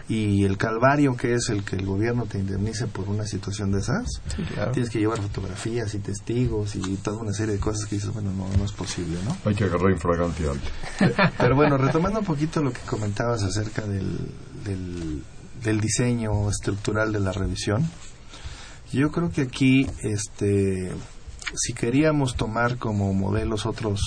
Y 0.07 0.43
el 0.43 0.57
calvario 0.57 1.15
que 1.15 1.33
es 1.33 1.49
el 1.49 1.63
que 1.63 1.75
el 1.75 1.85
gobierno 1.85 2.25
te 2.25 2.37
indemnice 2.37 2.87
por 2.87 3.07
una 3.07 3.25
situación 3.25 3.71
de 3.71 3.79
esas, 3.79 4.21
tienes 4.73 4.89
que 4.89 4.99
llevar 4.99 5.21
fotografías 5.21 5.93
y 5.93 5.99
testigos 5.99 6.75
y 6.75 6.95
toda 6.97 7.17
una 7.17 7.33
serie 7.33 7.53
de 7.53 7.59
cosas 7.59 7.85
que 7.85 7.95
dices, 7.95 8.11
bueno, 8.11 8.31
no, 8.33 8.47
no 8.57 8.65
es 8.65 8.71
posible, 8.71 9.17
¿no? 9.23 9.37
Hay 9.45 9.55
que 9.55 9.63
agarrar 9.65 9.91
infragante 9.91 10.43
Pero 11.37 11.55
bueno, 11.55 11.77
retomando 11.77 12.19
un 12.19 12.25
poquito 12.25 12.61
lo 12.61 12.73
que 12.73 12.81
comentabas 12.81 13.43
acerca 13.43 13.83
del, 13.83 14.17
del, 14.65 15.23
del 15.63 15.79
diseño 15.79 16.49
estructural 16.49 17.13
de 17.13 17.19
la 17.19 17.31
revisión, 17.31 17.89
yo 18.91 19.11
creo 19.11 19.31
que 19.31 19.41
aquí, 19.41 19.87
este, 20.03 20.91
si 21.55 21.73
queríamos 21.73 22.35
tomar 22.35 22.77
como 22.77 23.13
modelos 23.13 23.65
otros 23.65 24.01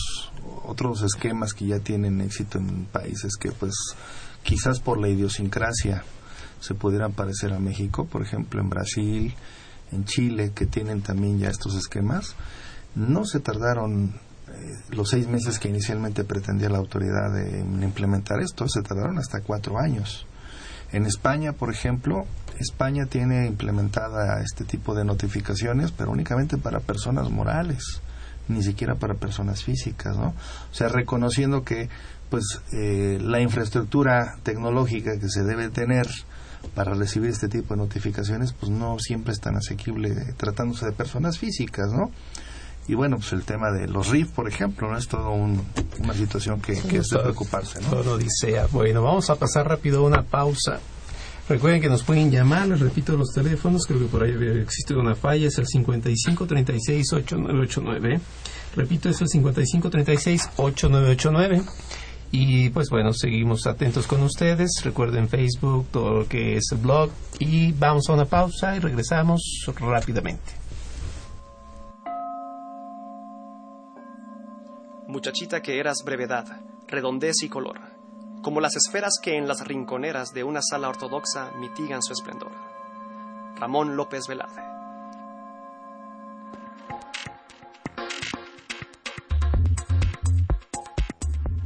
otros 0.67 1.03
esquemas 1.03 1.53
que 1.53 1.67
ya 1.67 1.79
tienen 1.79 2.21
éxito 2.21 2.59
en 2.59 2.87
países 2.87 3.37
que 3.39 3.53
pues 3.53 3.75
quizás 4.45 4.79
por 4.79 5.01
la 5.01 5.09
idiosincrasia 5.09 6.05
se 6.61 6.75
pudieran 6.75 7.13
parecer 7.13 7.53
a 7.53 7.59
México, 7.59 8.07
por 8.07 8.23
ejemplo 8.23 8.61
en 8.61 8.71
Brasil, 8.71 9.35
en 9.91 10.05
Chile, 10.05 10.53
que 10.55 10.67
tienen 10.67 11.03
también 11.03 11.39
ya 11.39 11.49
estos 11.49 11.75
esquemas, 11.75 12.37
no 12.95 13.25
se 13.25 13.41
tardaron 13.41 14.15
eh, 14.49 14.73
los 14.91 15.11
seis 15.11 15.27
meses 15.27 15.59
que 15.59 15.69
inicialmente 15.69 16.25
pretendía 16.25 16.69
la 16.69 16.79
autoridad 16.79 17.37
en 17.39 17.83
implementar 17.83 18.41
esto, 18.41 18.69
se 18.69 18.83
tardaron 18.83 19.19
hasta 19.19 19.41
cuatro 19.41 19.79
años. 19.79 20.27
En 20.93 21.07
España, 21.07 21.53
por 21.53 21.73
ejemplo, 21.73 22.25
España 22.61 23.07
tiene 23.07 23.47
implementada 23.47 24.41
este 24.43 24.65
tipo 24.65 24.95
de 24.95 25.05
notificaciones, 25.05 25.91
pero 25.91 26.13
únicamente 26.13 26.57
para 26.57 26.81
personas 26.81 27.31
morales, 27.31 28.01
ni 28.47 28.63
siquiera 28.63 28.95
para 28.95 29.15
personas 29.15 29.65
físicas, 29.65 30.17
¿no? 30.17 30.29
O 30.71 30.75
sea, 30.75 30.89
reconociendo 30.89 31.65
que 31.65 31.89
pues 32.31 32.61
eh, 32.73 33.19
la 33.21 33.41
infraestructura 33.41 34.37
tecnológica 34.43 35.19
que 35.19 35.29
se 35.29 35.45
debe 35.45 35.69
tener 35.69 36.07
para 36.75 36.95
recibir 36.95 37.31
este 37.31 37.49
tipo 37.49 37.75
de 37.75 37.79
notificaciones, 37.79 38.53
pues 38.53 38.71
no 38.71 38.99
siempre 38.99 39.33
es 39.33 39.41
tan 39.41 39.57
asequible 39.57 40.15
tratándose 40.37 40.87
de 40.87 40.93
personas 40.93 41.39
físicas, 41.39 41.93
¿no? 41.93 42.11
Y 42.87 42.95
bueno, 42.95 43.17
pues 43.17 43.33
el 43.33 43.45
tema 43.45 43.71
de 43.71 43.89
los 43.89 44.09
RIF, 44.09 44.31
por 44.31 44.49
ejemplo, 44.49 44.91
no 44.91 44.99
es 44.99 45.09
todo 45.09 45.31
una 45.31 46.15
situación 46.15 46.61
que, 46.61 46.81
que 46.81 46.99
es 46.99 47.09
de 47.09 47.19
preocuparse, 47.19 47.81
¿no? 47.81 47.89
Todo 47.89 48.19
dice, 48.19 48.61
bueno, 48.73 49.03
vamos 49.03 49.31
a 49.31 49.37
pasar 49.37 49.69
rápido 49.69 50.01
a 50.01 50.07
una 50.07 50.23
pausa 50.23 50.81
Recuerden 51.47 51.83
que 51.83 51.91
nos 51.91 52.03
pueden 52.03 52.31
llamar, 52.31 52.69
les 52.69 52.81
repito 52.81 53.19
los 53.19 53.35
teléfonos, 53.35 53.85
creo 53.87 54.01
que 54.01 54.07
por 54.07 54.23
ahí 54.23 54.33
existe 54.63 54.95
una 54.95 55.15
falla, 55.15 55.49
es 55.49 55.59
el 55.59 55.67
5536-8989. 55.67 58.19
Repito, 58.75 59.11
es 59.11 59.21
el 59.21 59.29
5536-8989. 59.29 61.63
Y 62.37 62.69
pues 62.71 62.91
bueno, 62.91 63.13
seguimos 63.13 63.65
atentos 63.65 64.09
con 64.09 64.21
ustedes. 64.25 64.83
Recuerden 64.83 65.29
Facebook, 65.29 65.87
todo 65.93 66.15
lo 66.15 66.29
que 66.29 66.57
es 66.57 66.65
el 66.73 66.79
blog. 66.79 67.11
Y 67.39 67.71
vamos 67.71 68.09
a 68.09 68.13
una 68.13 68.25
pausa 68.25 68.75
y 68.75 68.81
regresamos 68.81 69.41
rápidamente. 69.79 70.53
Muchachita 75.07 75.63
que 75.63 75.79
eras 75.79 75.99
brevedad, 76.05 76.45
redondez 76.89 77.37
y 77.45 77.49
color 77.49 77.95
como 78.43 78.61
las 78.61 78.77
esferas 78.77 79.15
que 79.23 79.39
en 79.39 79.49
las 79.49 79.67
rinconeras 79.67 80.35
de 80.35 80.45
una 80.45 80.61
sala 80.61 80.91
ortodoxa 80.91 81.53
mitigan 81.53 82.03
su 82.03 82.13
esplendor. 82.13 82.53
Ramón 83.57 83.97
López 83.97 84.27
Velarde. 84.29 84.74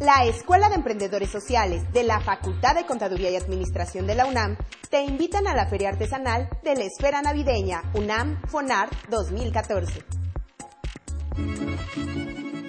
La 0.08 0.24
Escuela 0.24 0.70
de 0.70 0.76
Emprendedores 0.76 1.30
Sociales 1.30 1.82
de 1.92 2.02
la 2.02 2.18
Facultad 2.18 2.74
de 2.74 2.86
Contaduría 2.86 3.28
y 3.28 3.36
Administración 3.36 4.06
de 4.06 4.14
la 4.14 4.24
UNAM 4.24 4.56
te 4.88 5.02
invitan 5.02 5.46
a 5.46 5.54
la 5.54 5.66
Feria 5.66 5.90
Artesanal 5.90 6.48
de 6.64 6.76
la 6.76 6.84
Esfera 6.84 7.20
Navideña 7.20 7.82
UNAM 7.92 8.40
FONAR 8.46 8.88
2014. 9.10 10.02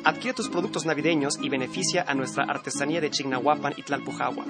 Adquiere 0.03 0.35
tus 0.35 0.49
productos 0.49 0.85
navideños 0.85 1.39
y 1.41 1.47
beneficia 1.47 2.03
a 2.05 2.13
nuestra 2.13 2.43
artesanía 2.43 2.99
de 2.99 3.09
Chignahuapan 3.09 3.73
y 3.77 3.83
Tlalpujahua. 3.83 4.43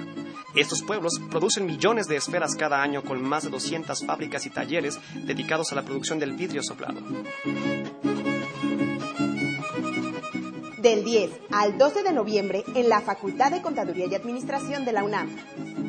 Estos 0.55 0.81
pueblos 0.81 1.21
producen 1.29 1.67
millones 1.67 2.07
de 2.07 2.15
esferas 2.15 2.55
cada 2.55 2.81
año 2.81 3.03
con 3.03 3.21
más 3.21 3.43
de 3.43 3.51
200 3.51 4.03
fábricas 4.03 4.47
y 4.47 4.49
talleres 4.49 4.99
dedicados 5.27 5.71
a 5.71 5.75
la 5.75 5.83
producción 5.83 6.17
del 6.17 6.33
vidrio 6.33 6.63
soplado. 6.63 7.01
Del 10.81 11.03
10 11.03 11.31
al 11.51 11.77
12 11.77 12.03
de 12.03 12.13
noviembre 12.13 12.63
en 12.75 12.89
la 12.89 13.01
Facultad 13.01 13.51
de 13.51 13.61
Contaduría 13.61 14.07
y 14.07 14.15
Administración 14.15 14.85
de 14.85 14.93
la 14.93 15.03
UNAM. 15.03 15.29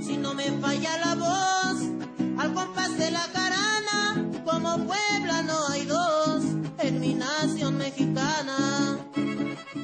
Si 0.03 0.17
no 0.17 0.35
me 0.35 0.45
falla 0.45 0.97
la 0.99 1.15
voz, 1.15 2.39
al 2.39 2.55
compás 2.55 2.99
de 2.99 3.11
la 3.11 3.27
carana, 3.33 4.31
como 4.45 4.77
Puebla 4.87 5.43
no 5.43 5.69
hay 5.69 5.85
dos, 5.85 6.45
en 6.79 7.01
mi 7.01 7.15
nación 7.15 7.79
mexicana 7.79 8.99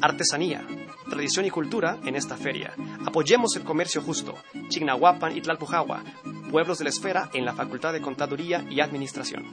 artesanía, 0.07 0.65
tradición 1.09 1.47
y 1.47 1.51
cultura 1.51 1.99
en 2.05 2.17
esta 2.17 2.37
feria. 2.37 2.75
Apoyemos 3.05 3.57
el 3.57 3.65
comercio 3.65 4.01
justo. 4.01 4.35
Chignahuapan 4.69 5.37
y 5.37 5.41
Tlalpujahua, 5.41 6.05
pueblos 6.51 6.79
de 6.79 6.85
la 6.85 6.91
esfera 6.91 7.31
en 7.33 7.45
la 7.45 7.55
Facultad 7.55 7.93
de 7.93 8.01
Contaduría 8.01 8.65
y 8.71 8.81
Administración. 8.81 9.53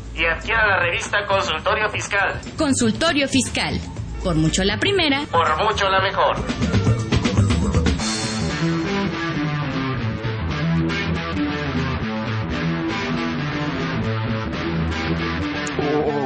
y 0.15 0.25
adquiera 0.25 0.67
la 0.67 0.79
revista 0.79 1.25
Consultorio 1.25 1.89
Fiscal. 1.89 2.39
Consultorio 2.57 3.27
Fiscal. 3.27 3.79
Por 4.23 4.35
mucho 4.35 4.63
la 4.63 4.77
primera. 4.77 5.25
Por 5.31 5.63
mucho 5.63 5.89
la 5.89 6.01
mejor. 6.01 6.37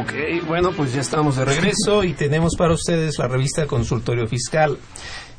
Ok, 0.02 0.46
bueno, 0.48 0.72
pues 0.72 0.94
ya 0.94 1.02
estamos 1.02 1.38
de 1.38 1.46
regreso 1.46 2.04
y 2.04 2.14
tenemos 2.14 2.56
para 2.56 2.74
ustedes 2.74 3.18
la 3.18 3.28
revista 3.28 3.66
Consultorio 3.66 4.28
Fiscal. 4.28 4.78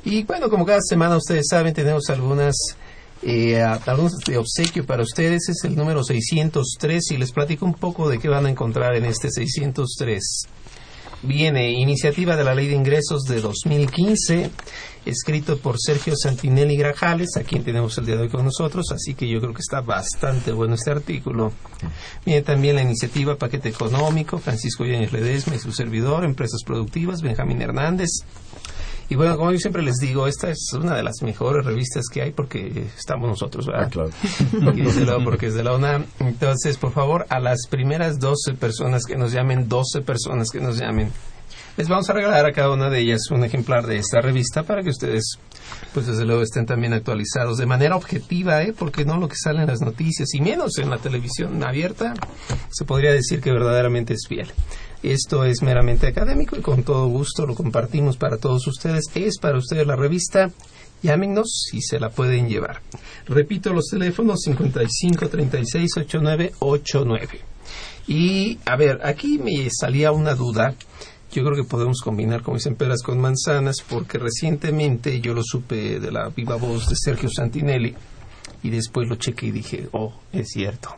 Y 0.04 0.24
bueno, 0.24 0.48
como 0.48 0.64
cada 0.64 0.80
semana 0.80 1.16
ustedes 1.16 1.46
saben, 1.50 1.74
tenemos 1.74 2.08
algunas 2.10 2.54
eh, 3.22 3.60
algunos 3.60 4.12
de 4.26 4.38
obsequio 4.38 4.86
para 4.86 5.02
ustedes. 5.02 5.48
Es 5.48 5.64
el 5.64 5.76
número 5.76 6.04
603 6.04 7.10
y 7.10 7.16
les 7.16 7.32
platico 7.32 7.66
un 7.66 7.74
poco 7.74 8.08
de 8.08 8.18
qué 8.18 8.28
van 8.28 8.46
a 8.46 8.50
encontrar 8.50 8.94
en 8.94 9.04
este 9.04 9.30
603 9.30 10.48
viene 11.22 11.72
Iniciativa 11.72 12.36
de 12.36 12.44
la 12.44 12.54
Ley 12.54 12.68
de 12.68 12.74
Ingresos 12.74 13.22
de 13.24 13.40
2015, 13.40 14.50
escrito 15.04 15.58
por 15.58 15.76
Sergio 15.78 16.14
Santinelli 16.16 16.76
Grajales, 16.76 17.36
a 17.36 17.42
quien 17.42 17.64
tenemos 17.64 17.96
el 17.98 18.06
día 18.06 18.16
de 18.16 18.22
hoy 18.22 18.28
con 18.28 18.44
nosotros, 18.44 18.86
así 18.92 19.14
que 19.14 19.28
yo 19.28 19.40
creo 19.40 19.52
que 19.52 19.60
está 19.60 19.80
bastante 19.80 20.52
bueno 20.52 20.74
este 20.74 20.90
artículo. 20.90 21.52
Viene 22.24 22.42
también 22.42 22.76
la 22.76 22.82
iniciativa 22.82 23.36
Paquete 23.36 23.68
Económico, 23.68 24.38
Francisco 24.38 24.84
Yáñez 24.84 25.12
Ledesma 25.12 25.56
y 25.56 25.58
su 25.58 25.72
servidor, 25.72 26.24
Empresas 26.24 26.62
Productivas, 26.64 27.22
Benjamín 27.22 27.62
Hernández, 27.62 28.10
y 29.08 29.14
bueno, 29.14 29.36
como 29.36 29.52
yo 29.52 29.58
siempre 29.58 29.82
les 29.82 29.96
digo, 29.96 30.26
esta 30.26 30.50
es 30.50 30.72
una 30.72 30.96
de 30.96 31.02
las 31.02 31.22
mejores 31.22 31.64
revistas 31.64 32.06
que 32.12 32.22
hay 32.22 32.32
porque 32.32 32.86
estamos 32.96 33.28
nosotros, 33.28 33.66
¿verdad? 33.66 33.84
Ah, 33.86 33.90
claro. 33.90 34.10
Y 34.74 34.80
desde 34.80 35.04
luego 35.04 35.24
porque 35.24 35.46
es 35.46 35.54
de 35.54 35.62
la 35.62 35.74
UNAM. 35.74 36.06
Entonces, 36.18 36.76
por 36.76 36.92
favor, 36.92 37.26
a 37.28 37.38
las 37.38 37.66
primeras 37.68 38.18
12 38.18 38.54
personas 38.54 39.04
que 39.04 39.16
nos 39.16 39.32
llamen, 39.32 39.68
12 39.68 40.00
personas 40.02 40.50
que 40.50 40.60
nos 40.60 40.78
llamen, 40.78 41.12
les 41.76 41.88
vamos 41.88 42.08
a 42.08 42.14
regalar 42.14 42.46
a 42.46 42.52
cada 42.52 42.70
una 42.70 42.88
de 42.88 43.00
ellas 43.00 43.30
un 43.30 43.44
ejemplar 43.44 43.86
de 43.86 43.98
esta 43.98 44.22
revista 44.22 44.62
para 44.62 44.82
que 44.82 44.88
ustedes, 44.88 45.38
pues 45.92 46.06
desde 46.06 46.24
luego, 46.24 46.40
estén 46.40 46.64
también 46.64 46.94
actualizados 46.94 47.58
de 47.58 47.66
manera 47.66 47.96
objetiva, 47.96 48.62
¿eh? 48.62 48.72
Porque 48.76 49.04
no 49.04 49.18
lo 49.18 49.28
que 49.28 49.36
sale 49.36 49.60
en 49.60 49.66
las 49.66 49.82
noticias 49.82 50.32
y 50.32 50.40
menos 50.40 50.78
en 50.78 50.88
la 50.88 50.96
televisión 50.96 51.62
abierta, 51.62 52.14
se 52.70 52.86
podría 52.86 53.12
decir 53.12 53.42
que 53.42 53.52
verdaderamente 53.52 54.14
es 54.14 54.26
fiel. 54.26 54.50
Esto 55.02 55.44
es 55.44 55.62
meramente 55.62 56.06
académico 56.06 56.56
y 56.56 56.62
con 56.62 56.82
todo 56.82 57.06
gusto 57.08 57.46
lo 57.46 57.54
compartimos 57.54 58.16
para 58.16 58.38
todos 58.38 58.66
ustedes. 58.66 59.04
Es 59.14 59.38
para 59.38 59.58
ustedes 59.58 59.86
la 59.86 59.96
revista. 59.96 60.50
Llámenos 61.02 61.66
si 61.70 61.82
se 61.82 62.00
la 62.00 62.10
pueden 62.10 62.48
llevar. 62.48 62.80
Repito 63.26 63.72
los 63.72 63.86
teléfonos 63.86 64.40
55 64.42 65.28
36 65.28 65.90
89 65.98 66.52
89. 66.58 67.40
Y 68.08 68.58
a 68.64 68.76
ver, 68.76 69.00
aquí 69.04 69.38
me 69.38 69.68
salía 69.70 70.12
una 70.12 70.34
duda. 70.34 70.74
Yo 71.32 71.44
creo 71.44 71.56
que 71.56 71.68
podemos 71.68 72.00
combinar, 72.00 72.42
como 72.42 72.56
dicen, 72.56 72.76
peras 72.76 73.02
con 73.02 73.20
manzanas, 73.20 73.76
porque 73.86 74.18
recientemente 74.18 75.20
yo 75.20 75.34
lo 75.34 75.42
supe 75.44 76.00
de 76.00 76.10
la 76.10 76.28
viva 76.28 76.56
voz 76.56 76.88
de 76.88 76.94
Sergio 76.96 77.28
Santinelli 77.28 77.94
y 78.62 78.70
después 78.70 79.08
lo 79.08 79.16
chequé 79.16 79.46
y 79.46 79.50
dije, 79.50 79.88
oh, 79.92 80.14
es 80.32 80.48
cierto. 80.48 80.94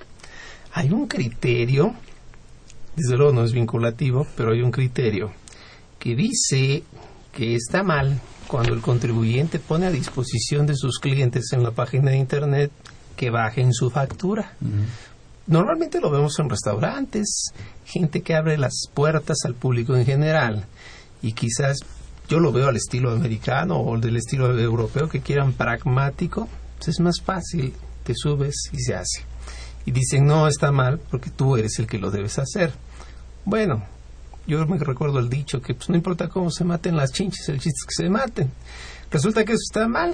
Hay 0.75 0.91
un 0.91 1.07
criterio 1.07 1.95
desde 2.99 3.17
luego 3.17 3.33
no 3.33 3.45
es 3.45 3.53
vinculativo, 3.53 4.27
pero 4.37 4.53
hay 4.53 4.61
un 4.61 4.71
criterio 4.71 5.33
que 5.99 6.15
dice 6.15 6.83
que 7.33 7.55
está 7.55 7.83
mal 7.83 8.21
cuando 8.47 8.75
el 8.75 8.81
contribuyente 8.81 9.59
pone 9.59 9.87
a 9.87 9.91
disposición 9.91 10.67
de 10.67 10.75
sus 10.75 10.99
clientes 10.99 11.53
en 11.53 11.63
la 11.63 11.71
página 11.71 12.11
de 12.11 12.19
Internet 12.19 12.71
que 13.17 13.31
bajen 13.31 13.73
su 13.73 13.91
factura. 13.91 14.53
Normalmente 15.47 16.01
lo 16.01 16.11
vemos 16.11 16.39
en 16.39 16.51
restaurantes, 16.51 17.53
gente 17.85 18.23
que 18.23 18.35
abre 18.35 18.59
las 18.59 18.89
puertas 18.93 19.39
al 19.45 19.55
público 19.55 19.97
en 19.97 20.05
general 20.05 20.67
y 21.23 21.33
quizás 21.33 21.79
yo 22.29 22.41
lo 22.41 22.53
veo 22.53 22.69
al 22.69 22.77
estilo 22.77 23.11
americano 23.11 23.81
o 23.81 23.99
del 23.99 24.17
estilo 24.17 24.59
europeo 24.59 25.09
que 25.09 25.21
quieran 25.21 25.53
pragmático, 25.53 26.49
pues 26.77 26.89
es 26.89 27.01
más 27.01 27.21
fácil, 27.21 27.73
te 28.05 28.15
subes 28.15 28.55
y 28.73 28.79
se 28.81 28.95
hace. 28.95 29.23
Y 29.87 29.91
dicen, 29.91 30.27
no, 30.27 30.47
está 30.47 30.71
mal 30.71 31.01
porque 31.11 31.31
tú 31.31 31.57
eres 31.57 31.79
el 31.79 31.87
que 31.87 31.99
lo 31.99 32.11
debes 32.11 32.39
hacer. 32.39 32.73
Bueno, 33.49 33.83
yo 34.47 34.67
me 34.67 34.77
recuerdo 34.77 35.19
el 35.21 35.31
dicho 35.31 35.63
que 35.63 35.73
pues 35.73 35.89
no 35.89 35.97
importa 35.97 36.29
cómo 36.29 36.51
se 36.51 36.65
maten 36.65 36.99
las 36.99 37.13
chinches, 37.13 37.49
el 37.49 37.59
chiste 37.59 37.79
es 37.81 37.87
que 37.87 38.03
se 38.05 38.11
maten. 38.11 38.51
Resulta 39.11 39.43
que 39.43 39.53
eso 39.53 39.63
está 39.67 39.89
mal, 39.89 40.13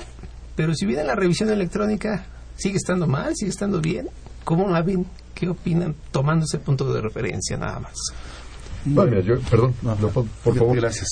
pero 0.55 0.73
si 0.73 0.87
viene 0.87 1.03
la 1.03 1.17
revisión 1.17 1.51
electrónica, 1.51 2.27
sigue 2.55 2.77
estando 2.77 3.09
mal, 3.09 3.35
sigue 3.35 3.51
estando 3.51 3.81
bien. 3.81 4.09
¿Cómo 4.45 4.71
la 4.71 4.83
ven? 4.83 5.05
¿Qué 5.35 5.49
opinan 5.49 5.97
tomando 6.13 6.45
ese 6.45 6.61
punto 6.61 6.95
de 6.95 7.01
referencia 7.01 7.57
nada 7.57 7.81
más? 7.81 7.97
Bueno, 8.85 9.19
yo, 9.19 9.41
perdón, 9.41 9.75
por 10.45 10.57
favor. 10.57 10.77
Gracias. 10.77 11.09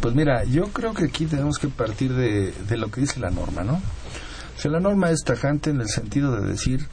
Pues 0.00 0.14
mira, 0.14 0.44
yo 0.44 0.68
creo 0.68 0.94
que 0.94 1.04
aquí 1.04 1.26
tenemos 1.26 1.58
que 1.58 1.68
partir 1.68 2.14
de, 2.14 2.52
de 2.52 2.76
lo 2.78 2.90
que 2.90 3.02
dice 3.02 3.20
la 3.20 3.28
norma, 3.28 3.64
¿no? 3.64 3.74
O 3.74 4.58
sea, 4.58 4.70
la 4.70 4.80
norma 4.80 5.10
es 5.10 5.20
tajante 5.22 5.68
en 5.68 5.82
el 5.82 5.90
sentido 5.90 6.40
de 6.40 6.48
decir 6.48 6.88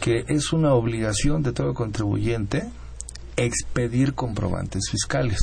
que 0.00 0.24
es 0.26 0.52
una 0.52 0.74
obligación 0.74 1.44
de 1.44 1.52
todo 1.52 1.74
contribuyente 1.74 2.68
expedir 3.36 4.14
comprobantes 4.14 4.88
fiscales. 4.90 5.40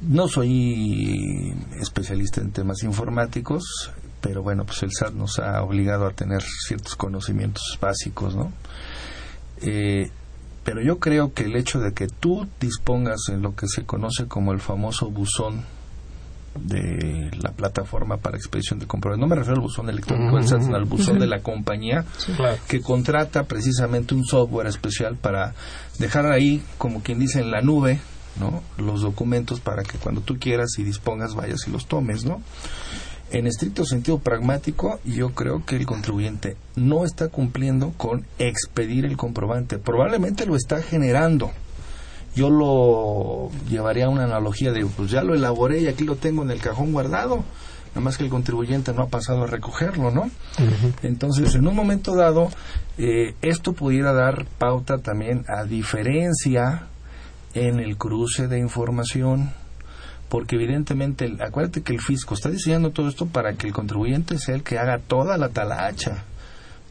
No 0.00 0.28
soy 0.28 1.54
especialista 1.80 2.40
en 2.40 2.50
temas 2.50 2.82
informáticos, 2.82 3.92
pero 4.20 4.42
bueno, 4.42 4.64
pues 4.64 4.82
el 4.82 4.90
SAT 4.92 5.14
nos 5.14 5.38
ha 5.38 5.62
obligado 5.62 6.06
a 6.06 6.12
tener 6.12 6.42
ciertos 6.42 6.96
conocimientos 6.96 7.78
básicos, 7.80 8.34
¿no? 8.34 8.52
Eh, 9.60 10.10
pero 10.64 10.80
yo 10.80 10.98
creo 10.98 11.32
que 11.34 11.44
el 11.44 11.56
hecho 11.56 11.80
de 11.80 11.92
que 11.92 12.08
tú 12.08 12.48
dispongas 12.60 13.28
en 13.28 13.42
lo 13.42 13.54
que 13.54 13.66
se 13.66 13.84
conoce 13.84 14.26
como 14.26 14.52
el 14.52 14.60
famoso 14.60 15.10
buzón 15.10 15.64
de 16.58 17.30
la 17.40 17.52
plataforma 17.52 18.16
para 18.18 18.36
expedición 18.36 18.78
de 18.78 18.86
comprobantes. 18.86 19.20
No 19.20 19.28
me 19.28 19.36
refiero 19.36 19.56
al 19.56 19.62
buzón 19.62 19.88
electrónico, 19.88 20.42
sino 20.42 20.76
al 20.76 20.84
buzón 20.84 21.18
de 21.18 21.26
la 21.26 21.40
compañía 21.40 22.04
que 22.68 22.80
contrata 22.80 23.44
precisamente 23.44 24.14
un 24.14 24.24
software 24.24 24.66
especial 24.66 25.16
para 25.16 25.54
dejar 25.98 26.26
ahí, 26.26 26.62
como 26.78 27.02
quien 27.02 27.18
dice, 27.18 27.40
en 27.40 27.50
la 27.50 27.62
nube, 27.62 28.00
¿no? 28.38 28.62
Los 28.78 29.02
documentos 29.02 29.60
para 29.60 29.82
que 29.82 29.98
cuando 29.98 30.20
tú 30.20 30.38
quieras 30.38 30.78
y 30.78 30.84
dispongas 30.84 31.34
vayas 31.34 31.66
y 31.66 31.70
los 31.70 31.86
tomes, 31.86 32.24
¿no? 32.24 32.42
En 33.30 33.46
estricto 33.46 33.86
sentido 33.86 34.18
pragmático, 34.18 35.00
yo 35.06 35.30
creo 35.30 35.64
que 35.64 35.76
el 35.76 35.86
contribuyente 35.86 36.58
no 36.76 37.06
está 37.06 37.28
cumpliendo 37.28 37.92
con 37.96 38.26
expedir 38.38 39.06
el 39.06 39.16
comprobante. 39.16 39.78
Probablemente 39.78 40.44
lo 40.44 40.54
está 40.54 40.82
generando, 40.82 41.50
yo 42.34 42.50
lo 42.50 43.50
llevaría 43.68 44.06
a 44.06 44.08
una 44.08 44.24
analogía 44.24 44.72
de, 44.72 44.84
pues 44.86 45.10
ya 45.10 45.22
lo 45.22 45.34
elaboré 45.34 45.80
y 45.80 45.88
aquí 45.88 46.04
lo 46.04 46.16
tengo 46.16 46.42
en 46.42 46.50
el 46.50 46.60
cajón 46.60 46.92
guardado, 46.92 47.44
nada 47.88 48.00
más 48.00 48.16
que 48.16 48.24
el 48.24 48.30
contribuyente 48.30 48.92
no 48.92 49.02
ha 49.02 49.08
pasado 49.08 49.44
a 49.44 49.46
recogerlo, 49.46 50.10
¿no? 50.10 50.30
Entonces, 51.02 51.54
en 51.54 51.66
un 51.66 51.74
momento 51.74 52.14
dado, 52.14 52.48
eh, 52.96 53.34
esto 53.42 53.74
pudiera 53.74 54.12
dar 54.12 54.46
pauta 54.58 54.98
también 54.98 55.44
a 55.48 55.64
diferencia 55.64 56.86
en 57.54 57.80
el 57.80 57.98
cruce 57.98 58.48
de 58.48 58.58
información, 58.58 59.52
porque 60.30 60.56
evidentemente, 60.56 61.30
acuérdate 61.40 61.82
que 61.82 61.92
el 61.92 62.00
fisco 62.00 62.34
está 62.34 62.48
diseñando 62.48 62.90
todo 62.90 63.08
esto 63.08 63.26
para 63.26 63.52
que 63.54 63.66
el 63.66 63.74
contribuyente 63.74 64.38
sea 64.38 64.54
el 64.54 64.62
que 64.62 64.78
haga 64.78 64.98
toda 64.98 65.36
la 65.36 65.50
talacha 65.50 66.24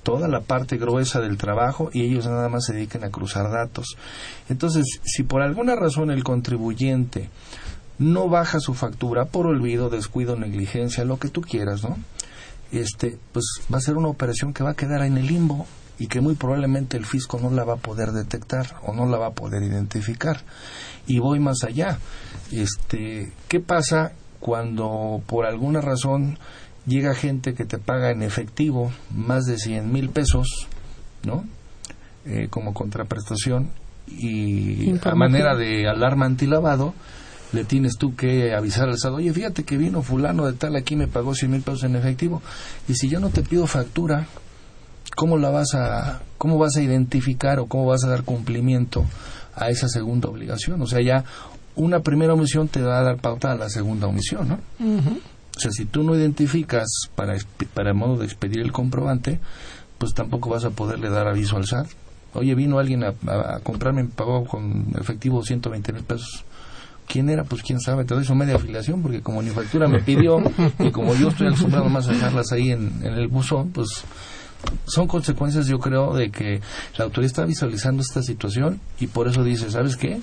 toda 0.04 0.28
la 0.28 0.42
parte 0.42 0.78
gruesa 0.78 1.20
del 1.20 1.38
trabajo 1.38 1.90
y 1.94 2.02
ellos 2.02 2.26
nada 2.26 2.50
más 2.50 2.66
se 2.66 2.74
dedican 2.74 3.04
a 3.04 3.10
cruzar 3.10 3.50
datos. 3.52 3.98
Entonces, 4.50 4.86
si 5.04 5.24
por 5.24 5.42
alguna 5.42 5.76
razón 5.76 6.12
el 6.12 6.24
contribuyente 6.24 7.30
no 8.00 8.30
baja 8.30 8.60
su 8.60 8.74
factura 8.74 9.26
por 9.26 9.46
olvido, 9.46 9.90
descuido, 9.90 10.36
negligencia, 10.36 11.06
lo 11.06 11.20
que 11.20 11.30
tú 11.30 11.42
quieras, 11.42 11.84
¿no? 11.84 11.98
Este, 12.72 13.18
pues 13.32 13.46
va 13.72 13.78
a 13.78 13.82
ser 13.82 13.98
una 13.98 14.08
operación 14.08 14.54
que 14.54 14.64
va 14.64 14.72
a 14.72 14.76
quedar 14.76 15.04
en 15.04 15.18
el 15.18 15.28
limbo 15.28 15.68
y 16.00 16.08
que 16.08 16.22
muy 16.22 16.34
probablemente 16.34 16.98
el 16.98 17.06
fisco 17.06 17.40
no 17.40 17.52
la 17.52 17.64
va 17.64 17.74
a 17.74 17.78
poder 17.78 18.12
detectar 18.12 18.78
o 18.84 18.94
no 18.94 19.06
la 19.06 19.18
va 19.18 19.28
a 19.28 19.34
poder 19.34 19.62
identificar. 19.62 20.42
Y 21.06 21.20
voy 21.20 21.40
más 21.40 21.64
allá. 21.64 22.00
Este, 22.52 23.32
¿qué 23.48 23.60
pasa 23.60 24.14
cuando 24.40 25.22
por 25.28 25.46
alguna 25.46 25.80
razón 25.80 26.40
llega 26.86 27.14
gente 27.14 27.54
que 27.54 27.66
te 27.66 27.78
paga 27.78 28.12
en 28.12 28.24
efectivo 28.24 28.92
más 29.16 29.46
de 29.46 29.58
100 29.58 29.92
mil 29.92 30.10
pesos, 30.10 30.68
¿no? 31.24 31.44
Eh, 32.26 32.48
como 32.50 32.74
contraprestación 32.74 33.72
y 34.08 34.94
a 35.04 35.16
manera 35.16 35.56
de 35.56 35.88
alarma 35.88 36.26
antilavado 36.26 36.94
le 37.52 37.66
tienes 37.66 37.98
tú 37.98 38.16
que 38.16 38.54
avisar 38.54 38.88
al 38.88 38.96
Estado, 38.96 39.16
oye, 39.16 39.34
fíjate 39.34 39.64
que 39.64 39.78
vino 39.78 40.02
fulano 40.04 40.46
de 40.46 40.54
tal 40.54 40.76
aquí 40.76 40.96
me 40.96 41.08
pagó 41.08 41.36
100 41.36 41.52
mil 41.52 41.62
pesos 41.62 41.84
en 41.84 41.96
efectivo 41.96 42.42
y 42.88 42.96
si 42.96 43.10
yo 43.10 43.20
no 43.20 43.30
te 43.30 43.42
pido 43.42 43.68
factura, 43.68 44.28
¿cómo 45.16 45.38
la 45.38 45.50
vas 45.50 45.74
a, 45.76 46.22
cómo 46.38 46.58
vas 46.58 46.78
a 46.78 46.82
identificar 46.82 47.60
o 47.60 47.66
cómo 47.66 47.86
vas 47.86 48.04
a 48.04 48.10
dar 48.10 48.24
cumplimiento 48.24 49.06
a 49.56 49.70
esa 49.70 49.88
segunda 49.90 50.30
obligación? 50.30 50.82
O 50.82 50.88
sea, 50.88 51.02
ya 51.02 51.26
una 51.76 52.02
primera 52.02 52.34
omisión 52.34 52.68
te 52.68 52.82
va 52.82 53.00
a 53.00 53.04
dar 53.04 53.18
pauta 53.18 53.52
a 53.52 53.56
la 53.56 53.70
segunda 53.70 54.08
omisión, 54.08 54.48
¿no? 54.48 54.60
O 55.56 55.60
sea, 55.60 55.72
si 55.72 55.86
tú 55.86 56.04
no 56.04 56.16
identificas 56.16 56.88
para, 57.16 57.36
para 57.74 57.94
modo 57.94 58.18
de 58.18 58.26
expedir 58.26 58.60
el 58.60 58.72
comprobante, 58.72 59.40
pues 59.98 60.14
tampoco 60.14 60.50
vas 60.50 60.66
a 60.66 60.72
poderle 60.72 61.10
dar 61.10 61.28
aviso 61.28 61.58
al 61.58 61.66
SAT. 61.66 61.88
Oye, 62.34 62.56
vino 62.56 62.80
alguien 62.80 63.04
a, 63.04 63.14
a, 63.28 63.60
comprarme, 63.60 64.06
pagó 64.06 64.46
con 64.46 64.88
efectivo 65.00 65.44
120 65.44 65.94
mil 65.94 66.04
pesos. 66.04 66.46
¿Quién 67.08 67.30
era? 67.30 67.44
Pues 67.44 67.62
quién 67.62 67.82
sabe, 67.82 68.06
te 68.06 68.14
doy 68.14 68.24
su 68.24 68.34
media 68.34 68.56
afiliación 68.56 69.02
porque 69.02 69.22
como 69.22 69.42
ni 69.42 69.50
factura 69.50 69.88
me 69.90 70.00
pidió 70.00 70.42
y 70.80 70.92
como 70.92 71.14
yo 71.14 71.28
estoy 71.28 71.48
acostumbrado 71.48 71.90
más 71.90 72.08
a 72.08 72.14
dejarlas 72.14 72.54
ahí 72.54 72.72
en, 72.72 73.02
en 73.04 73.14
el 73.14 73.28
buzón, 73.28 73.72
pues 73.72 74.06
son 74.86 75.08
consecuencias, 75.08 75.68
yo 75.68 75.80
creo, 75.80 76.14
de 76.14 76.32
que 76.32 76.62
la 76.98 77.06
autoridad 77.06 77.32
está 77.32 77.46
visualizando 77.46 78.02
esta 78.02 78.22
situación 78.22 78.80
y 79.00 79.08
por 79.08 79.28
eso 79.28 79.44
dice, 79.44 79.70
¿sabes 79.72 79.98
qué? 79.98 80.22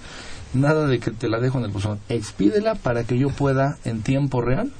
Nada 0.55 0.87
de 0.87 0.99
que 0.99 1.11
te 1.11 1.29
la 1.29 1.41
dejo 1.41 1.59
en 1.59 1.65
el 1.65 1.71
buzón. 1.71 1.99
Expídela 2.09 2.75
para 2.75 3.05
que 3.05 3.19
yo 3.19 3.29
pueda, 3.29 3.77
en 3.85 4.03
tiempo 4.03 4.41
real, 4.41 4.73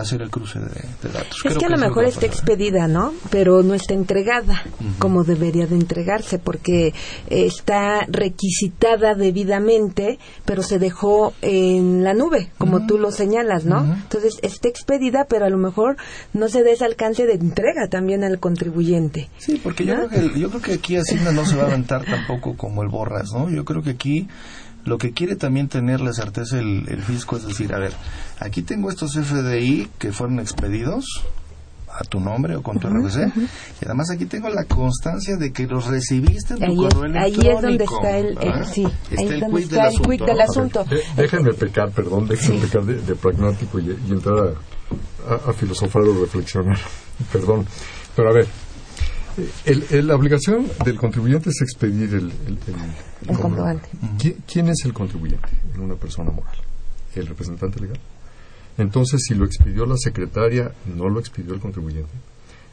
hacer 0.00 0.22
el 0.22 0.30
cruce 0.30 0.58
de, 0.58 1.10
datos. 1.12 1.44
Es 1.44 1.56
que 1.56 1.66
a 1.66 1.68
lo 1.68 1.78
mejor 1.78 2.04
está 2.04 2.26
expedida, 2.26 2.88
¿no? 2.88 3.14
Pero 3.30 3.62
no 3.62 3.74
está 3.74 3.94
entregada 3.94 4.62
como 4.98 5.24
debería 5.24 5.66
de 5.66 5.76
entregarse 5.76 6.38
porque 6.38 6.94
está 7.28 8.06
requisitada 8.08 9.14
debidamente, 9.14 10.18
pero 10.44 10.62
se 10.62 10.78
dejó 10.78 11.34
en 11.42 12.04
la 12.04 12.14
nube, 12.14 12.50
como 12.58 12.86
tú 12.86 12.98
lo 12.98 13.10
señalas, 13.10 13.64
¿no? 13.64 13.84
Entonces 13.84 14.38
está 14.42 14.68
expedida, 14.68 15.26
pero 15.28 15.46
a 15.46 15.50
lo 15.50 15.58
mejor 15.58 15.96
no 16.32 16.48
se 16.48 16.62
da 16.62 16.70
ese 16.70 16.84
alcance 16.84 17.26
de 17.26 17.34
entrega 17.34 17.88
también 17.88 18.24
al 18.24 18.38
contribuyente. 18.38 19.28
Sí, 19.38 19.60
porque 19.62 19.84
yo, 19.84 19.94
creo 19.94 20.08
que, 20.08 20.40
yo 20.40 20.48
creo 20.50 20.62
que 20.62 20.74
aquí 20.74 20.96
Hacienda 20.96 21.32
no 21.32 21.44
se 21.44 21.56
va 21.56 21.64
a 21.64 21.66
aventar 21.66 22.04
tampoco 22.04 22.56
como 22.56 22.82
el 22.82 22.88
borras, 22.88 23.32
¿no? 23.32 23.50
Yo 23.50 23.64
creo 23.64 23.82
que 23.82 23.90
aquí 23.90 24.28
lo 24.86 24.96
que 24.98 25.12
quiere 25.12 25.36
también 25.36 25.68
tener 25.68 26.00
la 26.00 26.12
certeza 26.14 26.58
el, 26.58 26.88
el 26.88 27.02
fisco 27.02 27.36
es 27.36 27.46
decir, 27.46 27.74
a 27.74 27.78
ver, 27.78 27.92
aquí 28.40 28.62
tengo 28.62 28.88
estos 28.88 29.12
FDI 29.14 29.88
que 29.98 30.12
fueron 30.12 30.40
expedidos 30.40 31.04
a 31.88 32.04
tu 32.04 32.20
nombre 32.20 32.56
o 32.56 32.62
con 32.62 32.78
tu 32.78 32.88
RFC 32.88 33.16
y 33.80 33.84
además 33.86 34.10
aquí 34.10 34.26
tengo 34.26 34.48
la 34.50 34.64
constancia 34.64 35.36
de 35.36 35.50
que 35.52 35.66
los 35.66 35.86
recibiste 35.86 36.54
en 36.54 36.58
tu 36.60 36.64
ahí 36.66 36.76
correo 36.76 37.04
es, 37.04 37.16
electrónico. 37.16 37.40
Ahí 37.42 37.54
es 37.56 37.62
donde 37.62 37.84
está 37.84 38.18
el, 38.18 38.38
el 38.38 38.66
sí, 38.66 38.82
está 39.10 39.20
ahí 39.22 39.28
el 39.28 39.40
donde 39.40 39.56
quid 39.56 39.72
está 39.72 39.76
del 39.76 39.94
el 39.94 40.00
asunto, 40.00 40.24
del 40.26 40.36
¿no? 40.36 40.42
asunto. 40.44 40.84
De- 40.84 41.02
déjenme 41.22 41.52
pecar, 41.54 41.90
perdón, 41.90 42.26
déjenme 42.28 42.60
pecar 42.60 42.84
de, 42.84 42.94
de 43.00 43.14
pragmático 43.16 43.78
y, 43.80 43.84
y 44.08 44.12
entrar 44.12 44.38
a, 44.38 45.32
a- 45.32 45.50
a 45.50 45.52
filosofar 45.54 46.02
o 46.02 46.20
reflexionar. 46.20 46.78
Perdón. 47.32 47.66
Pero 48.14 48.28
a 48.28 48.32
ver, 48.32 48.44
eh, 48.44 48.48
el- 49.64 49.84
el- 49.90 50.06
la 50.06 50.14
obligación 50.14 50.66
del 50.84 50.96
contribuyente 50.96 51.50
es 51.50 51.60
expedir 51.62 52.10
el, 52.14 52.32
el- 52.46 52.58
el- 52.66 53.30
El 53.30 53.38
comprobante. 53.38 53.88
¿Qui- 54.18 54.36
¿Quién 54.50 54.68
es 54.68 54.84
el 54.84 54.92
contribuyente 54.92 55.48
en 55.74 55.80
una 55.80 55.94
persona 55.94 56.30
moral? 56.30 56.56
¿El 57.14 57.26
representante 57.26 57.80
legal? 57.80 57.98
Entonces, 58.78 59.22
si 59.26 59.34
lo 59.34 59.44
expidió 59.46 59.86
la 59.86 59.96
secretaria, 59.96 60.72
no 60.94 61.08
lo 61.08 61.18
expidió 61.20 61.54
el 61.54 61.60
contribuyente. 61.60 62.12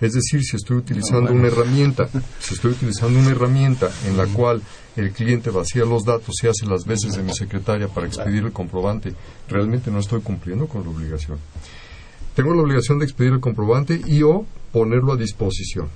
Es 0.01 0.11
decir, 0.13 0.43
si 0.43 0.57
estoy 0.57 0.77
utilizando 0.77 1.31
bueno. 1.31 1.39
una 1.39 1.47
herramienta, 1.47 2.09
si 2.39 2.55
estoy 2.55 2.71
utilizando 2.71 3.17
una 3.19 3.29
herramienta 3.29 3.89
en 4.05 4.17
la 4.17 4.25
cual 4.27 4.61
el 4.97 5.11
cliente 5.13 5.49
vacía 5.49 5.85
los 5.85 6.03
datos 6.03 6.35
y 6.43 6.47
hace 6.47 6.65
las 6.65 6.83
veces 6.85 7.15
de 7.15 7.23
mi 7.23 7.33
secretaria 7.33 7.87
para 7.87 8.07
expedir 8.07 8.43
el 8.43 8.51
comprobante, 8.51 9.13
realmente 9.47 9.91
no 9.91 9.99
estoy 9.99 10.19
cumpliendo 10.19 10.67
con 10.67 10.83
la 10.83 10.89
obligación. 10.89 11.37
Tengo 12.35 12.53
la 12.53 12.63
obligación 12.63 12.99
de 12.99 13.05
expedir 13.05 13.31
el 13.31 13.39
comprobante 13.39 14.01
y 14.05 14.23
o 14.23 14.45
ponerlo 14.73 15.13
a 15.13 15.17
disposición. 15.17 15.87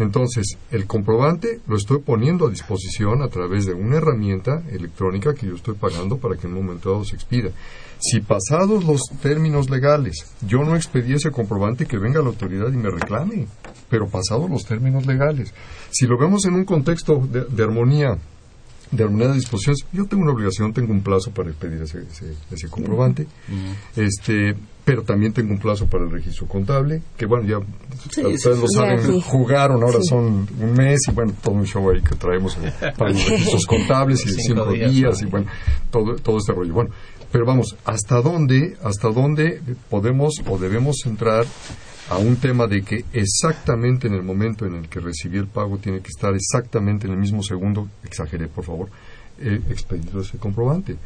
Entonces, 0.00 0.56
el 0.70 0.86
comprobante 0.86 1.60
lo 1.66 1.76
estoy 1.76 1.98
poniendo 1.98 2.46
a 2.46 2.50
disposición 2.50 3.22
a 3.22 3.28
través 3.28 3.66
de 3.66 3.74
una 3.74 3.98
herramienta 3.98 4.62
electrónica 4.70 5.34
que 5.34 5.46
yo 5.46 5.54
estoy 5.54 5.74
pagando 5.74 6.16
para 6.16 6.36
que 6.36 6.46
en 6.46 6.54
un 6.54 6.64
momento 6.64 6.90
dado 6.90 7.04
se 7.04 7.16
expida. 7.16 7.50
Si 7.98 8.20
pasados 8.20 8.84
los 8.84 9.02
términos 9.20 9.68
legales 9.68 10.26
yo 10.46 10.64
no 10.64 10.74
expedí 10.74 11.12
ese 11.12 11.30
comprobante, 11.30 11.86
que 11.86 11.98
venga 11.98 12.22
la 12.22 12.28
autoridad 12.28 12.72
y 12.72 12.76
me 12.76 12.90
reclame, 12.90 13.46
pero 13.90 14.08
pasados 14.08 14.48
los 14.48 14.64
términos 14.64 15.06
legales. 15.06 15.52
Si 15.90 16.06
lo 16.06 16.18
vemos 16.18 16.44
en 16.46 16.54
un 16.54 16.64
contexto 16.64 17.18
de, 17.18 17.44
de 17.44 17.62
armonía, 17.62 18.16
de 18.90 19.04
armonía 19.04 19.28
de 19.28 19.34
disposiciones, 19.34 19.84
yo 19.92 20.06
tengo 20.06 20.22
una 20.22 20.32
obligación, 20.32 20.72
tengo 20.72 20.92
un 20.92 21.02
plazo 21.02 21.30
para 21.30 21.50
expedir 21.50 21.82
ese, 21.82 22.00
ese, 22.10 22.34
ese 22.50 22.68
comprobante, 22.68 23.26
este, 23.96 24.56
pero 24.84 25.02
también 25.02 25.32
tengo 25.32 25.52
un 25.52 25.58
plazo 25.58 25.86
para 25.86 26.04
el 26.04 26.10
registro 26.10 26.46
contable, 26.46 27.02
que 27.16 27.26
bueno, 27.26 27.46
ya 27.46 27.58
Sí, 28.10 28.24
ustedes 28.24 28.42
sí, 28.42 28.62
lo 28.62 28.68
saben, 28.68 29.02
sí. 29.02 29.22
jugaron, 29.26 29.82
ahora 29.82 29.98
son 30.02 30.48
un 30.58 30.72
mes 30.74 31.00
y 31.08 31.12
bueno, 31.12 31.32
todo 31.42 31.54
un 31.54 31.66
show 31.66 31.90
ahí 31.90 32.00
que 32.00 32.14
traemos 32.16 32.56
para 32.96 33.10
los 33.10 33.28
registros 33.28 33.66
contables 33.66 34.24
y 34.26 34.30
de 34.34 34.42
Cinco 34.42 34.72
días, 34.72 35.22
y 35.22 35.26
bueno, 35.26 35.46
todo, 35.90 36.16
todo 36.16 36.38
este 36.38 36.52
rollo. 36.52 36.72
Bueno, 36.72 36.90
pero 37.30 37.44
vamos, 37.44 37.76
¿hasta 37.84 38.20
dónde, 38.22 38.76
hasta 38.82 39.08
dónde 39.08 39.60
podemos 39.88 40.34
o 40.48 40.58
debemos 40.58 40.96
entrar 41.06 41.44
a 42.08 42.18
un 42.18 42.36
tema 42.36 42.66
de 42.66 42.82
que 42.82 43.04
exactamente 43.12 44.08
en 44.08 44.14
el 44.14 44.22
momento 44.24 44.66
en 44.66 44.74
el 44.74 44.88
que 44.88 44.98
recibí 44.98 45.38
el 45.38 45.46
pago 45.46 45.78
tiene 45.78 46.00
que 46.00 46.08
estar 46.08 46.34
exactamente 46.34 47.06
en 47.06 47.12
el 47.12 47.18
mismo 47.18 47.42
segundo, 47.42 47.88
exageré 48.02 48.48
por 48.48 48.64
favor, 48.64 48.88
eh, 49.38 49.60
expedido 49.70 50.20
ese 50.20 50.36
comprobante? 50.38 50.96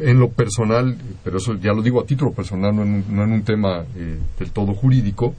En 0.00 0.18
lo 0.18 0.30
personal, 0.30 0.96
pero 1.24 1.38
eso 1.38 1.54
ya 1.54 1.72
lo 1.72 1.82
digo 1.82 2.00
a 2.00 2.06
título 2.06 2.32
personal, 2.32 2.74
no 2.76 2.82
en 2.82 2.94
un, 2.94 3.04
no 3.16 3.24
en 3.24 3.32
un 3.32 3.42
tema 3.42 3.84
eh, 3.96 4.18
del 4.38 4.50
todo 4.50 4.74
jurídico, 4.74 5.34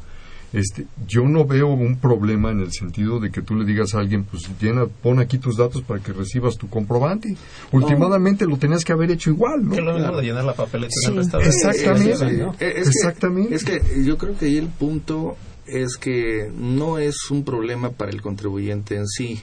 este, 0.53 0.85
yo 1.07 1.23
no 1.23 1.45
veo 1.45 1.67
un 1.67 1.97
problema 1.97 2.51
en 2.51 2.59
el 2.59 2.73
sentido 2.73 3.19
de 3.21 3.31
que 3.31 3.41
tú 3.41 3.55
le 3.55 3.63
digas 3.65 3.95
a 3.95 3.99
alguien, 3.99 4.25
pues 4.25 4.43
llena, 4.59 4.85
pon 4.85 5.19
aquí 5.19 5.37
tus 5.37 5.55
datos 5.57 5.81
para 5.81 6.01
que 6.01 6.11
recibas 6.11 6.57
tu 6.57 6.67
comprobante. 6.69 7.37
Últimamente 7.71 8.45
lo 8.45 8.57
tenías 8.57 8.83
que 8.83 8.91
haber 8.91 9.11
hecho 9.11 9.29
igual, 9.29 9.63
¿no? 9.63 9.71
Que 9.75 9.81
lo 9.81 9.93
mismo 9.97 10.17
de 10.17 10.23
llenar 10.23 10.43
la 10.43 10.53
papeleta 10.53 10.93
en 11.07 11.17
el 11.17 11.23
Sí. 11.25 11.31
restaurante. 11.31 11.55
Exactamente. 11.55 12.17
Sí, 12.17 12.37
¿no? 12.37 12.51
Eh, 12.59 12.73
Es 12.77 12.83
que- 12.83 12.89
Exactamente. 12.89 13.55
es 13.55 13.63
que 13.63 13.81
yo 14.03 14.17
creo 14.17 14.37
que 14.37 14.45
ahí 14.47 14.57
el 14.57 14.67
punto 14.67 15.37
es 15.67 15.95
que 15.95 16.51
no 16.57 16.97
es 16.99 17.15
un 17.31 17.45
problema 17.45 17.91
para 17.91 18.11
el 18.11 18.21
contribuyente 18.21 18.97
en 18.97 19.07
sí, 19.07 19.41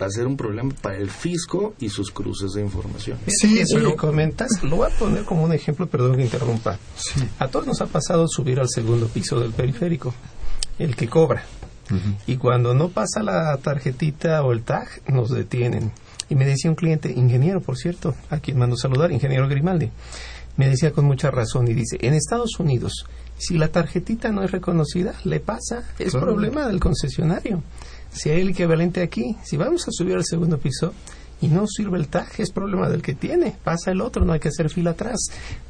va 0.00 0.06
a 0.06 0.10
ser 0.10 0.26
un 0.26 0.36
problema 0.36 0.72
para 0.82 0.96
el 0.96 1.08
fisco 1.10 1.74
y 1.78 1.88
sus 1.88 2.10
cruces 2.10 2.52
de 2.52 2.62
información. 2.62 3.18
Sí, 3.28 3.58
Eso 3.60 3.76
pero- 3.76 3.90
que 3.90 3.96
comentas, 3.96 4.48
lo 4.62 4.76
voy 4.76 4.90
a 4.90 4.98
poner 4.98 5.24
como 5.24 5.44
un 5.44 5.52
ejemplo, 5.52 5.86
perdón 5.86 6.16
que 6.16 6.22
interrumpa. 6.24 6.78
A 7.38 7.48
todos 7.48 7.66
nos 7.66 7.80
ha 7.80 7.86
pasado 7.86 8.26
subir 8.28 8.58
al 8.60 8.68
segundo 8.68 9.06
piso 9.08 9.38
del 9.40 9.52
periférico, 9.52 10.12
el 10.78 10.96
que 10.96 11.08
cobra. 11.08 11.44
Y 12.26 12.36
cuando 12.38 12.74
no 12.74 12.88
pasa 12.88 13.22
la 13.22 13.56
tarjetita 13.58 14.42
o 14.42 14.52
el 14.52 14.62
tag, 14.62 14.88
nos 15.08 15.28
detienen. 15.30 15.92
Y 16.30 16.34
me 16.34 16.46
decía 16.46 16.70
un 16.70 16.76
cliente, 16.76 17.12
ingeniero, 17.12 17.60
por 17.60 17.76
cierto, 17.76 18.14
a 18.30 18.38
quien 18.38 18.58
mando 18.58 18.76
saludar, 18.76 19.12
ingeniero 19.12 19.46
Grimaldi, 19.48 19.90
me 20.56 20.68
decía 20.68 20.92
con 20.92 21.04
mucha 21.04 21.30
razón 21.30 21.68
y 21.68 21.74
dice, 21.74 21.98
en 22.00 22.14
Estados 22.14 22.58
Unidos, 22.58 23.04
si 23.36 23.58
la 23.58 23.68
tarjetita 23.68 24.30
no 24.30 24.42
es 24.42 24.50
reconocida, 24.50 25.14
le 25.24 25.40
pasa, 25.40 25.84
es 25.98 26.12
Claro. 26.12 26.26
problema 26.28 26.66
del 26.66 26.80
concesionario. 26.80 27.62
Si 28.14 28.30
hay 28.30 28.40
el 28.40 28.50
equivalente 28.50 29.02
aquí, 29.02 29.36
si 29.42 29.56
vamos 29.56 29.86
a 29.88 29.90
subir 29.90 30.14
al 30.14 30.24
segundo 30.24 30.58
piso 30.58 30.94
y 31.40 31.48
no 31.48 31.66
sirve 31.66 31.98
el 31.98 32.08
tag, 32.08 32.28
es 32.38 32.50
problema 32.50 32.88
del 32.88 33.02
que 33.02 33.14
tiene, 33.14 33.56
pasa 33.64 33.90
el 33.90 34.00
otro, 34.00 34.24
no 34.24 34.32
hay 34.32 34.40
que 34.40 34.48
hacer 34.48 34.70
fila 34.70 34.90
atrás. 34.90 35.18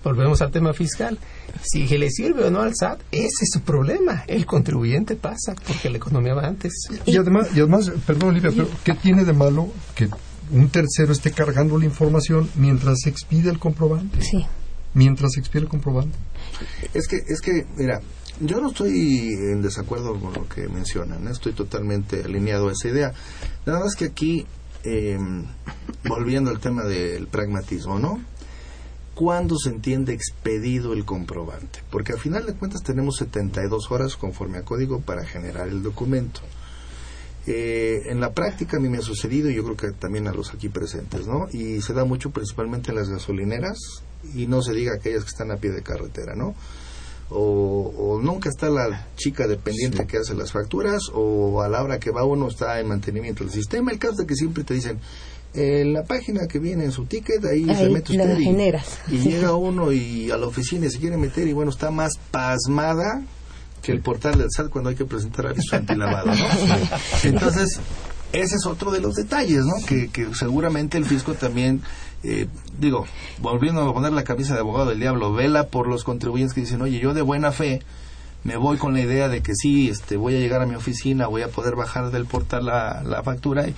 Volvemos 0.04 0.40
al 0.42 0.50
tema 0.50 0.72
fiscal. 0.72 1.18
Si 1.62 1.86
le 1.86 2.10
sirve 2.10 2.44
o 2.44 2.50
no 2.50 2.60
al 2.60 2.74
SAT, 2.74 3.00
ese 3.10 3.44
es 3.44 3.50
su 3.52 3.60
problema. 3.62 4.24
El 4.26 4.46
contribuyente 4.46 5.16
pasa 5.16 5.54
porque 5.66 5.88
la 5.90 5.96
economía 5.96 6.34
va 6.34 6.46
antes. 6.46 6.72
Y 7.06 7.16
además, 7.16 7.48
y 7.54 7.60
además, 7.60 7.90
perdón 8.06 8.30
Olivia, 8.30 8.50
pero 8.54 8.68
¿qué 8.84 8.94
tiene 8.94 9.24
de 9.24 9.32
malo 9.32 9.68
que 9.94 10.08
un 10.52 10.68
tercero 10.68 11.12
esté 11.12 11.32
cargando 11.32 11.78
la 11.78 11.86
información 11.86 12.48
mientras 12.56 13.00
se 13.02 13.10
expide 13.10 13.50
el 13.50 13.58
comprobante? 13.58 14.20
Sí. 14.22 14.44
Mientras 14.92 15.32
se 15.32 15.40
expide 15.40 15.62
el 15.62 15.68
comprobante. 15.68 16.16
Es 16.92 17.08
que, 17.08 17.16
es 17.16 17.40
que, 17.40 17.64
mira, 17.76 18.00
yo 18.40 18.60
no 18.60 18.68
estoy 18.68 19.32
en 19.32 19.62
desacuerdo 19.62 20.18
con 20.18 20.32
lo 20.32 20.48
que 20.48 20.68
mencionan, 20.68 21.26
¿eh? 21.28 21.30
estoy 21.30 21.52
totalmente 21.52 22.24
alineado 22.24 22.68
a 22.68 22.72
esa 22.72 22.88
idea. 22.88 23.14
Nada 23.66 23.80
más 23.80 23.94
que 23.94 24.06
aquí, 24.06 24.46
eh, 24.82 25.18
volviendo 26.04 26.50
al 26.50 26.60
tema 26.60 26.84
del 26.84 27.26
pragmatismo, 27.28 27.98
¿no? 27.98 28.20
¿Cuándo 29.14 29.56
se 29.56 29.70
entiende 29.70 30.12
expedido 30.12 30.92
el 30.92 31.04
comprobante? 31.04 31.80
Porque 31.90 32.12
al 32.12 32.18
final 32.18 32.46
de 32.46 32.54
cuentas 32.54 32.82
tenemos 32.82 33.16
72 33.16 33.90
horas 33.92 34.16
conforme 34.16 34.58
a 34.58 34.62
código 34.62 35.00
para 35.00 35.24
generar 35.24 35.68
el 35.68 35.84
documento. 35.84 36.40
Eh, 37.46 38.04
en 38.06 38.20
la 38.20 38.32
práctica 38.32 38.78
a 38.78 38.80
mí 38.80 38.88
me 38.88 38.98
ha 38.98 39.02
sucedido 39.02 39.50
y 39.50 39.54
yo 39.54 39.62
creo 39.62 39.76
que 39.76 39.92
también 39.92 40.26
a 40.26 40.32
los 40.32 40.52
aquí 40.52 40.68
presentes, 40.68 41.28
¿no? 41.28 41.46
Y 41.52 41.80
se 41.82 41.92
da 41.92 42.04
mucho 42.04 42.30
principalmente 42.30 42.90
en 42.90 42.96
las 42.96 43.08
gasolineras 43.08 43.78
y 44.34 44.48
no 44.48 44.62
se 44.62 44.72
diga 44.72 44.94
aquellas 44.94 45.22
que 45.22 45.30
están 45.30 45.52
a 45.52 45.56
pie 45.58 45.70
de 45.70 45.82
carretera, 45.82 46.34
¿no? 46.34 46.54
O, 47.30 47.92
o 47.96 48.20
nunca 48.20 48.48
está 48.50 48.68
la 48.68 49.08
chica 49.16 49.46
dependiente 49.46 50.06
que 50.06 50.18
hace 50.18 50.34
las 50.34 50.52
facturas 50.52 51.04
o 51.12 51.62
a 51.62 51.68
la 51.68 51.82
hora 51.82 51.98
que 51.98 52.10
va 52.10 52.24
uno 52.24 52.48
está 52.48 52.78
en 52.80 52.88
mantenimiento 52.88 53.44
del 53.44 53.52
sistema. 53.52 53.90
El 53.90 53.98
caso 53.98 54.16
de 54.16 54.26
que 54.26 54.34
siempre 54.34 54.62
te 54.62 54.74
dicen, 54.74 55.00
en 55.54 55.92
la 55.92 56.02
página 56.04 56.46
que 56.46 56.58
viene 56.58 56.84
en 56.84 56.92
su 56.92 57.06
ticket, 57.06 57.44
ahí, 57.44 57.64
se 57.64 57.72
Ahí 57.72 57.90
mete 57.92 58.14
la 58.14 58.24
usted 58.24 58.38
y, 58.38 58.44
generas. 58.44 58.98
y 59.08 59.18
llega 59.18 59.54
uno 59.54 59.92
y 59.92 60.30
a 60.30 60.36
la 60.36 60.46
oficina 60.46 60.86
y 60.86 60.90
se 60.90 60.98
quiere 60.98 61.16
meter 61.16 61.46
y 61.46 61.52
bueno, 61.52 61.70
está 61.70 61.90
más 61.90 62.12
pasmada 62.30 63.22
que 63.80 63.92
el 63.92 64.00
portal 64.00 64.38
del 64.38 64.48
SAT 64.50 64.68
cuando 64.70 64.90
hay 64.90 64.96
que 64.96 65.04
presentar 65.04 65.46
aviso 65.46 65.76
antilavado, 65.76 66.26
¿no? 66.34 66.34
Entonces, 67.24 67.78
ese 68.32 68.56
es 68.56 68.66
otro 68.66 68.90
de 68.90 69.00
los 69.00 69.14
detalles, 69.14 69.64
¿no? 69.64 69.74
Que, 69.86 70.08
que 70.08 70.34
seguramente 70.34 70.98
el 70.98 71.04
fisco 71.04 71.34
también, 71.34 71.82
eh, 72.24 72.48
digo, 72.78 73.06
volviendo 73.38 73.82
a 73.82 73.92
poner 73.92 74.12
la 74.12 74.24
camisa 74.24 74.54
de 74.54 74.60
abogado 74.60 74.90
del 74.90 75.00
diablo, 75.00 75.32
vela 75.32 75.68
por 75.68 75.86
los 75.86 76.04
contribuyentes 76.04 76.54
que 76.54 76.62
dicen, 76.62 76.80
oye, 76.80 76.98
yo 76.98 77.12
de 77.12 77.22
buena 77.22 77.52
fe 77.52 77.82
me 78.44 78.56
voy 78.56 78.78
con 78.78 78.94
la 78.94 79.00
idea 79.00 79.28
de 79.28 79.42
que 79.42 79.54
sí, 79.54 79.88
este, 79.88 80.16
voy 80.16 80.36
a 80.36 80.38
llegar 80.38 80.62
a 80.62 80.66
mi 80.66 80.74
oficina, 80.74 81.26
voy 81.26 81.42
a 81.42 81.48
poder 81.48 81.76
bajar 81.76 82.10
del 82.10 82.26
portal 82.26 82.66
la, 82.66 83.02
la 83.04 83.22
factura 83.22 83.66
y, 83.66 83.74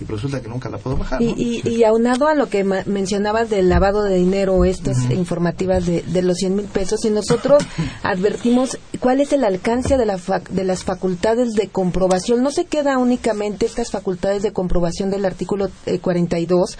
y 0.00 0.04
resulta 0.04 0.42
que 0.42 0.48
nunca 0.48 0.68
la 0.68 0.78
puedo 0.78 0.96
bajar. 0.96 1.22
Y, 1.22 1.62
y, 1.64 1.84
aunado 1.84 2.28
a 2.28 2.34
lo 2.34 2.48
que 2.48 2.64
mencionabas 2.64 3.48
del 3.48 3.68
lavado 3.68 4.02
de 4.04 4.16
dinero, 4.16 4.64
estas 4.64 5.10
informativas 5.10 5.86
de, 5.86 6.02
de 6.02 6.22
los 6.22 6.36
100 6.36 6.56
mil 6.56 6.66
pesos, 6.66 7.04
y 7.04 7.10
nosotros 7.10 7.64
advertimos 8.02 8.78
cuál 9.00 9.20
es 9.20 9.32
el 9.32 9.44
alcance 9.44 9.96
de, 9.96 10.06
la 10.06 10.18
de 10.50 10.64
las 10.64 10.84
facultades 10.84 11.54
de 11.54 11.68
comprobación, 11.68 12.42
no 12.42 12.50
se 12.50 12.66
queda 12.66 12.98
únicamente 12.98 13.64
estas 13.64 13.90
facultades 13.90 14.42
de 14.42 14.52
comprobación 14.52 15.10
del 15.10 15.24
artículo 15.24 15.70
42, 16.00 16.72
eh, 16.72 16.76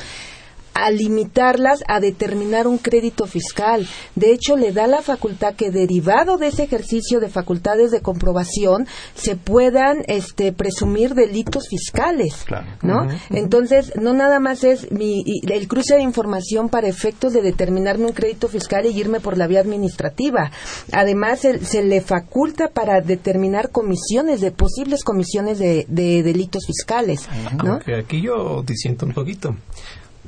a 0.76 0.90
limitarlas 0.90 1.82
a 1.88 2.00
determinar 2.00 2.66
un 2.66 2.78
crédito 2.78 3.26
fiscal. 3.26 3.86
De 4.14 4.32
hecho, 4.32 4.56
le 4.56 4.72
da 4.72 4.86
la 4.86 5.02
facultad 5.02 5.54
que 5.54 5.70
derivado 5.70 6.36
de 6.36 6.48
ese 6.48 6.64
ejercicio 6.64 7.20
de 7.20 7.28
facultades 7.28 7.90
de 7.90 8.00
comprobación 8.00 8.86
se 9.14 9.36
puedan 9.36 9.98
este, 10.06 10.52
presumir 10.52 11.14
delitos 11.14 11.68
fiscales, 11.68 12.44
¿no? 12.82 13.06
Entonces, 13.30 13.92
no 13.96 14.12
nada 14.12 14.40
más 14.40 14.64
es 14.64 14.90
mi, 14.92 15.24
el 15.48 15.68
cruce 15.68 15.94
de 15.94 16.02
información 16.02 16.68
para 16.68 16.88
efectos 16.88 17.32
de 17.32 17.42
determinarme 17.42 18.06
un 18.06 18.12
crédito 18.12 18.48
fiscal 18.48 18.86
y 18.86 18.98
irme 18.98 19.20
por 19.20 19.38
la 19.38 19.46
vía 19.46 19.60
administrativa. 19.60 20.50
Además, 20.92 21.40
se, 21.40 21.82
le 21.82 22.00
faculta 22.00 22.68
para 22.68 23.00
determinar 23.00 23.70
comisiones 23.70 24.40
de 24.40 24.50
posibles 24.50 25.04
comisiones 25.04 25.58
de, 25.58 25.86
delitos 25.88 26.66
fiscales, 26.66 27.28
¿no? 27.62 27.78
aquí 27.98 28.20
yo 28.20 28.62
disiento 28.62 29.06
un 29.06 29.12
poquito 29.12 29.54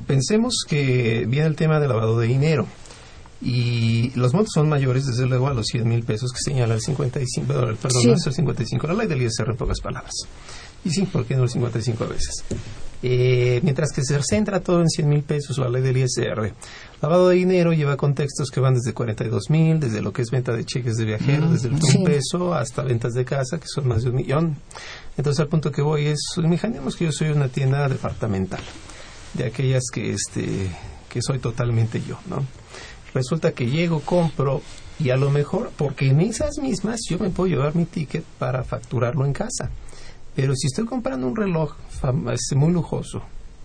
pensemos 0.09 0.65
que 0.67 1.27
viene 1.27 1.45
el 1.45 1.55
tema 1.55 1.79
del 1.79 1.89
lavado 1.89 2.17
de 2.17 2.25
dinero 2.25 2.65
y 3.43 4.09
los 4.15 4.33
montos 4.33 4.53
son 4.55 4.67
mayores 4.67 5.05
desde 5.05 5.27
luego 5.27 5.47
a 5.47 5.53
los 5.53 5.67
100 5.67 5.87
mil 5.87 6.03
pesos 6.03 6.31
que 6.31 6.39
señala 6.39 6.73
el 6.73 6.81
55, 6.81 7.47
perdón, 7.47 7.77
no 8.07 8.13
es 8.13 8.25
el 8.25 8.33
55, 8.33 8.87
la 8.87 8.95
ley 8.95 9.07
del 9.07 9.21
ISR 9.21 9.51
en 9.51 9.55
pocas 9.55 9.79
palabras. 9.79 10.15
Y 10.83 10.89
sí, 10.89 11.03
¿por 11.03 11.25
qué 11.25 11.35
no 11.35 11.43
el 11.43 11.49
55 11.49 12.03
a 12.03 12.07
veces? 12.07 12.43
Eh, 13.03 13.59
mientras 13.61 13.91
que 13.91 14.03
se 14.03 14.19
centra 14.23 14.61
todo 14.61 14.81
en 14.81 14.89
100 14.89 15.07
mil 15.07 15.21
pesos 15.21 15.59
la 15.59 15.69
ley 15.69 15.83
del 15.83 15.97
ISR. 15.97 16.53
Lavado 17.03 17.29
de 17.29 17.35
dinero 17.35 17.71
lleva 17.71 17.95
contextos 17.95 18.49
que 18.49 18.59
van 18.59 18.73
desde 18.73 18.93
42 18.93 19.51
mil, 19.51 19.79
desde 19.79 20.01
lo 20.01 20.11
que 20.11 20.23
es 20.23 20.31
venta 20.31 20.53
de 20.53 20.65
cheques 20.65 20.97
de 20.97 21.05
viajeros, 21.05 21.51
desde 21.51 21.67
el 21.67 21.75
un 21.75 22.03
peso 22.03 22.55
hasta 22.55 22.81
ventas 22.81 23.13
de 23.13 23.25
casa, 23.25 23.59
que 23.59 23.67
son 23.67 23.87
más 23.87 24.01
de 24.01 24.09
un 24.09 24.15
millón. 24.15 24.57
Entonces, 25.17 25.39
al 25.39 25.49
punto 25.49 25.71
que 25.71 25.83
voy 25.83 26.07
es, 26.07 26.19
imaginemos 26.37 26.95
que 26.95 27.05
yo 27.05 27.11
soy 27.11 27.29
una 27.29 27.47
tienda 27.47 27.87
departamental 27.87 28.61
de 29.33 29.45
aquellas 29.45 29.83
que 29.91 30.11
este 30.11 30.69
que 31.09 31.21
soy 31.21 31.39
totalmente 31.39 32.01
yo, 32.01 32.19
¿no? 32.27 32.45
Resulta 33.13 33.53
que 33.53 33.65
llego, 33.65 34.01
compro 34.01 34.61
y 34.99 35.09
a 35.09 35.17
lo 35.17 35.31
mejor, 35.31 35.71
porque 35.75 36.07
en 36.07 36.21
esas 36.21 36.59
mismas 36.59 36.99
yo 37.09 37.17
me 37.17 37.29
puedo 37.29 37.49
llevar 37.49 37.75
mi 37.75 37.85
ticket 37.85 38.23
para 38.37 38.63
facturarlo 38.63 39.25
en 39.25 39.33
casa. 39.33 39.71
Pero 40.35 40.53
si 40.55 40.67
estoy 40.67 40.85
comprando 40.85 41.25
un 41.25 41.35
reloj 41.35 41.75
este, 42.31 42.55
muy 42.55 42.71
lujoso, 42.71 43.23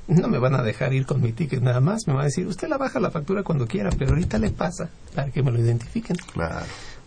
no 0.08 0.28
me 0.28 0.38
van 0.38 0.54
a 0.54 0.62
dejar 0.62 0.94
ir 0.94 1.04
con 1.06 1.20
mi 1.20 1.32
ticket 1.32 1.60
nada 1.60 1.80
más. 1.80 2.06
Me 2.06 2.14
van 2.14 2.22
a 2.22 2.26
decir, 2.26 2.46
usted 2.46 2.68
la 2.68 2.78
baja 2.78 2.98
la 3.00 3.10
factura 3.10 3.42
cuando 3.42 3.66
quiera, 3.66 3.90
pero 3.90 4.12
ahorita 4.12 4.38
le 4.38 4.50
pasa 4.50 4.88
para 5.14 5.30
que 5.30 5.42
me 5.42 5.50
lo 5.50 5.60
identifiquen. 5.60 6.16
Claro. 6.32 6.64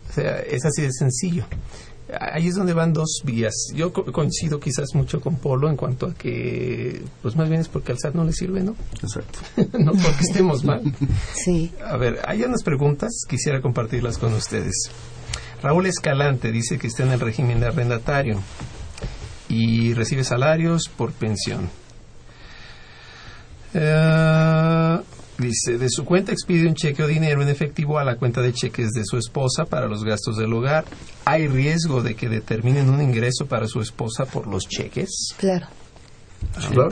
O 0.10 0.14
sea, 0.14 0.40
es 0.40 0.64
así 0.66 0.84
de 0.84 0.92
sencillo 0.92 1.46
ahí 2.20 2.48
es 2.48 2.56
donde 2.56 2.74
van 2.74 2.94
dos 2.94 3.22
vías. 3.24 3.54
Yo 3.74 3.92
coincido 3.92 4.60
quizás 4.60 4.94
mucho 4.94 5.20
con 5.20 5.36
Polo 5.38 5.70
en 5.70 5.76
cuanto 5.76 6.08
a 6.08 6.14
que, 6.14 7.04
pues 7.22 7.36
más 7.36 7.50
bien 7.50 7.62
es 7.62 7.68
porque 7.68 7.92
al 7.92 8.00
SAT 8.00 8.16
no 8.16 8.24
le 8.24 8.34
sirve, 8.34 8.62
¿no? 8.62 8.76
Exacto. 9.02 9.40
no 9.80 9.92
porque 9.92 10.24
estemos 10.24 10.64
mal. 10.64 10.82
Sí. 11.34 11.72
A 11.86 11.98
ver, 11.98 12.20
hay 12.26 12.44
unas 12.44 12.64
preguntas, 12.64 13.24
quisiera 13.28 13.62
compartirlas 13.62 14.18
con 14.18 14.34
ustedes. 14.34 14.92
Raúl 15.62 15.86
Escalante 15.86 16.52
dice 16.52 16.78
que 16.78 16.88
está 16.88 17.04
en 17.04 17.12
el 17.12 17.20
régimen 17.20 17.60
de 17.60 17.68
arrendatario 17.68 18.40
y 19.50 19.94
recibe 19.94 20.24
salarios 20.24 20.90
por 20.90 21.12
pensión. 21.14 21.70
Eh, 23.74 24.57
Dice, 25.38 25.78
de 25.78 25.90
su 25.90 26.04
cuenta 26.04 26.32
expide 26.32 26.68
un 26.68 26.74
cheque 26.74 27.04
o 27.04 27.08
dinero 27.08 27.44
en 27.44 27.50
efectivo 27.50 28.00
a 28.00 28.04
la 28.04 28.16
cuenta 28.16 28.42
de 28.42 28.54
cheques 28.54 28.92
de 28.92 29.04
su 29.06 29.18
esposa 29.18 29.66
para 29.66 29.88
los 29.88 30.04
gastos 30.04 30.38
del 30.38 30.52
hogar. 30.54 30.86
¿Hay 31.26 31.48
riesgo 31.48 32.02
de 32.02 32.16
que 32.16 32.28
determinen 32.28 32.90
un 32.90 33.02
ingreso 33.02 33.46
para 33.46 33.68
su 33.68 33.82
esposa 33.82 34.26
por 34.26 34.48
los 34.48 34.68
cheques? 34.68 35.36
Claro 35.38 35.68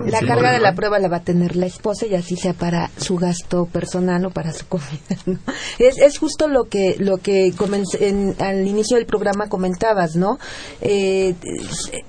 la 0.06 0.20
carga 0.22 0.52
de 0.52 0.60
la 0.60 0.74
prueba 0.74 1.00
la 1.00 1.08
va 1.08 1.18
a 1.18 1.24
tener 1.24 1.56
la 1.56 1.66
esposa 1.66 2.06
y 2.06 2.16
así 2.16 2.36
sea 2.36 2.54
para 2.54 2.90
su 2.98 3.16
gasto 3.18 3.66
personal 3.66 4.26
o 4.26 4.30
para 4.32 4.54
su 4.54 4.66
comida. 4.70 5.40
Es, 5.80 5.98
es 5.98 6.18
justo 6.18 6.48
lo 6.48 6.66
que 6.66 6.96
lo 7.00 7.18
que 7.18 7.54
al 8.40 8.68
inicio 8.68 8.98
del 8.98 9.06
programa 9.06 9.48
comentabas, 9.50 10.16
¿no? 10.16 10.38
Eh, 10.82 11.36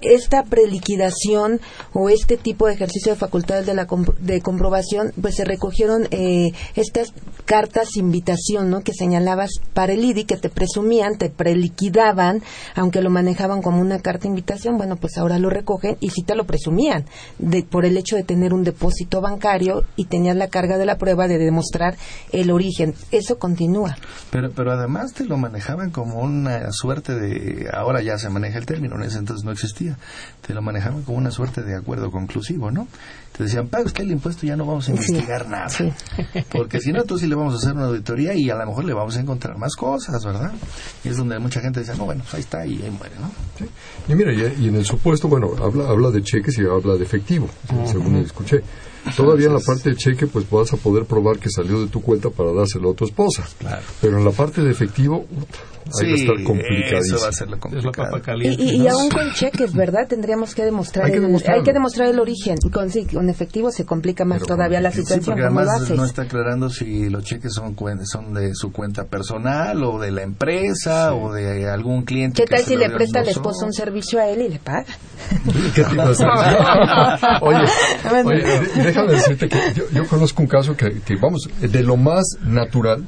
esta 0.01 0.45
preliquidación 0.45 1.61
o 1.93 2.09
este 2.09 2.37
tipo 2.37 2.67
de 2.67 2.75
ejercicio 2.75 3.13
de 3.13 3.19
facultades 3.19 3.67
de 3.67 3.75
la 3.75 3.87
de 4.21 4.41
comprobación, 4.41 5.13
pues 5.21 5.37
se 5.37 5.45
recogieron 5.45 6.09
eh, 6.11 6.53
estas 6.75 7.13
cartas 7.45 7.97
invitación, 7.97 8.71
¿no? 8.71 8.81
Que 8.81 8.93
señalabas 8.93 9.51
para 9.73 9.93
el 9.93 10.05
IDI 10.05 10.25
que 10.25 10.37
te 10.37 10.49
presumían, 10.49 11.19
te 11.19 11.31
preliquidaban, 11.31 12.43
aunque 12.75 13.01
lo 13.01 13.11
manejaban 13.11 13.63
como 13.63 13.81
una 13.81 14.01
carta 14.01 14.27
invitación, 14.27 14.77
bueno, 14.77 14.97
pues 14.97 15.17
ahora 15.19 15.39
lo 15.39 15.51
recogen 15.51 15.97
y 16.01 16.11
sí 16.11 16.23
te 16.23 16.35
lo 16.35 16.45
presumían 16.45 17.05
de, 17.47 17.63
por 17.63 17.85
el 17.85 17.97
hecho 17.97 18.17
de 18.17 18.25
tener 18.25 18.53
un 18.53 18.65
depósito 18.65 19.21
bancario 19.21 19.85
y 19.95 20.07
tenías 20.07 20.37
la 20.37 20.49
carga 20.49 20.79
de 20.79 20.85
la 20.85 20.99
prueba 20.99 21.29
de 21.29 21.39
demostrar 21.39 21.97
el 22.33 22.51
origen. 22.51 22.95
Eso 23.13 23.39
continúa. 23.39 23.97
Pero, 24.31 24.51
pero 24.51 24.73
además 24.73 25.15
te 25.15 25.25
lo 25.25 25.37
manejaban 25.37 25.91
como 25.91 26.21
una 26.21 26.73
suerte 26.73 27.15
de, 27.15 27.69
ahora 27.73 28.03
ya 28.03 28.19
se 28.19 28.29
maneja 28.29 28.59
el 28.59 28.67
término, 28.67 28.97
en 28.97 29.03
ese 29.03 29.19
entonces 29.19 29.45
no 29.45 29.53
existía, 29.53 29.97
te 30.45 30.55
lo 30.55 30.61
manejaban 30.61 31.03
como 31.03 31.19
una 31.19 31.31
suerte 31.31 31.63
de 31.63 31.77
acuerdo 31.77 32.11
conclusivo, 32.11 32.71
¿no? 32.71 32.89
Te 33.37 33.45
decían, 33.45 33.69
paga 33.69 33.85
usted 33.85 34.05
el 34.05 34.13
impuesto, 34.13 34.47
ya 34.47 34.57
no 34.57 34.65
vamos 34.65 34.89
a 34.89 34.93
investigar 34.93 35.47
nada. 35.49 35.67
Porque 36.53 36.81
si 36.81 36.91
no, 36.91 37.05
tú 37.05 37.19
sí 37.19 37.27
le 37.27 37.35
vamos 37.35 37.55
a 37.55 37.57
hacer 37.59 37.75
una 37.75 37.87
auditoría 37.87 38.35
y 38.35 38.49
a 38.49 38.55
lo 38.57 38.67
mejor 38.67 38.85
le 38.85 38.95
vamos 38.95 39.17
a 39.17 39.21
encontrar 39.21 39.59
más 39.59 39.77
cosas, 39.77 40.25
¿verdad? 40.25 40.53
Y 41.05 41.09
es 41.09 41.19
donde 41.19 41.39
mucha 41.39 41.61
gente 41.61 41.81
dice, 41.81 41.95
no, 41.97 42.07
bueno, 42.07 42.23
pues 42.23 42.35
ahí 42.35 42.41
está 42.41 42.67
y 42.67 42.83
ahí 42.83 42.91
muere, 42.91 43.15
¿no? 43.21 43.31
Y 44.09 44.15
mira, 44.15 44.33
y, 44.33 44.69
en 44.69 44.77
el 44.77 44.85
supuesto, 44.87 45.29
bueno, 45.29 45.51
habla, 45.63 45.89
habla 45.89 46.11
de 46.11 46.23
cheques 46.23 46.57
y 46.59 46.63
habla 46.63 46.95
de 46.95 47.05
efectivo, 47.05 47.49
según 47.85 48.17
escuché. 48.17 48.63
Todavía 49.15 49.47
en 49.47 49.55
la 49.55 49.61
parte 49.61 49.91
de 49.91 49.97
cheque, 49.97 50.27
pues 50.27 50.49
vas 50.51 50.73
a 50.73 50.77
poder 50.79 51.05
probar 51.05 51.39
que 51.39 51.51
salió 51.51 51.81
de 51.81 51.89
tu 51.89 52.01
cuenta 52.01 52.31
para 52.31 52.53
dárselo 52.53 52.91
a 52.91 52.95
tu 52.95 53.05
esposa. 53.05 53.47
Claro. 53.59 53.83
Pero 54.01 54.19
en 54.19 54.25
la 54.25 54.33
parte 54.33 54.63
de 54.63 54.71
efectivo, 54.71 55.27
sí, 55.91 56.07
va 56.07 56.13
a 56.13 56.15
estar 56.15 56.45
complicadísimo. 56.45 57.17
Eso 57.17 57.21
va 57.23 57.29
a 57.29 57.33
ser 57.33 57.49
la 57.49 57.59
Y, 58.43 58.63
y, 58.63 58.83
y 58.83 58.89
aún 58.89 59.09
con 59.09 59.33
cheques, 59.33 59.75
¿verdad? 59.75 60.07
Tendríamos 60.09 60.55
que 60.55 60.65
demostrar, 60.65 61.07
hay 61.07 61.13
que, 61.13 61.19
el, 61.19 61.43
hay 61.49 61.63
que 61.63 61.73
demostrar 61.73 62.09
el 62.09 62.19
origen. 62.19 62.57
Con, 62.73 62.91
sí, 62.91 63.07
con 63.07 63.29
efectivo 63.29 63.71
se 63.71 63.85
complica 63.85 64.25
más 64.25 64.43
todavía 64.43 64.81
la 64.81 64.91
situación. 64.91 65.21
Sí, 65.21 65.27
porque 65.27 65.43
además 65.43 65.91
no 65.91 66.05
está 66.05 66.23
aclarando 66.23 66.71
si 66.71 67.09
los 67.09 67.25
cheques 67.25 67.53
son, 67.55 67.77
son 68.05 68.35
de 68.35 68.55
su 68.55 68.73
cuenta 68.73 69.05
personal 69.05 69.83
o 69.85 69.99
de 69.99 70.11
la 70.11 70.23
empresa 70.23 71.15
o 71.15 71.33
de 71.33 71.69
algún 71.69 72.05
cliente. 72.05 72.43
¿Qué 72.43 72.49
tal 72.49 72.65
si 72.65 72.77
le 72.77 72.91
presta 72.91 73.21
al 73.21 73.29
esposo 73.29 73.67
un 73.67 73.73
servicio 73.73 74.21
a 74.21 74.29
él 74.29 74.43
y 74.43 74.49
le 74.49 74.59
paga? 74.59 74.87
¿Qué 75.75 75.83
oye, 77.41 77.65
oye, 78.25 78.45
déjame 78.77 79.13
decirte 79.13 79.49
que 79.49 79.59
yo, 79.75 79.85
yo 79.93 80.07
conozco 80.07 80.43
un 80.43 80.49
caso 80.49 80.77
que, 80.77 81.01
que, 81.01 81.17
vamos, 81.17 81.49
de 81.61 81.83
lo 81.83 81.97
más 81.97 82.25
natural 82.43 83.07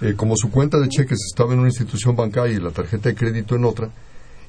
eh, 0.00 0.14
como 0.14 0.36
su 0.36 0.50
cuenta 0.50 0.78
de 0.78 0.88
cheques 0.88 1.18
estaba 1.26 1.52
en 1.52 1.60
una 1.60 1.68
institución 1.68 2.14
bancaria 2.16 2.56
y 2.56 2.60
la 2.60 2.70
tarjeta 2.70 3.08
de 3.08 3.14
crédito 3.14 3.56
en 3.56 3.64
otra, 3.64 3.90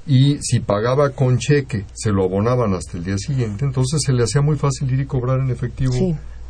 y 0.05 0.37
si 0.41 0.59
pagaba 0.59 1.11
con 1.11 1.37
cheque 1.37 1.85
se 1.93 2.11
lo 2.11 2.23
abonaban 2.23 2.73
hasta 2.73 2.97
el 2.97 3.03
día 3.03 3.17
siguiente, 3.17 3.65
entonces 3.65 4.01
se 4.03 4.13
le 4.13 4.23
hacía 4.23 4.41
muy 4.41 4.57
fácil 4.57 4.91
ir 4.91 5.01
y 5.01 5.05
cobrar 5.05 5.39
en 5.39 5.51
efectivo. 5.51 5.93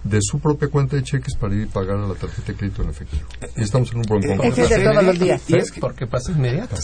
de 0.02 0.20
su 0.22 0.40
propia 0.40 0.70
cuenta 0.70 0.96
de 0.96 1.04
cheques 1.04 1.36
para 1.36 1.54
ir 1.54 1.64
y 1.64 1.66
pagar 1.66 1.98
a 1.98 2.08
la 2.08 2.14
tarjeta 2.14 2.54
de 2.54 2.58
crédito 2.58 2.84
en 2.84 2.90
efectivo. 2.90 3.28
Y 3.58 3.64
estamos 3.64 3.92
en 3.92 3.98
un 3.98 4.04
buen 4.04 4.22
momento. 4.22 4.62
Es 4.62 4.70
de 4.70 4.80
todos 4.80 5.04
los 5.04 5.20
días. 5.20 5.50
Y 5.50 5.58
es 5.58 5.72
que, 5.72 5.82
porque 5.82 6.08
pasa 6.08 6.32
inmediato. 6.32 6.78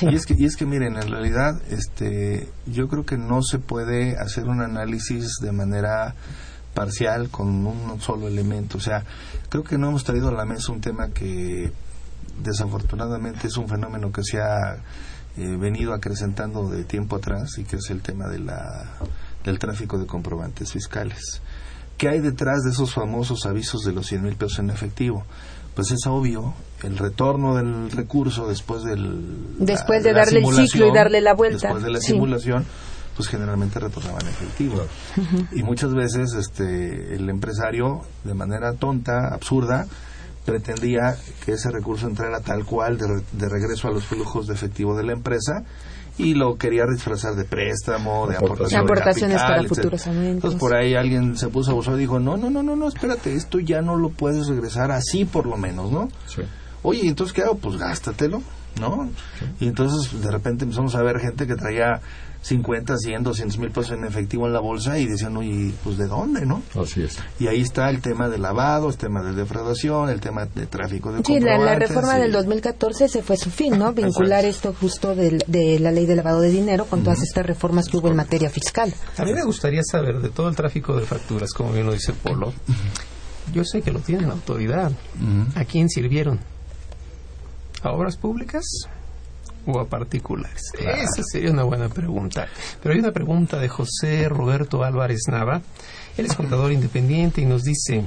Y 0.00 0.14
es 0.16 0.26
que 0.26 0.34
y 0.36 0.46
es 0.46 0.56
que 0.56 0.66
miren, 0.66 0.96
en 0.96 1.08
realidad 1.10 1.60
este 1.70 2.48
yo 2.66 2.88
creo 2.88 3.04
que 3.04 3.16
no 3.16 3.42
se 3.42 3.60
puede 3.60 4.16
hacer 4.16 4.48
un 4.48 4.62
análisis 4.62 5.34
de 5.40 5.52
manera 5.52 6.16
parcial 6.80 7.28
con 7.28 7.66
un 7.66 8.00
solo 8.00 8.26
elemento. 8.26 8.78
O 8.78 8.80
sea, 8.80 9.04
creo 9.50 9.62
que 9.62 9.76
no 9.76 9.88
hemos 9.88 10.02
traído 10.02 10.28
a 10.28 10.32
la 10.32 10.46
mesa 10.46 10.72
un 10.72 10.80
tema 10.80 11.10
que 11.10 11.70
desafortunadamente 12.42 13.48
es 13.48 13.58
un 13.58 13.68
fenómeno 13.68 14.10
que 14.10 14.22
se 14.24 14.40
ha 14.40 14.76
eh, 15.36 15.56
venido 15.58 15.92
acrecentando 15.92 16.70
de 16.70 16.84
tiempo 16.84 17.16
atrás 17.16 17.58
y 17.58 17.64
que 17.64 17.76
es 17.76 17.90
el 17.90 18.00
tema 18.00 18.28
de 18.28 18.38
la, 18.38 18.96
del 19.44 19.58
tráfico 19.58 19.98
de 19.98 20.06
comprobantes 20.06 20.72
fiscales. 20.72 21.42
¿Qué 21.98 22.08
hay 22.08 22.20
detrás 22.20 22.62
de 22.62 22.70
esos 22.70 22.94
famosos 22.94 23.44
avisos 23.44 23.82
de 23.82 23.92
los 23.92 24.06
100 24.06 24.22
mil 24.22 24.36
pesos 24.36 24.60
en 24.60 24.70
efectivo? 24.70 25.26
Pues 25.74 25.90
es 25.90 26.06
obvio 26.06 26.54
el 26.82 26.96
retorno 26.96 27.56
del 27.56 27.90
recurso 27.90 28.48
después 28.48 28.84
del 28.84 29.58
después 29.58 30.02
de 30.02 30.14
darle 30.14 30.40
el 30.40 30.66
ciclo 30.66 30.86
y 30.88 30.94
darle 30.94 31.20
la 31.20 31.34
vuelta 31.34 31.68
después 31.68 31.84
de 31.84 31.90
la 31.90 32.00
simulación 32.00 32.64
pues 33.16 33.28
generalmente 33.28 33.78
retornaban 33.78 34.26
efectivo. 34.26 34.82
Y 35.52 35.62
muchas 35.62 35.94
veces 35.94 36.34
este, 36.34 37.14
el 37.14 37.28
empresario, 37.28 38.02
de 38.24 38.34
manera 38.34 38.72
tonta, 38.74 39.28
absurda, 39.32 39.86
pretendía 40.44 41.16
que 41.44 41.52
ese 41.52 41.70
recurso 41.70 42.06
entrara 42.06 42.40
tal 42.40 42.64
cual 42.64 42.98
de, 42.98 43.48
regreso 43.48 43.88
a 43.88 43.90
los 43.90 44.04
flujos 44.04 44.46
de 44.46 44.54
efectivo 44.54 44.96
de 44.96 45.04
la 45.04 45.12
empresa 45.12 45.64
y 46.18 46.34
lo 46.34 46.56
quería 46.56 46.84
disfrazar 46.86 47.34
de 47.34 47.44
préstamo, 47.44 48.26
de 48.26 48.36
aportación 48.36 48.82
aportaciones 48.82 49.36
de 49.36 49.40
capital, 49.40 49.66
para 49.66 49.68
futuros 49.68 50.06
aumentos. 50.06 50.34
Entonces 50.34 50.60
por 50.60 50.74
ahí 50.74 50.94
alguien 50.94 51.36
se 51.36 51.48
puso 51.48 51.70
abusado 51.70 51.96
y 51.96 52.00
dijo, 52.00 52.18
no, 52.18 52.36
no, 52.36 52.50
no, 52.50 52.62
no, 52.62 52.76
no, 52.76 52.88
espérate, 52.88 53.34
esto 53.34 53.58
ya 53.58 53.80
no 53.80 53.96
lo 53.96 54.10
puedes 54.10 54.48
regresar 54.48 54.90
así 54.90 55.24
por 55.24 55.46
lo 55.46 55.56
menos, 55.56 55.90
¿no? 55.90 56.08
Sí. 56.26 56.42
Oye, 56.82 57.06
entonces 57.06 57.32
qué 57.32 57.42
hago? 57.42 57.56
Pues 57.56 57.76
gástatelo, 57.76 58.42
¿no? 58.78 59.08
Y 59.58 59.66
entonces 59.68 60.20
de 60.20 60.30
repente 60.30 60.64
empezamos 60.64 60.94
a 60.94 61.02
ver 61.02 61.18
gente 61.18 61.46
que 61.46 61.54
traía 61.56 62.00
50, 62.42 62.96
100, 62.96 63.22
200 63.22 63.58
mil 63.58 63.70
pesos 63.70 63.90
en 63.92 64.04
efectivo 64.06 64.46
en 64.46 64.54
la 64.54 64.60
bolsa 64.60 64.98
y 64.98 65.04
decían, 65.06 65.36
oye, 65.36 65.72
pues 65.84 65.98
¿de 65.98 66.06
dónde, 66.06 66.46
no? 66.46 66.62
Así 66.80 67.02
es. 67.02 67.18
Y 67.38 67.48
ahí 67.48 67.60
está 67.60 67.90
el 67.90 68.00
tema 68.00 68.30
de 68.30 68.38
lavado, 68.38 68.88
el 68.88 68.96
tema 68.96 69.22
de 69.22 69.34
defraudación, 69.34 70.08
el 70.08 70.20
tema 70.20 70.46
de 70.46 70.66
tráfico 70.66 71.12
de 71.12 71.22
Sí, 71.22 71.38
la, 71.38 71.58
la 71.58 71.74
reforma 71.74 72.16
y- 72.16 72.22
del 72.22 72.32
2014 72.32 73.04
ese 73.04 73.22
fue 73.22 73.36
su 73.36 73.50
fin, 73.50 73.78
¿no? 73.78 73.92
Vincular 73.92 74.46
esto 74.46 74.74
justo 74.80 75.14
de, 75.14 75.78
la 75.80 75.90
ley 75.92 76.06
de 76.06 76.16
lavado 76.16 76.40
de 76.40 76.48
dinero 76.48 76.86
con 76.86 77.02
todas 77.02 77.20
estas 77.22 77.44
reformas 77.44 77.88
que 77.88 77.98
hubo 77.98 78.08
en 78.08 78.16
materia 78.16 78.48
fiscal. 78.48 78.94
A 79.18 79.24
mí 79.24 79.34
me 79.34 79.44
gustaría 79.44 79.82
saber 79.82 80.20
de 80.20 80.30
todo 80.30 80.48
el 80.48 80.56
tráfico 80.56 80.96
de 80.96 81.04
facturas, 81.04 81.50
como 81.52 81.72
bien 81.72 81.84
lo 81.84 81.92
dice 81.92 82.14
Polo. 82.14 82.54
Yo 83.52 83.64
sé 83.64 83.82
que 83.82 83.90
lo 83.92 83.98
tiene 83.98 84.26
la 84.26 84.32
autoridad. 84.32 84.92
¿A 85.56 85.64
quién 85.66 85.90
sirvieron? 85.90 86.38
¿A 87.82 87.92
obras 87.92 88.16
públicas 88.16 88.64
o 89.66 89.78
a 89.78 89.86
particulares? 89.86 90.72
Esa 90.78 91.22
sería 91.32 91.50
una 91.50 91.62
buena 91.62 91.88
pregunta. 91.88 92.46
Pero 92.82 92.92
hay 92.92 93.00
una 93.00 93.12
pregunta 93.12 93.58
de 93.58 93.68
José 93.68 94.28
Roberto 94.28 94.84
Álvarez 94.84 95.22
Nava. 95.28 95.62
Él 96.16 96.26
es 96.26 96.34
contador 96.34 96.72
independiente 96.72 97.40
y 97.40 97.46
nos 97.46 97.62
dice, 97.62 98.04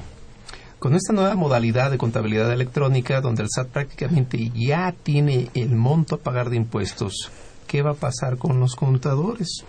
con 0.78 0.94
esta 0.94 1.14
nueva 1.14 1.36
modalidad 1.36 1.90
de 1.90 1.98
contabilidad 1.98 2.52
electrónica, 2.52 3.22
donde 3.22 3.42
el 3.42 3.50
SAT 3.50 3.70
prácticamente 3.70 4.52
ya 4.54 4.92
tiene 4.92 5.50
el 5.56 5.76
monto 5.76 6.16
a 6.16 6.20
pagar 6.20 6.50
de 6.52 6.58
impuestos, 6.58 7.32
¿qué 7.66 7.82
va 7.82 7.92
a 7.92 7.96
pasar 7.96 8.38
con 8.38 8.60
los 8.60 8.76
contadores? 8.76 9.64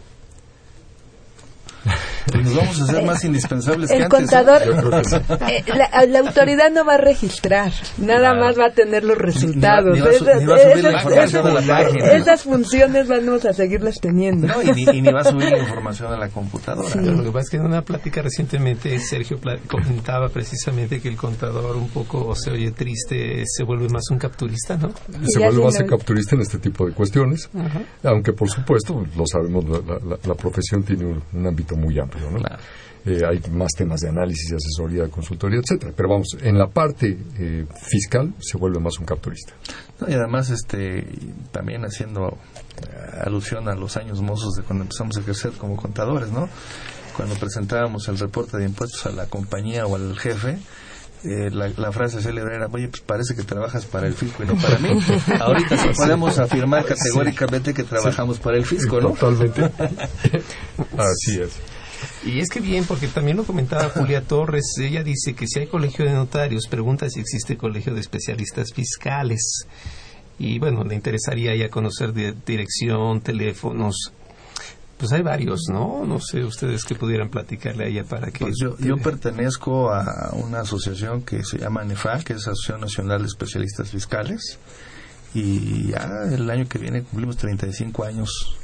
Nos 2.33 2.55
vamos 2.57 2.81
a 2.81 2.85
hacer 2.85 3.05
más 3.05 3.25
indispensables 3.25 3.91
que 3.91 3.97
El 3.97 4.05
antes. 4.05 4.19
¿eh? 4.19 4.23
contador, 4.23 4.65
Yo 4.65 4.77
creo 4.77 4.91
que 5.03 5.05
sí. 5.09 5.17
eh, 5.49 5.65
la, 5.77 6.07
la 6.07 6.19
autoridad 6.21 6.71
no 6.73 6.85
va 6.85 6.95
a 6.95 6.99
registrar, 6.99 7.73
nada 7.99 8.35
más 8.35 8.59
va 8.59 8.67
a 8.67 8.71
tener 8.73 9.05
los 9.05 9.19
resultados. 9.19 9.99
Esas- 12.13 12.43
funciones 12.45 13.09
vamos 13.09 13.45
a 13.45 13.53
seguirlas 13.53 13.99
teniendo. 14.01 14.47
No, 14.47 14.63
y 14.63 14.73
ni, 14.73 14.83
y 14.83 15.03
ni 15.03 15.13
va 15.13 15.21
a 15.21 15.25
subir 15.25 15.51
la 15.51 15.59
información 15.59 16.13
a 16.13 16.17
la 16.19 16.29
computadora. 16.29 16.89
Pero 16.93 17.13
lo 17.13 17.25
que 17.25 17.31
pasa 17.31 17.41
es 17.45 17.51
que 17.51 17.57
en 17.57 17.65
una 17.67 17.83
plática 17.83 18.23
recientemente 18.23 18.99
Sergio 18.99 19.39
comentaba 19.69 20.29
precisamente 20.29 21.01
que 21.01 21.09
el 21.09 21.17
contador 21.17 21.77
un 21.77 21.89
poco 21.89 22.35
se 22.35 22.51
oye 22.51 22.71
triste, 22.73 23.43
se 23.47 23.65
vuelve 23.65 23.89
más 23.89 24.05
un 24.11 24.19
capturista, 24.19 24.77
¿no? 24.77 24.91
se 25.27 25.41
Ya 25.41 25.47
vuelve 25.51 25.71
sí 25.71 25.79
más 25.79 25.81
lo- 25.81 25.87
capturista 25.97 26.35
en 26.37 26.43
este 26.43 26.59
tipo 26.59 26.87
de 26.87 26.93
cuestiones, 26.93 27.49
Ajá. 27.57 27.83
aunque 28.05 28.33
por 28.33 28.49
supuesto, 28.51 29.05
lo 29.17 29.25
sabemos, 29.27 29.65
la, 29.69 29.79
la- 29.79 30.19
la 30.25 30.35
profesión 30.35 30.83
tiene 30.83 31.07
un, 31.07 31.23
un 31.33 31.47
ámbito 31.47 31.77
muy 31.77 31.99
amplio, 31.99 32.14
¿no? 32.21 32.39
Eh, 33.07 33.21
hay 33.29 33.39
más 33.51 33.73
temas 33.77 34.01
de 34.01 34.09
análisis, 34.09 34.49
de 34.49 34.57
asesoría, 34.57 35.03
de 35.03 35.11
consultoría, 35.11 35.61
etcétera. 35.61 35.93
Pero 35.95 36.09
vamos, 36.09 36.29
en 36.41 36.59
la 36.59 36.69
parte 36.69 37.19
eh, 37.39 37.67
fiscal 37.83 38.33
se 38.41 38.57
vuelve 38.57 38.81
más 38.81 38.99
un 38.99 39.05
capturista. 39.05 39.53
No, 40.01 40.09
y 40.09 40.15
además, 40.15 40.49
este, 40.51 41.07
también 41.53 41.83
haciendo 41.85 42.39
eh, 42.83 43.21
alusión 43.25 43.69
a 43.69 43.75
los 43.75 43.99
años 43.99 44.23
mozos 44.23 44.55
de 44.55 44.63
cuando 44.63 44.85
empezamos 44.85 45.19
a 45.19 45.21
ejercer 45.21 45.53
como 45.53 45.77
contadores, 45.77 46.33
¿no? 46.33 46.49
Cuando 47.15 47.35
presentábamos 47.35 48.09
el 48.09 48.19
reporte 48.19 48.57
de 48.57 48.65
impuestos 48.65 49.05
a 49.05 49.11
la 49.11 49.27
compañía 49.27 49.87
o 49.87 49.97
al 49.97 50.19
jefe, 50.19 50.59
eh, 51.25 51.51
la, 51.51 51.69
la 51.77 51.93
frase 51.93 52.21
célebre 52.21 52.57
era, 52.57 52.69
oye, 52.71 52.89
pues 52.89 53.03
parece 53.03 53.35
que 53.35 53.43
trabajas 53.45 53.87
para 53.87 54.07
el 54.07 54.15
fisco 54.15 54.43
y 54.43 54.47
no 54.47 54.57
para 54.57 54.79
mí. 54.79 54.89
Ahorita 55.41 55.77
sí 55.77 55.89
podemos 55.97 56.39
afirmar 56.39 56.85
categóricamente 56.85 57.73
que 57.73 57.83
trabajamos 57.85 58.39
para 58.39 58.57
el 58.57 58.67
fisco, 58.67 59.01
¿no? 59.01 59.11
Totalmente. 59.11 59.63
Así 60.99 61.41
es. 61.41 61.61
Y 62.27 62.41
es 62.41 62.49
que 62.49 62.61
bien, 62.61 62.85
porque 62.85 63.07
también 63.09 63.37
lo 63.37 63.45
comentaba 63.45 63.91
Julia 63.91 64.23
Torres, 64.27 64.75
ella 64.81 65.03
dice 65.03 65.35
que 65.35 65.47
si 65.47 65.61
hay 65.61 65.67
colegio 65.67 66.05
de 66.05 66.13
notarios, 66.13 66.67
pregunta 66.69 67.09
si 67.11 67.21
existe 67.21 67.57
colegio 67.57 67.95
de 67.95 68.01
especialistas 68.01 68.73
fiscales. 68.73 69.67
Y 70.39 70.59
bueno, 70.59 70.85
le 70.85 70.95
interesaría 70.95 71.55
ya 71.55 71.69
conocer 71.69 72.13
de 72.13 72.35
dirección, 72.47 73.21
teléfonos. 73.21 74.13
Pues 74.97 75.13
hay 75.13 75.23
varios, 75.23 75.65
¿no? 75.71 76.05
No 76.07 76.19
sé 76.19 76.45
ustedes 76.45 76.85
que 76.85 76.95
pudieran 76.95 77.29
platicarle 77.29 77.85
a 77.85 77.89
ella 77.89 78.05
para 78.05 78.31
que... 78.31 78.39
Pues 78.39 78.55
yo, 78.61 78.77
yo 78.79 78.97
pertenezco 78.97 79.91
a 79.91 80.33
una 80.35 80.61
asociación 80.61 81.23
que 81.23 81.45
se 81.45 81.59
llama 81.59 81.83
ANEFA, 81.83 82.21
que 82.21 82.33
es 82.33 82.49
Asociación 82.49 82.81
Nacional 82.81 83.21
de 83.21 83.27
Especialistas 83.27 83.91
Fiscales, 83.91 84.59
y 85.35 85.89
ya 85.89 86.09
el 86.33 86.49
año 86.49 86.67
que 86.69 86.79
viene 86.79 87.03
cumplimos 87.03 87.37
35 87.37 88.05
años 88.05 88.57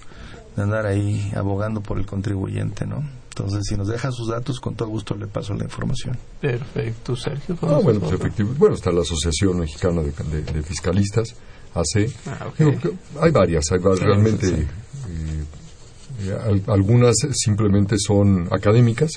de 0.60 0.64
andar 0.64 0.86
ahí 0.86 1.32
abogando 1.34 1.80
por 1.80 1.98
el 1.98 2.06
contribuyente, 2.06 2.86
¿no? 2.86 3.02
Entonces, 3.30 3.62
si 3.68 3.76
nos 3.76 3.88
deja 3.88 4.10
sus 4.12 4.28
datos, 4.28 4.60
con 4.60 4.74
todo 4.74 4.88
gusto 4.88 5.14
le 5.14 5.26
paso 5.26 5.54
la 5.54 5.64
información. 5.64 6.16
Perfecto, 6.40 7.16
Sergio. 7.16 7.54
Ah, 7.56 7.60
¿conoces 7.60 7.84
bueno, 7.84 8.00
pues 8.00 8.12
efectivamente. 8.12 8.58
Bueno, 8.58 8.74
está 8.74 8.90
la 8.92 9.00
Asociación 9.00 9.58
Mexicana 9.60 10.02
de, 10.02 10.10
de- 10.12 10.42
de 10.52 10.62
Fiscalistas, 10.62 11.34
AC. 11.74 12.12
Ah. 12.26 12.46
Digo, 12.58 12.72
hay 13.20 13.30
varias, 13.30 13.64
hay 13.72 13.78
va- 13.78 13.96
Sí, 13.96 14.02
realmente. 14.04 14.46
sí, 14.48 14.54
eh, 15.08 15.44
eh, 16.24 16.38
al- 16.44 16.62
algunas 16.74 17.14
simplemente 17.32 17.96
son 17.98 18.48
académicas 18.50 19.12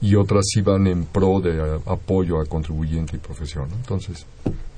y 0.00 0.16
otras 0.16 0.44
sí 0.52 0.60
van 0.60 0.86
en 0.88 1.04
pro 1.04 1.40
de 1.40 1.56
eh, 1.58 1.80
apoyo 1.86 2.40
a 2.40 2.46
contribuyente 2.46 3.16
y 3.16 3.20
profesión. 3.20 3.68
¿no? 3.70 3.76
Entonces, 3.76 4.26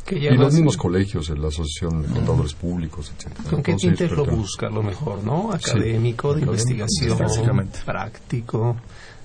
Que 0.05 0.17
y 0.19 0.37
los 0.37 0.53
mismos 0.53 0.77
colegios, 0.77 1.31
en 1.31 1.41
la 1.41 1.49
Asociación 1.49 2.03
de 2.03 2.09
Contadores 2.09 2.53
Públicos, 2.53 3.11
etcétera. 3.17 3.51
¿Con 3.51 3.63
qué 3.63 3.75
tintes 3.75 4.11
lo 4.11 4.27
busca? 4.27 4.69
Lo 4.69 4.83
mejor, 4.83 5.25
¿no? 5.25 5.53
Académico, 5.53 6.35
de 6.35 6.43
investigación, 6.43 7.19
básicamente. 7.19 7.79
práctico, 7.85 8.77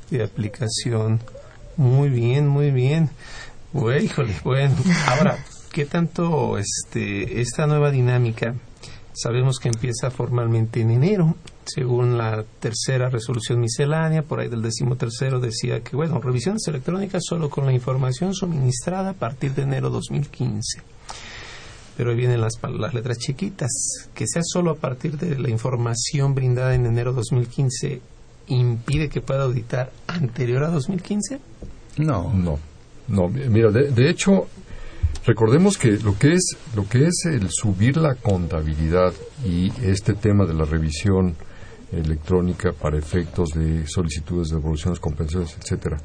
de 0.09 0.23
aplicación. 0.23 1.19
Muy 1.75 2.09
bien, 2.09 2.47
muy 2.47 2.71
bien. 2.71 3.09
Bueno, 3.73 4.03
híjole, 4.03 4.35
bueno. 4.43 4.75
Ahora, 5.07 5.37
¿qué 5.71 5.85
tanto 5.85 6.57
este, 6.57 7.41
esta 7.41 7.67
nueva 7.67 7.91
dinámica? 7.91 8.55
Sabemos 9.13 9.59
que 9.59 9.67
empieza 9.67 10.09
formalmente 10.11 10.79
en 10.81 10.91
enero, 10.91 11.35
según 11.73 12.17
la 12.17 12.43
tercera 12.59 13.09
resolución 13.09 13.59
miscelánea, 13.59 14.23
por 14.23 14.39
ahí 14.39 14.47
del 14.49 14.61
decimotercero 14.61 15.39
decía 15.39 15.81
que, 15.81 15.95
bueno, 15.95 16.19
revisiones 16.19 16.67
electrónicas 16.67 17.23
solo 17.25 17.49
con 17.49 17.65
la 17.65 17.73
información 17.73 18.33
suministrada 18.33 19.11
a 19.11 19.13
partir 19.13 19.53
de 19.53 19.63
enero 19.63 19.89
2015 19.89 20.81
pero 21.97 22.11
ahí 22.11 22.15
vienen 22.15 22.39
las, 22.39 22.53
pal- 22.61 22.79
las 22.79 22.93
letras 22.93 23.17
chiquitas. 23.17 23.69
Que 24.13 24.25
sea 24.25 24.41
solo 24.45 24.71
a 24.71 24.75
partir 24.75 25.17
de 25.17 25.37
la 25.37 25.49
información 25.49 26.33
brindada 26.33 26.73
en 26.73 26.85
enero 26.85 27.11
2015 27.11 27.99
impide 28.47 29.09
que 29.09 29.19
pueda 29.19 29.43
auditar 29.43 29.91
anterior 30.07 30.63
a 30.63 30.69
2015. 30.69 31.39
No, 31.97 32.31
No, 32.33 32.57
no. 33.09 33.27
Mira, 33.27 33.69
de, 33.71 33.91
de 33.91 34.09
hecho, 34.09 34.47
recordemos 35.25 35.77
que 35.77 35.97
lo 35.97 36.17
que 36.17 36.35
es 36.35 36.55
lo 36.73 36.87
que 36.87 37.05
es 37.07 37.25
el 37.25 37.49
subir 37.51 37.97
la 37.97 38.15
contabilidad 38.15 39.11
y 39.45 39.69
este 39.83 40.13
tema 40.13 40.45
de 40.45 40.53
la 40.53 40.63
revisión 40.63 41.35
electrónica 41.91 42.71
para 42.71 42.97
efectos 42.97 43.49
de 43.49 43.87
solicitudes 43.87 44.49
de 44.49 44.57
devoluciones, 44.57 44.99
compensaciones, 44.99 45.57
etcétera, 45.59 45.97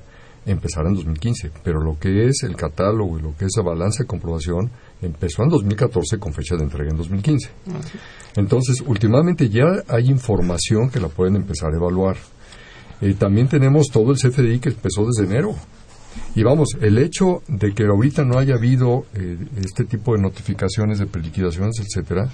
empezará 0.47 0.89
en 0.89 0.97
2015. 0.97 1.51
Pero 1.63 1.81
lo 1.81 1.99
que 1.99 2.27
es 2.27 2.43
el 2.43 2.57
catálogo 2.57 3.19
y 3.19 3.23
lo 3.23 3.37
que 3.37 3.47
es 3.47 3.53
la 3.57 3.63
balanza 3.63 4.03
de 4.03 4.07
comprobación 4.07 4.71
empezó 5.03 5.43
en 5.43 5.49
2014 5.51 6.19
con 6.19 6.33
fecha 6.33 6.57
de 6.57 6.65
entrega 6.65 6.91
en 6.91 6.97
2015. 6.97 7.51
Entonces, 8.37 8.83
últimamente 8.87 9.49
ya 9.49 9.67
hay 9.89 10.11
información 10.11 10.91
que 10.91 11.01
la 11.01 11.09
pueden 11.09 11.37
empezar 11.37 11.73
a 11.73 11.77
evaluar. 11.77 12.17
Eh, 13.01 13.15
también 13.15 13.49
tenemos 13.49 13.89
todo 13.89 14.13
el 14.13 14.19
CFDI 14.19 14.61
que 14.61 14.71
empezó 14.71 15.05
desde 15.05 15.31
enero. 15.31 15.55
Y 16.37 16.43
vamos, 16.43 16.69
el 16.81 16.99
hecho 16.99 17.43
de 17.49 17.75
que 17.75 17.85
ahorita 17.85 18.25
no 18.25 18.39
haya 18.39 18.55
habido 18.55 19.05
eh, 19.15 19.37
este 19.57 19.85
tipo 19.85 20.15
de 20.15 20.23
notificaciones 20.23 20.99
de 20.99 21.07
preliquidaciones, 21.07 21.81
etcétera, 21.81 22.31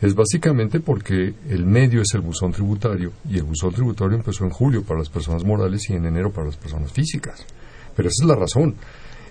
es 0.00 0.14
básicamente 0.14 0.80
porque 0.80 1.34
el 1.48 1.64
medio 1.66 2.02
es 2.02 2.12
el 2.14 2.20
buzón 2.20 2.52
tributario 2.52 3.12
y 3.28 3.36
el 3.38 3.44
buzón 3.44 3.72
tributario 3.72 4.16
empezó 4.16 4.44
en 4.44 4.50
julio 4.50 4.82
para 4.82 4.98
las 5.00 5.08
personas 5.08 5.44
morales 5.44 5.88
y 5.90 5.94
en 5.94 6.04
enero 6.06 6.30
para 6.32 6.46
las 6.46 6.56
personas 6.56 6.92
físicas. 6.92 7.44
Pero 7.96 8.08
esa 8.08 8.24
es 8.24 8.28
la 8.28 8.34
razón. 8.36 8.74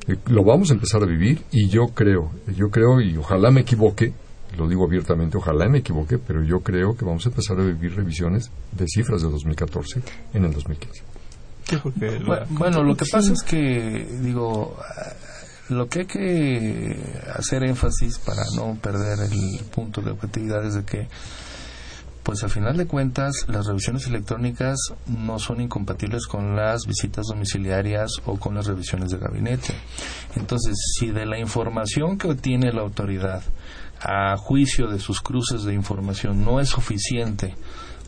Eh, 0.08 0.16
lo 0.28 0.44
vamos 0.44 0.72
a 0.72 0.74
empezar 0.74 1.04
a 1.04 1.06
vivir 1.06 1.42
y 1.52 1.70
yo 1.70 1.88
creo, 1.94 2.32
yo 2.56 2.70
creo 2.70 3.00
y 3.02 3.16
ojalá 3.18 3.52
me 3.52 3.62
equivoque, 3.62 4.14
lo 4.58 4.68
digo 4.68 4.86
abiertamente, 4.86 5.38
ojalá 5.38 5.68
me 5.70 5.80
equivoque, 5.80 6.18
pero 6.18 6.44
yo 6.44 6.60
creo 6.62 6.96
que 6.96 7.06
vamos 7.06 7.26
a 7.26 7.30
empezar 7.30 7.60
a 7.60 7.64
vivir 7.64 7.96
revisiones 7.96 8.50
de 8.72 8.86
cifras 8.88 9.22
de 9.22 9.30
2014 9.30 10.02
en 10.34 10.46
el 10.46 10.54
2015. 10.54 11.04
Bu- 12.20 12.46
Bueno, 12.50 12.84
lo 12.84 12.96
que 12.96 13.06
pasa 13.12 13.32
es 13.34 13.42
que, 13.44 14.06
digo, 14.22 14.76
lo 15.70 15.88
que 15.88 16.00
hay 16.00 16.06
que 16.06 17.22
hacer 17.36 17.64
énfasis 17.64 18.20
para 18.20 18.44
no 18.56 18.76
perder 18.82 19.20
el 19.32 19.66
punto 19.66 20.02
de 20.02 20.12
objetividad 20.12 20.66
es 20.66 20.76
de 20.76 20.84
que, 20.84 21.08
pues 22.24 22.44
al 22.44 22.50
final 22.50 22.78
de 22.78 22.86
cuentas, 22.86 23.46
las 23.48 23.68
revisiones 23.68 24.08
electrónicas 24.08 24.78
no 25.08 25.40
son 25.40 25.62
incompatibles 25.62 26.28
con 26.28 26.56
las 26.56 26.86
visitas 26.86 27.28
domiciliarias 27.28 28.12
o 28.26 28.38
con 28.38 28.56
las 28.56 28.68
revisiones 28.68 29.12
de 29.12 29.18
gabinete. 29.18 29.74
Entonces, 30.36 30.76
si 30.98 31.12
de 31.12 31.26
la 31.26 31.40
información 31.40 32.18
que 32.18 32.30
obtiene 32.30 32.74
la 32.74 32.82
autoridad 32.82 33.44
a 34.02 34.36
juicio 34.38 34.88
de 34.88 35.00
sus 35.00 35.22
cruces 35.22 35.64
de 35.64 35.74
información 35.74 36.44
no 36.44 36.60
es 36.60 36.70
suficiente 36.70 37.56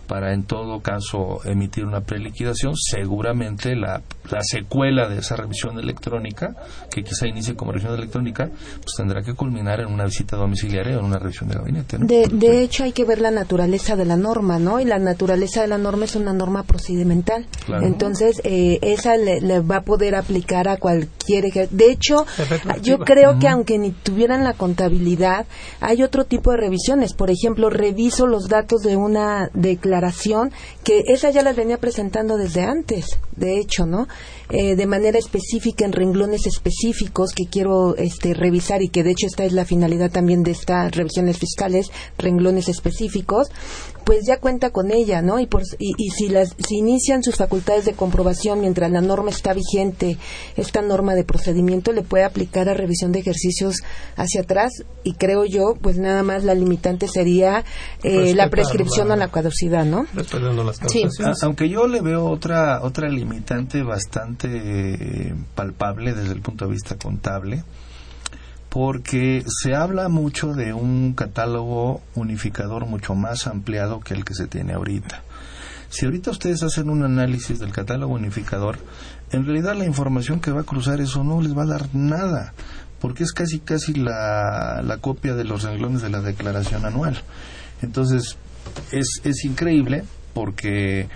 para 0.08 0.34
en 0.34 0.44
todo 0.44 0.82
caso 0.82 1.40
emitir 1.46 1.86
una 1.86 2.02
preliquidación, 2.02 2.74
seguramente 2.76 3.76
la, 3.76 4.02
la, 4.30 4.42
secuela 4.44 5.08
de 5.10 5.20
esa 5.20 5.36
revisión 5.36 5.80
electrónica, 5.80 6.56
que 6.92 7.04
quizá 7.04 7.28
inicie 7.28 7.56
como 7.56 7.72
revisión 7.72 7.96
electrónica, 7.96 8.48
pues 8.48 8.94
tendrá 8.98 9.24
que 9.24 9.34
culminar 9.34 9.80
en 9.80 9.88
una 9.88 10.06
visita 10.06 10.38
domiciliaria 10.38 10.98
o 10.98 11.00
en 11.00 11.06
una 11.06 11.20
revisión 11.20 11.50
de 11.50 11.56
gabinete. 11.56 11.98
¿no? 11.98 12.06
De, 12.06 12.28
de 12.28 12.62
hecho, 12.62 12.84
hay 12.84 12.92
que 12.92 13.06
ver 13.06 13.20
la 13.20 13.32
naturaleza 13.32 13.96
de 13.96 14.06
la 14.06 14.18
norma, 14.18 14.60
¿no? 14.60 14.80
Y 14.80 14.86
la 14.86 15.00
naturaleza 15.00 15.62
de 15.62 15.68
la 15.68 15.78
norma 15.78 16.06
es 16.06 16.16
una 16.16 16.34
norma 16.34 16.64
procedimental. 16.64 17.46
Claro. 17.66 17.86
Entonces, 17.86 18.42
eh, 18.44 18.80
esa 18.82 19.18
le, 19.18 19.42
le, 19.42 19.60
va 19.60 19.78
a 19.78 19.82
poder 19.82 20.16
aplicar 20.16 20.68
a 20.68 20.78
cualquier 20.78 21.46
ejercicio. 21.46 21.78
De 21.78 21.92
hecho, 21.92 22.26
yo 22.82 23.00
creo 23.00 23.32
uh 23.32 23.34
-huh. 23.36 23.40
que 23.40 23.48
aunque 23.48 23.78
ni 23.78 23.92
tuvieran 23.92 24.44
la 24.44 24.54
contabilidad, 24.54 25.46
hay 25.82 26.04
otro 26.04 26.26
tipo 26.26 26.52
de 26.52 26.58
revisiones. 26.58 27.14
Por 27.14 27.32
ejemplo, 27.32 27.70
reviso 27.70 28.28
los 28.28 28.48
datos 28.48 28.82
de 28.82 28.96
una 28.96 29.50
declaración 29.54 29.95
declaración 29.96 30.52
que 30.84 31.04
esa 31.08 31.30
ya 31.30 31.42
las 31.42 31.56
venía 31.56 31.78
presentando 31.78 32.38
desde 32.38 32.64
antes, 32.64 33.18
de 33.36 33.60
hecho, 33.60 33.86
¿no? 33.86 34.08
Eh, 34.50 34.76
de 34.76 34.86
manera 34.86 35.18
específica 35.18 35.86
en 35.86 35.94
renglones 35.94 36.46
específicos 36.46 37.32
que 37.34 37.46
quiero 37.48 37.96
este, 37.96 38.34
revisar 38.34 38.82
y 38.82 38.90
que 38.90 39.04
de 39.04 39.12
hecho 39.12 39.28
esta 39.28 39.46
es 39.46 39.54
la 39.54 39.66
finalidad 39.66 40.12
también 40.12 40.44
de 40.44 40.52
estas 40.52 40.92
revisiones 40.96 41.40
fiscales, 41.40 41.92
renglones 42.18 42.68
específicos, 42.68 43.50
pues 44.06 44.26
ya 44.26 44.40
cuenta 44.40 44.70
con 44.70 44.92
ella, 44.92 45.22
¿no? 45.22 45.40
Y, 45.40 45.48
por, 45.48 45.64
y, 45.80 45.94
y 45.98 46.10
si, 46.12 46.30
las, 46.30 46.56
si 46.66 46.78
inician 46.78 47.24
sus 47.24 47.36
facultades 47.36 47.86
de 47.86 47.94
comprobación 47.94 48.62
mientras 48.62 48.92
la 48.92 49.02
norma 49.02 49.32
está 49.32 49.54
vigente, 49.54 50.18
esta 50.56 50.82
norma 50.82 51.16
de 51.16 51.24
procedimiento 51.24 51.92
le 51.92 52.04
puede 52.04 52.24
aplicar 52.24 52.70
a 52.70 52.74
revisión 52.74 53.12
de 53.12 53.20
ejercicios 53.20 53.78
hacia 54.16 54.42
atrás 54.42 54.72
y 55.04 55.14
creo 55.14 55.46
yo, 55.46 55.76
pues 55.82 55.98
nada 55.98 56.24
más 56.24 56.44
la 56.44 56.54
limitante 56.54 57.08
sería 57.08 57.66
eh, 58.04 58.34
la 58.36 58.50
prescripción 58.50 59.08
la, 59.08 59.16
o 59.16 59.18
la 59.18 59.28
caducidad, 59.30 59.86
¿no? 59.86 60.06
Las 60.14 60.28
sí. 60.88 61.06
Aunque 61.42 61.68
yo 61.70 61.88
le 61.88 62.02
veo 62.02 62.26
otra 62.26 62.82
otra 62.84 63.10
limitante 63.10 63.82
bastante 63.82 64.48
eh, 64.52 65.36
palpable 65.56 66.14
desde 66.14 66.34
el 66.34 66.42
punto 66.42 66.66
de 66.66 66.72
vista 66.72 66.96
contable 66.98 67.64
porque 68.76 69.42
se 69.48 69.74
habla 69.74 70.10
mucho 70.10 70.54
de 70.54 70.74
un 70.74 71.14
catálogo 71.14 72.02
unificador 72.14 72.86
mucho 72.86 73.16
más 73.16 73.48
ampliado 73.48 74.02
que 74.02 74.14
el 74.14 74.26
que 74.26 74.34
se 74.34 74.48
tiene 74.48 74.74
ahorita. 74.74 75.24
Si 75.88 76.04
ahorita 76.04 76.32
ustedes 76.32 76.62
hacen 76.62 76.90
un 76.90 77.04
análisis 77.04 77.58
del 77.60 77.72
catálogo 77.72 78.16
unificador, 78.16 78.78
en 79.32 79.46
realidad 79.46 79.78
la 79.78 79.86
información 79.86 80.42
que 80.42 80.52
va 80.52 80.60
a 80.60 80.66
cruzar 80.66 81.00
eso 81.00 81.24
no 81.24 81.42
les 81.42 81.58
va 81.58 81.64
a 81.64 81.68
dar 81.68 81.96
nada, 81.96 82.54
porque 83.00 83.24
es 83.24 83.32
casi 83.32 83.60
casi 83.60 83.94
la, 83.94 84.82
la 84.84 84.98
copia 84.98 85.36
de 85.36 85.46
los 85.46 85.64
renglones 85.64 86.02
de 86.02 86.10
la 86.10 86.20
declaración 86.20 86.84
anual. 86.84 87.22
Entonces, 87.82 88.36
es, 88.92 89.22
es 89.24 89.46
increíble 89.46 90.04
porque 90.34 91.08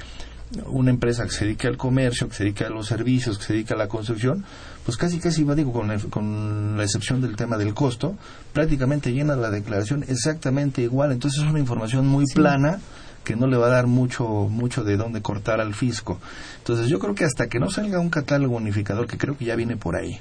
una 0.68 0.92
empresa 0.92 1.26
que 1.26 1.32
se 1.32 1.46
dedica 1.46 1.68
al 1.68 1.76
comercio, 1.76 2.30
que 2.30 2.36
se 2.36 2.44
dedica 2.44 2.68
a 2.68 2.70
los 2.70 2.88
servicios, 2.88 3.38
que 3.38 3.44
se 3.44 3.54
dedica 3.54 3.76
a 3.76 3.78
la 3.78 3.90
construcción, 3.90 4.46
pues 4.90 4.98
casi 4.98 5.20
casi 5.20 5.44
va 5.44 5.54
digo 5.54 5.72
con 5.72 5.88
la, 5.88 6.00
con 6.10 6.76
la 6.76 6.84
excepción 6.84 7.22
del 7.22 7.36
tema 7.36 7.58
del 7.58 7.76
costo, 7.76 8.16
prácticamente 8.54 9.14
llena 9.14 9.36
la 9.36 9.52
declaración 9.52 10.04
exactamente 10.08 10.82
igual, 10.82 11.12
entonces 11.12 11.44
es 11.44 11.48
una 11.48 11.60
información 11.60 12.08
muy 12.08 12.26
sí. 12.26 12.34
plana 12.34 12.80
que 13.24 13.36
no 13.36 13.46
le 13.46 13.56
va 13.56 13.68
a 13.68 13.70
dar 13.70 13.86
mucho 13.86 14.26
mucho 14.50 14.84
de 14.84 14.98
dónde 14.98 15.22
cortar 15.22 15.62
al 15.62 15.76
fisco. 15.76 16.20
Entonces 16.58 16.88
yo 16.88 16.98
creo 16.98 17.14
que 17.14 17.24
hasta 17.24 17.46
que 17.46 17.60
no 17.60 17.70
salga 17.70 18.00
un 18.00 18.10
catálogo 18.10 18.56
unificador, 18.56 19.06
que 19.06 19.20
creo 19.20 19.38
que 19.38 19.46
ya 19.46 19.56
viene 19.56 19.78
por 19.78 19.96
ahí, 19.96 20.20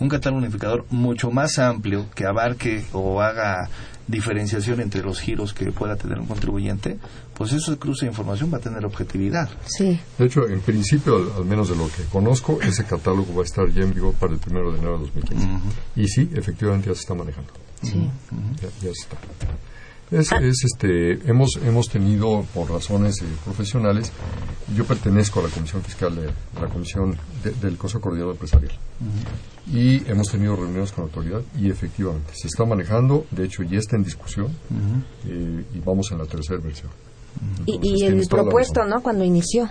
un 0.00 0.10
catálogo 0.10 0.42
unificador 0.42 0.84
mucho 0.90 1.30
más 1.30 1.58
amplio 1.58 2.04
que 2.14 2.26
abarque 2.26 2.84
o 2.92 3.22
haga 3.22 3.70
diferenciación 4.10 4.80
entre 4.80 5.02
los 5.02 5.20
giros 5.20 5.54
que 5.54 5.70
pueda 5.72 5.96
tener 5.96 6.18
un 6.18 6.26
contribuyente, 6.26 6.98
pues 7.34 7.52
eso 7.52 7.78
cruce 7.78 8.06
de 8.06 8.10
información 8.10 8.52
va 8.52 8.58
a 8.58 8.60
tener 8.60 8.84
objetividad. 8.84 9.48
Sí. 9.66 9.98
De 10.18 10.26
hecho, 10.26 10.48
en 10.48 10.60
principio, 10.60 11.16
al, 11.16 11.32
al, 11.38 11.44
menos 11.44 11.68
de 11.68 11.76
lo 11.76 11.86
que 11.88 12.04
conozco, 12.10 12.60
ese 12.62 12.84
catálogo 12.84 13.34
va 13.34 13.42
a 13.42 13.44
estar 13.44 13.68
ya 13.70 13.82
en 13.82 13.94
vigor 13.94 14.14
para 14.14 14.32
el 14.32 14.38
primero 14.38 14.72
de 14.72 14.78
enero 14.78 14.94
de 14.94 15.04
2015. 15.04 15.44
Uh 15.44 15.48
-huh. 15.48 15.60
Y 15.96 16.08
sí, 16.08 16.30
efectivamente 16.34 16.88
ya 16.88 16.94
se 16.94 17.00
está 17.00 17.14
manejando. 17.14 17.52
Sí. 17.82 17.96
Uh 17.96 18.36
-huh. 18.36 18.60
ya, 18.60 18.68
ya 18.82 18.90
está. 18.90 19.16
Es, 20.10 20.32
es, 20.32 20.64
este, 20.64 21.12
hemos, 21.30 21.50
hemos 21.64 21.88
tenido, 21.88 22.44
por 22.52 22.68
razones 22.68 23.22
eh, 23.22 23.26
profesionales, 23.44 24.10
yo 24.76 24.84
pertenezco 24.84 25.38
a 25.40 25.44
la 25.44 25.48
Comisión 25.48 25.82
Fiscal 25.82 26.14
de, 26.16 26.22
de 26.22 26.60
la 26.60 26.68
Comisión 26.68 27.16
de, 27.44 27.52
del 27.52 27.76
Consejo 27.76 28.00
Coordinador 28.02 28.34
Empresarial. 28.34 28.72
Uh 29.00 29.04
-huh. 29.04 29.72
Y 29.72 30.10
hemos 30.10 30.28
tenido 30.28 30.56
reuniones 30.56 30.90
con 30.90 31.04
la 31.04 31.10
autoridad 31.10 31.42
y 31.56 31.70
efectivamente 31.70 32.32
se 32.34 32.48
está 32.48 32.64
manejando, 32.64 33.24
de 33.30 33.44
hecho 33.44 33.62
ya 33.62 33.78
está 33.78 33.96
en 33.96 34.02
discusión 34.02 34.46
uh 34.46 34.74
-huh. 34.74 35.02
eh, 35.28 35.64
y 35.74 35.78
vamos 35.80 36.10
en 36.10 36.18
la 36.18 36.24
tercera 36.26 36.60
versión. 36.60 36.90
Entonces, 37.66 37.80
y, 37.82 38.02
y 38.02 38.06
el 38.06 38.26
propuesto, 38.26 38.84
¿no? 38.84 39.00
Cuando 39.02 39.24
inició. 39.24 39.68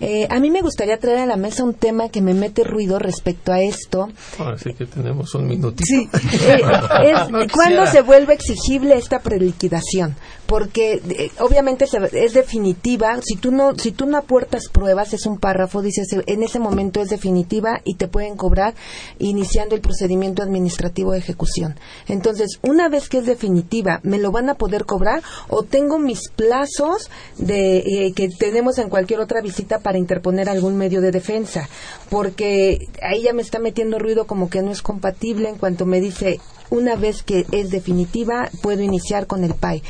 Eh, 0.00 0.26
a 0.30 0.40
mí 0.40 0.50
me 0.50 0.60
gustaría 0.60 0.98
traer 0.98 1.18
a 1.20 1.26
la 1.26 1.36
mesa 1.36 1.64
un 1.64 1.74
tema 1.74 2.08
que 2.08 2.20
me 2.20 2.34
mete 2.34 2.64
ruido 2.64 2.98
respecto 2.98 3.52
a 3.52 3.60
esto. 3.60 4.08
Así 4.38 4.74
que 4.74 4.86
tenemos 4.86 5.34
un 5.34 5.46
minutito. 5.46 5.84
Sí. 5.84 6.08
Eh, 6.46 6.60
es, 7.04 7.30
no 7.30 7.40
¿Cuándo 7.52 7.86
se 7.86 8.02
vuelve 8.02 8.34
exigible 8.34 8.96
esta 8.96 9.20
preliquidación? 9.20 10.16
Porque 10.46 11.00
eh, 11.08 11.30
obviamente 11.38 11.86
se, 11.86 11.98
es 12.12 12.34
definitiva. 12.34 13.18
Si 13.22 13.36
tú 13.36 13.50
no 13.50 13.74
si 13.76 13.92
tú 13.92 14.06
no 14.06 14.18
aportas 14.18 14.68
pruebas, 14.68 15.14
es 15.14 15.26
un 15.26 15.38
párrafo, 15.38 15.82
dices, 15.82 16.08
en 16.26 16.42
ese 16.42 16.58
momento 16.58 17.00
es 17.00 17.08
definitiva 17.08 17.80
y 17.84 17.94
te 17.94 18.08
pueden 18.08 18.36
cobrar 18.36 18.74
iniciando 19.18 19.74
el 19.74 19.80
procedimiento 19.80 20.42
administrativo 20.42 21.12
de 21.12 21.18
ejecución. 21.18 21.76
Entonces, 22.08 22.58
una 22.62 22.88
vez 22.88 23.08
que 23.08 23.18
es 23.18 23.26
definitiva, 23.26 24.00
¿me 24.02 24.18
lo 24.18 24.32
van 24.32 24.50
a 24.50 24.54
poder 24.54 24.84
cobrar 24.84 25.22
o 25.48 25.62
tengo 25.62 25.98
mis 25.98 26.28
plazos 26.28 27.10
de 27.38 27.78
eh, 27.78 28.12
que 28.14 28.28
tenemos 28.28 28.78
en 28.78 28.88
cualquier 28.88 29.20
otra 29.20 29.40
visita 29.40 29.63
para 29.64 29.98
interponer 29.98 30.48
algún 30.48 30.76
medio 30.76 31.00
de 31.00 31.10
defensa, 31.10 31.68
porque 32.10 32.88
ahí 33.02 33.22
ya 33.22 33.32
me 33.32 33.42
está 33.42 33.58
metiendo 33.58 33.98
ruido 33.98 34.26
como 34.26 34.50
que 34.50 34.62
no 34.62 34.70
es 34.70 34.82
compatible 34.82 35.48
en 35.48 35.56
cuanto 35.56 35.86
me 35.86 36.00
dice 36.00 36.40
una 36.70 36.96
vez 36.96 37.22
que 37.22 37.46
es 37.52 37.70
definitiva 37.70 38.48
puedo 38.62 38.82
iniciar 38.82 39.26
con 39.26 39.44
el 39.44 39.54
PAI. 39.54 39.82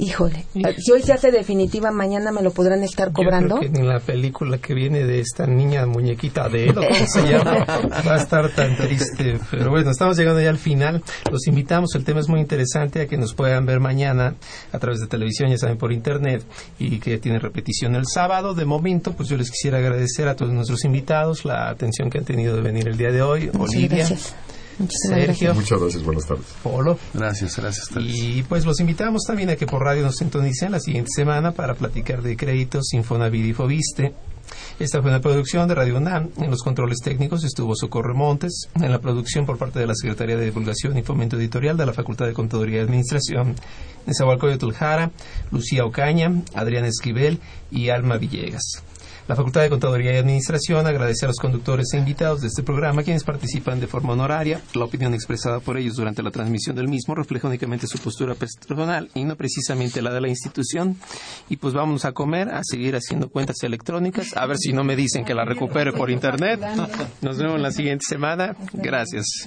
Híjole, 0.00 0.46
si 0.78 0.92
hoy 0.92 1.02
se 1.02 1.12
hace 1.12 1.30
definitiva, 1.30 1.90
mañana 1.90 2.32
me 2.32 2.40
lo 2.40 2.52
podrán 2.52 2.82
estar 2.82 3.12
cobrando. 3.12 3.56
Yo 3.56 3.60
creo 3.60 3.72
que 3.72 3.78
en 3.80 3.86
la 3.86 4.00
película 4.00 4.56
que 4.56 4.72
viene 4.72 5.04
de 5.04 5.20
esta 5.20 5.46
niña 5.46 5.84
muñequita 5.84 6.48
de 6.48 6.68
él, 6.68 6.74
¿cómo 6.74 7.06
se 7.06 7.20
llama? 7.28 7.66
Va 8.08 8.14
a 8.14 8.16
estar 8.16 8.48
tan 8.48 8.78
triste. 8.78 9.38
Pero 9.50 9.68
bueno, 9.68 9.90
estamos 9.90 10.16
llegando 10.16 10.40
ya 10.40 10.48
al 10.48 10.56
final. 10.56 11.02
Los 11.30 11.46
invitamos, 11.46 11.94
el 11.96 12.04
tema 12.04 12.20
es 12.20 12.30
muy 12.30 12.40
interesante, 12.40 13.02
a 13.02 13.06
que 13.06 13.18
nos 13.18 13.34
puedan 13.34 13.66
ver 13.66 13.78
mañana 13.78 14.36
a 14.72 14.78
través 14.78 15.00
de 15.00 15.06
televisión, 15.06 15.50
ya 15.50 15.58
saben, 15.58 15.76
por 15.76 15.92
internet, 15.92 16.44
y 16.78 16.98
que 16.98 17.18
tiene 17.18 17.38
repetición 17.38 17.94
el 17.94 18.06
sábado. 18.06 18.54
De 18.54 18.64
momento, 18.64 19.12
pues 19.12 19.28
yo 19.28 19.36
les 19.36 19.50
quisiera 19.50 19.76
agradecer 19.78 20.28
a 20.28 20.34
todos 20.34 20.50
nuestros 20.50 20.82
invitados 20.86 21.44
la 21.44 21.68
atención 21.68 22.08
que 22.08 22.16
han 22.16 22.24
tenido 22.24 22.56
de 22.56 22.62
venir 22.62 22.88
el 22.88 22.96
día 22.96 23.12
de 23.12 23.20
hoy. 23.20 23.50
Olivia. 23.58 24.08
Gracias. 24.88 25.26
Sergio. 25.26 25.54
Muchas 25.54 25.80
gracias, 25.80 26.02
buenas 26.02 26.26
tardes. 26.26 26.46
Polo. 26.62 26.98
Gracias, 27.14 27.56
gracias. 27.56 27.88
Tardes. 27.88 28.14
Y 28.14 28.42
pues 28.44 28.64
los 28.64 28.80
invitamos 28.80 29.22
también 29.26 29.50
a 29.50 29.56
que 29.56 29.66
por 29.66 29.82
radio 29.82 30.02
nos 30.02 30.16
sintonicen 30.16 30.72
la 30.72 30.80
siguiente 30.80 31.10
semana 31.14 31.52
para 31.52 31.74
platicar 31.74 32.22
de 32.22 32.36
créditos, 32.36 32.92
Infonavit 32.94 33.46
y 33.46 33.52
Fobiste. 33.52 34.14
Esta 34.78 35.00
fue 35.00 35.10
una 35.10 35.20
producción 35.20 35.68
de 35.68 35.74
Radio 35.74 35.96
UNAM. 35.96 36.30
En 36.38 36.50
los 36.50 36.62
controles 36.62 36.98
técnicos 36.98 37.44
estuvo 37.44 37.76
Socorro 37.76 38.14
Montes. 38.14 38.68
En 38.74 38.90
la 38.90 38.98
producción 38.98 39.46
por 39.46 39.58
parte 39.58 39.78
de 39.78 39.86
la 39.86 39.94
Secretaría 39.94 40.36
de 40.36 40.46
Divulgación 40.46 40.96
y 40.96 41.02
Fomento 41.02 41.36
Editorial 41.36 41.76
de 41.76 41.86
la 41.86 41.92
Facultad 41.92 42.26
de 42.26 42.32
Contaduría 42.32 42.78
y 42.78 42.84
Administración. 42.84 43.54
Nezahualcóyotl 44.06 44.72
Jara, 44.72 45.10
Lucía 45.50 45.84
Ocaña, 45.84 46.32
Adrián 46.54 46.84
Esquivel 46.84 47.40
y 47.70 47.90
Alma 47.90 48.16
Villegas. 48.16 48.82
La 49.30 49.36
Facultad 49.36 49.60
de 49.60 49.70
Contaduría 49.70 50.12
y 50.14 50.16
Administración 50.16 50.88
agradece 50.88 51.24
a 51.24 51.28
los 51.28 51.36
conductores 51.36 51.94
e 51.94 51.98
invitados 51.98 52.40
de 52.40 52.48
este 52.48 52.64
programa 52.64 53.04
quienes 53.04 53.22
participan 53.22 53.78
de 53.78 53.86
forma 53.86 54.14
honoraria. 54.14 54.60
La 54.74 54.84
opinión 54.84 55.14
expresada 55.14 55.60
por 55.60 55.76
ellos 55.76 55.94
durante 55.94 56.20
la 56.20 56.32
transmisión 56.32 56.74
del 56.74 56.88
mismo 56.88 57.14
refleja 57.14 57.46
únicamente 57.46 57.86
su 57.86 57.98
postura 57.98 58.34
personal 58.34 59.08
y 59.14 59.22
no 59.22 59.36
precisamente 59.36 60.02
la 60.02 60.12
de 60.12 60.20
la 60.20 60.26
institución. 60.26 60.96
Y 61.48 61.58
pues 61.58 61.74
vamos 61.74 62.04
a 62.06 62.10
comer, 62.10 62.48
a 62.48 62.62
seguir 62.64 62.96
haciendo 62.96 63.28
cuentas 63.28 63.62
electrónicas, 63.62 64.36
a 64.36 64.46
ver 64.46 64.58
si 64.58 64.72
no 64.72 64.82
me 64.82 64.96
dicen 64.96 65.24
que 65.24 65.32
la 65.32 65.44
recupere 65.44 65.92
por 65.92 66.10
internet. 66.10 66.60
Nos 67.22 67.38
vemos 67.38 67.60
la 67.60 67.70
siguiente 67.70 68.06
semana. 68.08 68.56
Gracias. 68.72 69.46